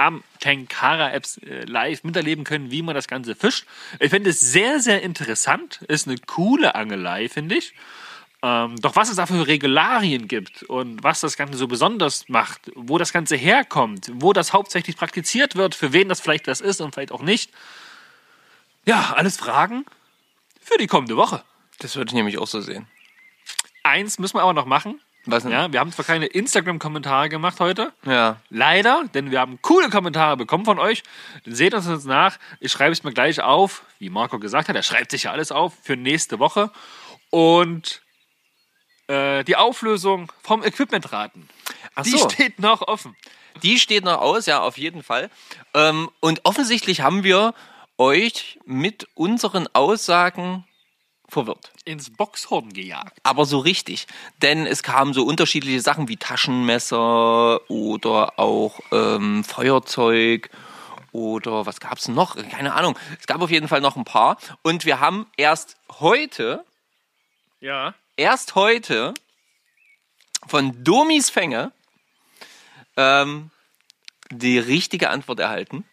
[0.00, 3.66] am Tenkara-Apps äh, live miterleben können, wie man das Ganze fischt.
[3.98, 5.82] Ich finde es sehr, sehr interessant.
[5.88, 7.74] Ist eine coole Angelei, finde ich.
[8.42, 12.72] Ähm, doch was es da für Regularien gibt und was das Ganze so besonders macht,
[12.74, 16.80] wo das Ganze herkommt, wo das hauptsächlich praktiziert wird, für wen das vielleicht was ist
[16.80, 17.50] und vielleicht auch nicht.
[18.86, 19.84] Ja, alles Fragen
[20.62, 21.44] für die kommende Woche.
[21.80, 22.86] Das würde ich nämlich auch so sehen.
[23.82, 24.98] Eins müssen wir aber noch machen.
[25.26, 25.52] Was denn?
[25.52, 27.92] Ja, wir haben zwar keine Instagram-Kommentare gemacht heute.
[28.06, 28.40] Ja.
[28.48, 31.02] Leider, denn wir haben coole Kommentare bekommen von euch.
[31.44, 32.38] Seht uns uns nach.
[32.58, 34.76] Ich schreibe es mir gleich auf, wie Marco gesagt hat.
[34.76, 36.70] Er schreibt sich ja alles auf für nächste Woche.
[37.28, 38.02] Und
[39.08, 41.48] äh, die Auflösung vom Equipmentraten,
[41.94, 42.30] Ach die so.
[42.30, 43.16] steht noch offen.
[43.62, 45.30] Die steht noch aus, ja, auf jeden Fall.
[45.74, 47.54] Ähm, und offensichtlich haben wir
[47.98, 50.64] euch mit unseren Aussagen
[51.30, 51.72] verwirrt.
[51.84, 53.18] Ins Boxhorn gejagt.
[53.22, 54.06] Aber so richtig.
[54.42, 60.50] Denn es kamen so unterschiedliche Sachen wie Taschenmesser oder auch ähm, Feuerzeug
[61.12, 62.36] oder was gab es noch?
[62.50, 62.96] Keine Ahnung.
[63.18, 64.38] Es gab auf jeden Fall noch ein paar.
[64.62, 66.64] Und wir haben erst heute,
[67.60, 67.94] Ja.
[68.16, 69.14] erst heute
[70.46, 71.72] von Domis Fänge
[72.96, 73.50] ähm,
[74.30, 75.84] die richtige Antwort erhalten.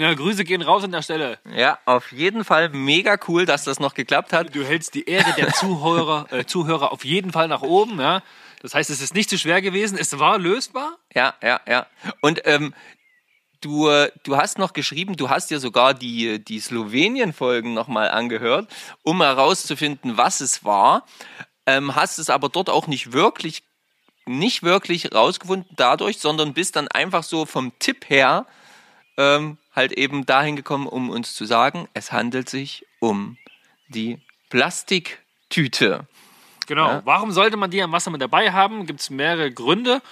[0.00, 1.38] Ja, Grüße gehen raus an der Stelle.
[1.54, 4.54] Ja, auf jeden Fall mega cool, dass das noch geklappt hat.
[4.54, 8.00] Du hältst die Ehre der Zuhörer, äh, Zuhörer auf jeden Fall nach oben.
[8.00, 8.22] Ja?
[8.62, 9.98] Das heißt, es ist nicht zu schwer gewesen.
[9.98, 10.96] Es war lösbar.
[11.14, 11.86] Ja, ja, ja.
[12.22, 12.72] Und ähm,
[13.60, 13.90] du,
[14.22, 18.72] du hast noch geschrieben, du hast dir sogar die, die Slowenien-Folgen nochmal angehört,
[19.02, 21.04] um herauszufinden, was es war.
[21.66, 23.64] Ähm, hast es aber dort auch nicht wirklich,
[24.24, 28.46] nicht wirklich rausgefunden dadurch, sondern bist dann einfach so vom Tipp her
[29.20, 33.38] ähm, halt eben dahin gekommen, um uns zu sagen, es handelt sich um
[33.88, 34.18] die
[34.50, 36.06] Plastiktüte.
[36.66, 36.88] Genau.
[36.88, 37.02] Ja.
[37.04, 38.86] Warum sollte man die am Wasser mit dabei haben?
[38.86, 40.02] Gibt es mehrere Gründe.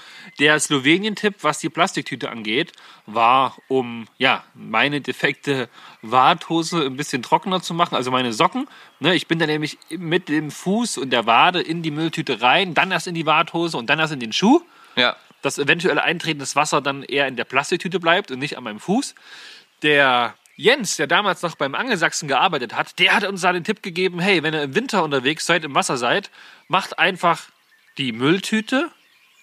[0.40, 2.72] Der Slowenien-Tipp, was die Plastiktüte angeht,
[3.06, 5.68] war, um ja meine defekte
[6.02, 8.66] Warthose ein bisschen trockener zu machen, also meine Socken.
[8.98, 12.74] Ne, ich bin dann nämlich mit dem Fuß und der Wade in die Mülltüte rein,
[12.74, 14.62] dann erst in die Warthose und dann erst in den Schuh.
[14.96, 15.14] Ja.
[15.42, 18.80] dass eventuelle Eintreten des Wasser dann eher in der Plastiktüte bleibt und nicht an meinem
[18.80, 19.14] Fuß.
[19.82, 23.82] Der Jens, der damals noch beim Angelsachsen gearbeitet hat, der hat uns da den Tipp
[23.82, 26.30] gegeben, hey, wenn ihr im Winter unterwegs seid, im Wasser seid,
[26.66, 27.42] macht einfach
[27.96, 28.90] die Mülltüte,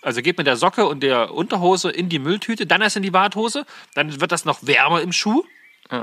[0.01, 3.13] also geht mit der Socke und der Unterhose in die Mülltüte, dann erst in die
[3.13, 5.45] Warthose, dann wird das noch wärmer im Schuh,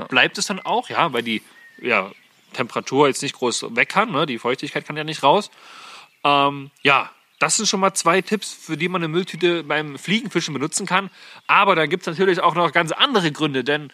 [0.09, 1.43] bleibt es dann auch, ja, weil die
[1.79, 2.11] ja,
[2.53, 4.25] Temperatur jetzt nicht groß weg kann, ne?
[4.25, 5.51] die Feuchtigkeit kann ja nicht raus.
[6.23, 10.53] Ähm, ja, das sind schon mal zwei Tipps, für die man eine Mülltüte beim Fliegenfischen
[10.53, 11.09] benutzen kann.
[11.45, 13.91] Aber da gibt es natürlich auch noch ganz andere Gründe, denn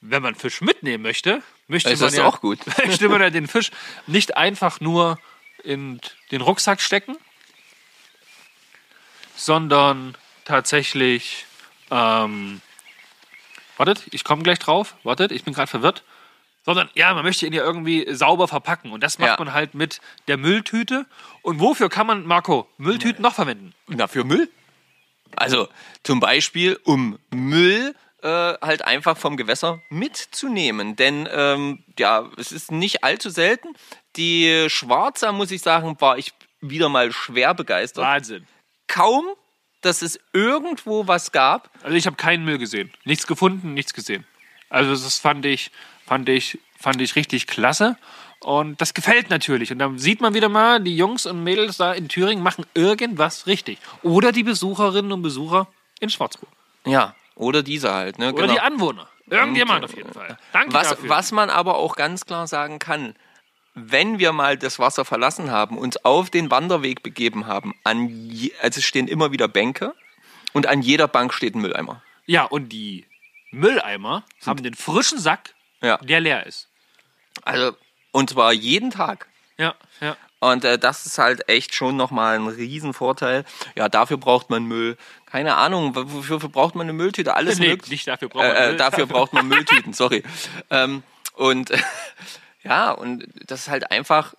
[0.00, 2.58] wenn man Fisch mitnehmen möchte, möchte Ist man ja, auch gut.
[2.86, 3.70] möchte man ja den Fisch
[4.06, 5.18] nicht einfach nur
[5.62, 6.00] in
[6.30, 7.16] den Rucksack stecken,
[9.36, 11.46] sondern tatsächlich,
[11.90, 12.60] ähm,
[13.76, 16.02] wartet, ich komme gleich drauf, wartet, ich bin gerade verwirrt.
[16.62, 18.92] Sondern, ja, man möchte ihn ja irgendwie sauber verpacken.
[18.92, 19.36] Und das macht Ja.
[19.38, 19.98] man halt mit
[20.28, 21.06] der Mülltüte.
[21.40, 23.72] Und wofür kann man, Marco, Mülltüten noch verwenden?
[23.88, 24.50] Na, für Müll?
[25.36, 25.68] Also
[26.02, 30.96] zum Beispiel, um Müll äh, halt einfach vom Gewässer mitzunehmen.
[30.96, 33.68] Denn ähm, ja, es ist nicht allzu selten.
[34.16, 38.04] Die Schwarzer, muss ich sagen, war ich wieder mal schwer begeistert.
[38.04, 38.46] Wahnsinn.
[38.86, 39.26] Kaum,
[39.80, 41.70] dass es irgendwo was gab.
[41.82, 42.92] Also ich habe keinen Müll gesehen.
[43.04, 44.26] Nichts gefunden, nichts gesehen.
[44.68, 45.70] Also das fand ich,
[46.06, 47.96] fand ich, fand ich richtig klasse.
[48.40, 49.70] Und das gefällt natürlich.
[49.70, 53.46] Und dann sieht man wieder mal, die Jungs und Mädels da in Thüringen machen irgendwas
[53.46, 53.78] richtig.
[54.02, 55.68] Oder die Besucherinnen und Besucher
[56.00, 56.48] in Schwarzburg.
[56.86, 58.18] Ja, oder diese halt.
[58.18, 58.32] Ne?
[58.32, 59.08] Oder die Anwohner.
[59.26, 60.36] Irgendjemand auf jeden Fall.
[60.52, 61.08] Danke Was, dafür.
[61.08, 63.14] was man aber auch ganz klar sagen kann,
[63.74, 68.52] wenn wir mal das Wasser verlassen haben, uns auf den Wanderweg begeben haben, an je,
[68.60, 69.94] also es stehen immer wieder Bänke
[70.52, 72.02] und an jeder Bank steht ein Mülleimer.
[72.26, 73.06] Ja, und die
[73.52, 75.96] Mülleimer haben den frischen Sack, Ja.
[75.98, 76.68] der leer ist.
[77.42, 77.76] Also,
[78.10, 79.28] und zwar jeden Tag.
[79.56, 80.16] Ja, ja.
[80.40, 83.44] Und äh, das ist halt echt schon nochmal ein Riesenvorteil.
[83.76, 84.96] Ja, dafür braucht man Müll.
[85.26, 87.34] Keine Ahnung, wofür braucht man eine Mülltüte?
[87.34, 87.92] Alles Nee, mögliche.
[87.92, 88.76] nicht dafür braucht man äh, äh, Müll.
[88.78, 90.22] Dafür braucht man Mülltüten, sorry.
[90.70, 91.02] Ähm,
[91.34, 91.70] und
[92.64, 94.34] ja, und das ist halt einfach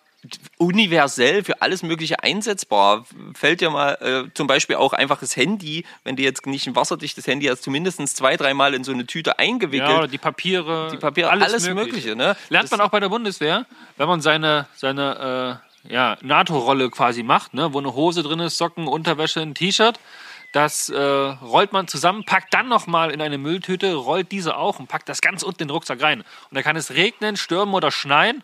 [0.58, 3.06] universell für alles Mögliche einsetzbar.
[3.34, 6.76] Fällt dir mal äh, zum Beispiel auch einfach das Handy, wenn du jetzt nicht ein
[6.76, 9.90] wasserdichtes Handy hast, zumindest zwei, dreimal in so eine Tüte eingewickelt.
[9.90, 10.90] Ja, die Papiere.
[10.92, 12.36] Die Papiere, alles Mögliche, ne?
[12.50, 13.66] Lernt Das- man auch bei der Bundeswehr,
[13.98, 17.74] wenn man seine, seine äh, ja, NATO-Rolle quasi macht, ne?
[17.74, 20.00] wo eine Hose drin ist, Socken, Unterwäsche, ein T-Shirt.
[20.54, 24.88] Das äh, rollt man zusammen, packt dann nochmal in eine Mülltüte, rollt diese auch und
[24.88, 26.22] packt das ganz unten in den Rucksack rein.
[26.22, 28.44] Und da kann es regnen, stürmen oder schneien.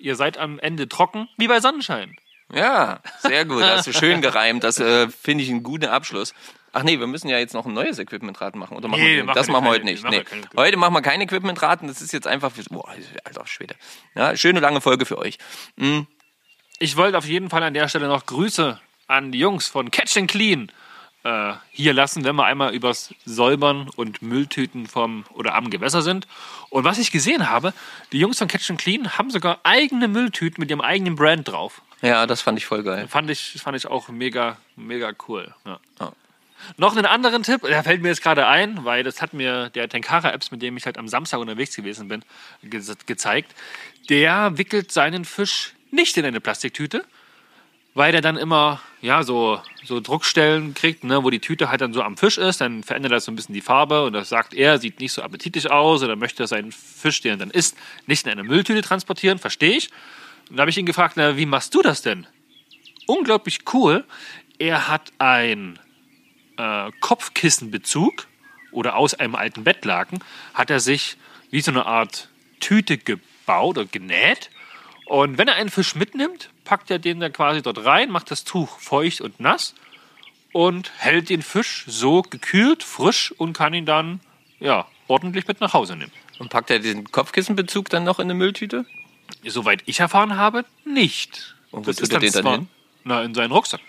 [0.00, 2.16] Ihr seid am Ende trocken, wie bei Sonnenschein.
[2.52, 3.62] Ja, sehr gut.
[3.62, 4.64] Hast du schön gereimt.
[4.64, 6.34] Das äh, finde ich einen guten Abschluss.
[6.72, 8.76] Ach nee, wir müssen ja jetzt noch ein neues Equipmentraten machen.
[8.76, 10.02] Oder machen Nee, wir, machen das wir machen wir heute nicht.
[10.02, 10.46] machen wir Nee.
[10.56, 11.86] Heute machen wir keine Equipmentraten.
[11.86, 12.64] Das ist jetzt einfach für.
[12.64, 12.92] Boah,
[13.22, 13.76] alter Schwede.
[14.16, 15.38] Ja, schöne lange Folge für euch.
[16.84, 20.18] Ich wollte auf jeden Fall an der Stelle noch Grüße an die Jungs von Catch
[20.18, 20.70] and Clean
[21.22, 26.26] äh, hier lassen, wenn wir einmal übers Säubern und Mülltüten vom oder am Gewässer sind.
[26.68, 27.72] Und was ich gesehen habe,
[28.12, 31.80] die Jungs von Catch and Clean haben sogar eigene Mülltüten mit ihrem eigenen Brand drauf.
[32.02, 33.08] Ja, das fand ich voll geil.
[33.08, 35.54] Fand ich, fand ich auch mega, mega cool.
[35.64, 35.80] Ja.
[36.00, 36.12] Ja.
[36.76, 39.88] Noch einen anderen Tipp, der fällt mir jetzt gerade ein, weil das hat mir der
[39.88, 42.22] Tenkara Apps, mit dem ich halt am Samstag unterwegs gewesen bin,
[42.62, 43.54] ge gezeigt.
[44.10, 47.04] Der wickelt seinen Fisch nicht in eine Plastiktüte,
[47.94, 51.92] weil der dann immer ja so, so Druckstellen kriegt, ne, wo die Tüte halt dann
[51.92, 54.52] so am Fisch ist, dann verändert das so ein bisschen die Farbe und das sagt
[54.52, 57.76] er, sieht nicht so appetitlich aus oder möchte er seinen Fisch, den er dann isst,
[58.06, 59.90] nicht in eine Mülltüte transportieren, verstehe ich.
[60.50, 62.26] Und da habe ich ihn gefragt, na, wie machst du das denn?
[63.06, 64.04] Unglaublich cool.
[64.58, 65.78] Er hat ein
[66.56, 68.26] äh, Kopfkissenbezug
[68.72, 70.18] oder aus einem alten Bettlaken
[70.52, 71.16] hat er sich
[71.50, 72.28] wie so eine Art
[72.60, 74.50] Tüte gebaut oder genäht.
[75.06, 78.44] Und wenn er einen Fisch mitnimmt, packt er den dann quasi dort rein, macht das
[78.44, 79.74] Tuch feucht und nass
[80.52, 84.20] und hält den Fisch so gekühlt, frisch und kann ihn dann
[84.60, 86.12] ja, ordentlich mit nach Hause nehmen.
[86.38, 88.86] Und packt er den Kopfkissenbezug dann noch in eine Mülltüte?
[89.44, 91.54] Soweit ich erfahren habe, nicht.
[91.70, 92.68] Und wo tut er den dann zwar, hin?
[93.04, 93.80] Na, in seinen Rucksack.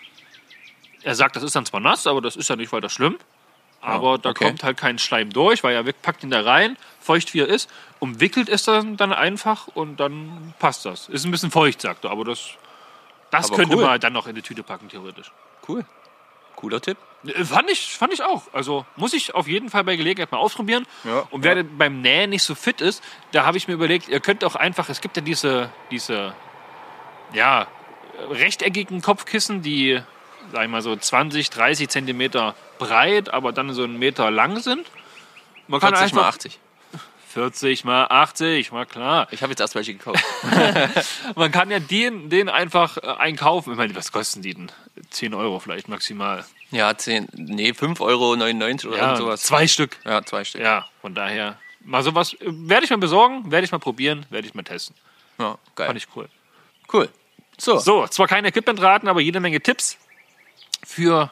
[1.04, 3.18] Er sagt, das ist dann zwar nass, aber das ist ja nicht weiter schlimm.
[3.86, 4.46] Aber da okay.
[4.46, 7.70] kommt halt kein Schleim durch, weil er packt ihn da rein, feucht wie er ist,
[8.00, 11.08] umwickelt es dann, dann einfach und dann passt das.
[11.08, 12.52] Ist ein bisschen feucht, sagt er, aber das,
[13.32, 13.84] das Aber könnte cool.
[13.84, 15.32] man dann noch in die Tüte packen, theoretisch.
[15.68, 15.86] Cool.
[16.56, 16.98] Cooler Tipp.
[17.26, 18.44] Äh, Fand ich, fand ich auch.
[18.54, 20.86] Also muss ich auf jeden Fall bei Gelegenheit mal ausprobieren.
[21.04, 23.04] Ja, und wer beim Nähen nicht so fit ist,
[23.34, 26.34] da habe ich mir überlegt, ihr könnt auch einfach, es gibt ja diese, diese
[27.34, 27.68] ja,
[28.32, 30.02] rechteckigen Kopfkissen, die,
[30.52, 34.88] sag ich mal so 20, 30 Zentimeter breit, aber dann so einen Meter lang sind.
[35.68, 36.60] Man kann 40 mal einfach 80.
[37.30, 39.28] 40 mal 80, mal klar.
[39.32, 40.24] Ich habe jetzt erst welche gekauft.
[41.36, 43.72] Man kann ja den, den einfach äh, einkaufen.
[43.74, 44.72] Ich meine, was kosten die denn?
[45.10, 46.46] 10 Euro vielleicht maximal.
[46.72, 48.00] ja, 10, nee, 5,99
[48.86, 49.44] Euro oder Ja, sowas.
[49.44, 49.98] zwei Stück.
[50.06, 50.62] Ja, zwei Stück.
[50.62, 54.48] Ja, von daher, mal sowas äh, werde ich mal besorgen, werde ich mal probieren, werde
[54.48, 54.96] ich mal testen.
[55.38, 55.88] Ja, geil.
[55.88, 56.30] Fand ich cool.
[56.94, 57.10] cool.
[57.58, 59.98] So, So, zwar keine Equipmentraten, aber jede Menge Tipps
[60.86, 61.32] für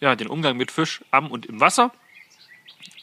[0.00, 1.92] ja, den Umgang mit Fisch am und im Wasser.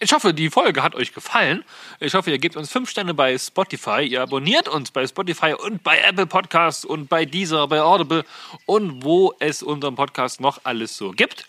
[0.02, 1.66] Ich hoffe, die Folge hat euch gefallen.
[2.00, 4.02] Ich hoffe, ihr gebt uns fünf Sterne bei Spotify.
[4.02, 8.24] Ihr abonniert uns bei Spotify und bei Apple Podcasts und bei Deezer, bei Audible
[8.66, 11.48] und wo es unseren Podcast noch alles so gibt.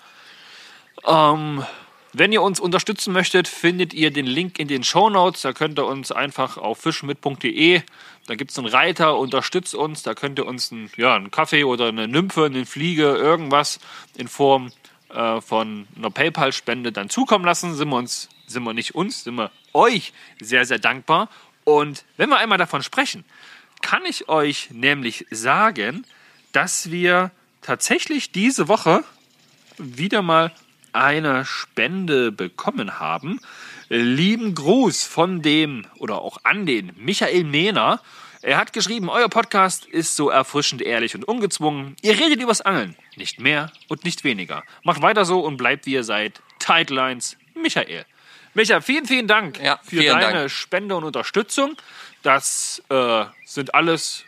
[1.07, 1.65] Ähm,
[2.13, 5.43] wenn ihr uns unterstützen möchtet, findet ihr den Link in den Show Notes.
[5.43, 7.83] Da könnt ihr uns einfach auf fischmit.de,
[8.31, 10.05] da gibt es einen Reiter, unterstützt uns.
[10.05, 13.81] Da könnt ihr uns einen, ja, einen Kaffee oder eine Nymphe, eine Fliege, irgendwas
[14.17, 14.71] in Form
[15.09, 17.75] äh, von einer PayPal-Spende dann zukommen lassen.
[17.75, 21.29] Sind wir uns, sind wir nicht uns, sind wir euch sehr, sehr dankbar.
[21.65, 23.25] Und wenn wir einmal davon sprechen,
[23.83, 26.07] kann ich euch nämlich sagen,
[26.53, 27.33] dass wir
[27.63, 29.03] tatsächlich diese Woche
[29.77, 30.53] wieder mal
[30.93, 33.41] eine Spende bekommen haben.
[33.93, 38.01] Lieben Gruß von dem oder auch an den Michael Mehner.
[38.41, 41.97] Er hat geschrieben, euer Podcast ist so erfrischend ehrlich und ungezwungen.
[42.01, 44.63] Ihr redet übers Angeln, nicht mehr und nicht weniger.
[44.85, 46.41] Macht weiter so und bleibt wie ihr seid.
[46.61, 48.07] Tightlines, Michael.
[48.55, 50.51] Micha, vielen, vielen Dank Ja, für vielen deine Dank.
[50.53, 51.77] Spende und Unterstützung.
[52.23, 54.25] Das äh, sind alles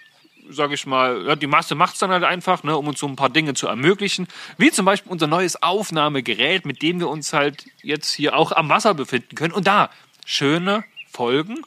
[0.49, 3.07] sage ich mal, ja, die Masse macht es dann halt einfach, ne, um uns so
[3.07, 4.29] ein paar Dinge zu ermöglichen.
[4.59, 8.69] Wie zum Beispiel unser neues Aufnahmegerät, mit dem wir uns halt jetzt hier auch am
[8.69, 9.91] Wasser befinden können und da
[10.25, 11.63] schöne Folgen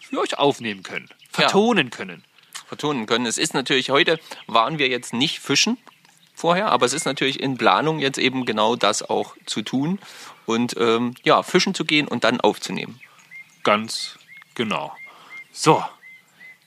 [0.00, 2.24] für euch aufnehmen können, vertonen können.
[2.66, 3.26] vertonen können.
[3.26, 5.78] Es ist natürlich, heute waren wir jetzt nicht fischen
[6.34, 9.98] vorher, aber es ist natürlich in Planung jetzt eben genau das auch zu tun
[10.44, 13.00] und ähm, ja, fischen zu gehen und dann aufzunehmen.
[13.64, 14.18] Ganz
[14.54, 14.94] genau.
[15.50, 15.82] So,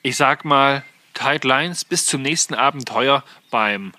[0.02, 0.84] ich sag mal,
[1.14, 3.94] Tight Lines, bis zum nächsten Abenteuer beim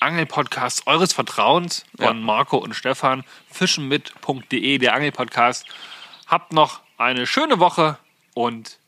[0.00, 2.12] Angelpodcast eures Vertrauens von Ja.
[2.12, 5.66] Marco und Stefan, fischenmit.de, der Angelpodcast.
[6.26, 7.98] Habt noch eine schöne Woche
[8.34, 8.78] und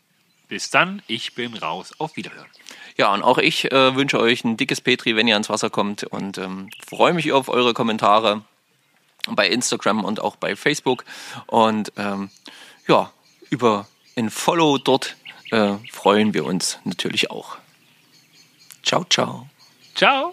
[0.48, 1.92] bis dann, ich bin raus.
[1.98, 2.48] Auf Wiederhören.
[2.96, 6.04] Ja, und auch ich äh, wünsche euch ein dickes Petri, wenn ihr ans Wasser kommt
[6.04, 8.42] und ähm, freue mich auf eure Kommentare
[9.28, 11.04] bei Instagram und auch bei Facebook
[11.46, 12.30] und ähm,
[12.86, 13.12] ja,
[13.50, 13.86] über
[14.16, 15.16] ein Follow dort
[15.50, 17.56] äh, freuen wir uns natürlich auch.
[18.82, 19.48] Ciao, ciao.
[19.94, 20.32] Ciao.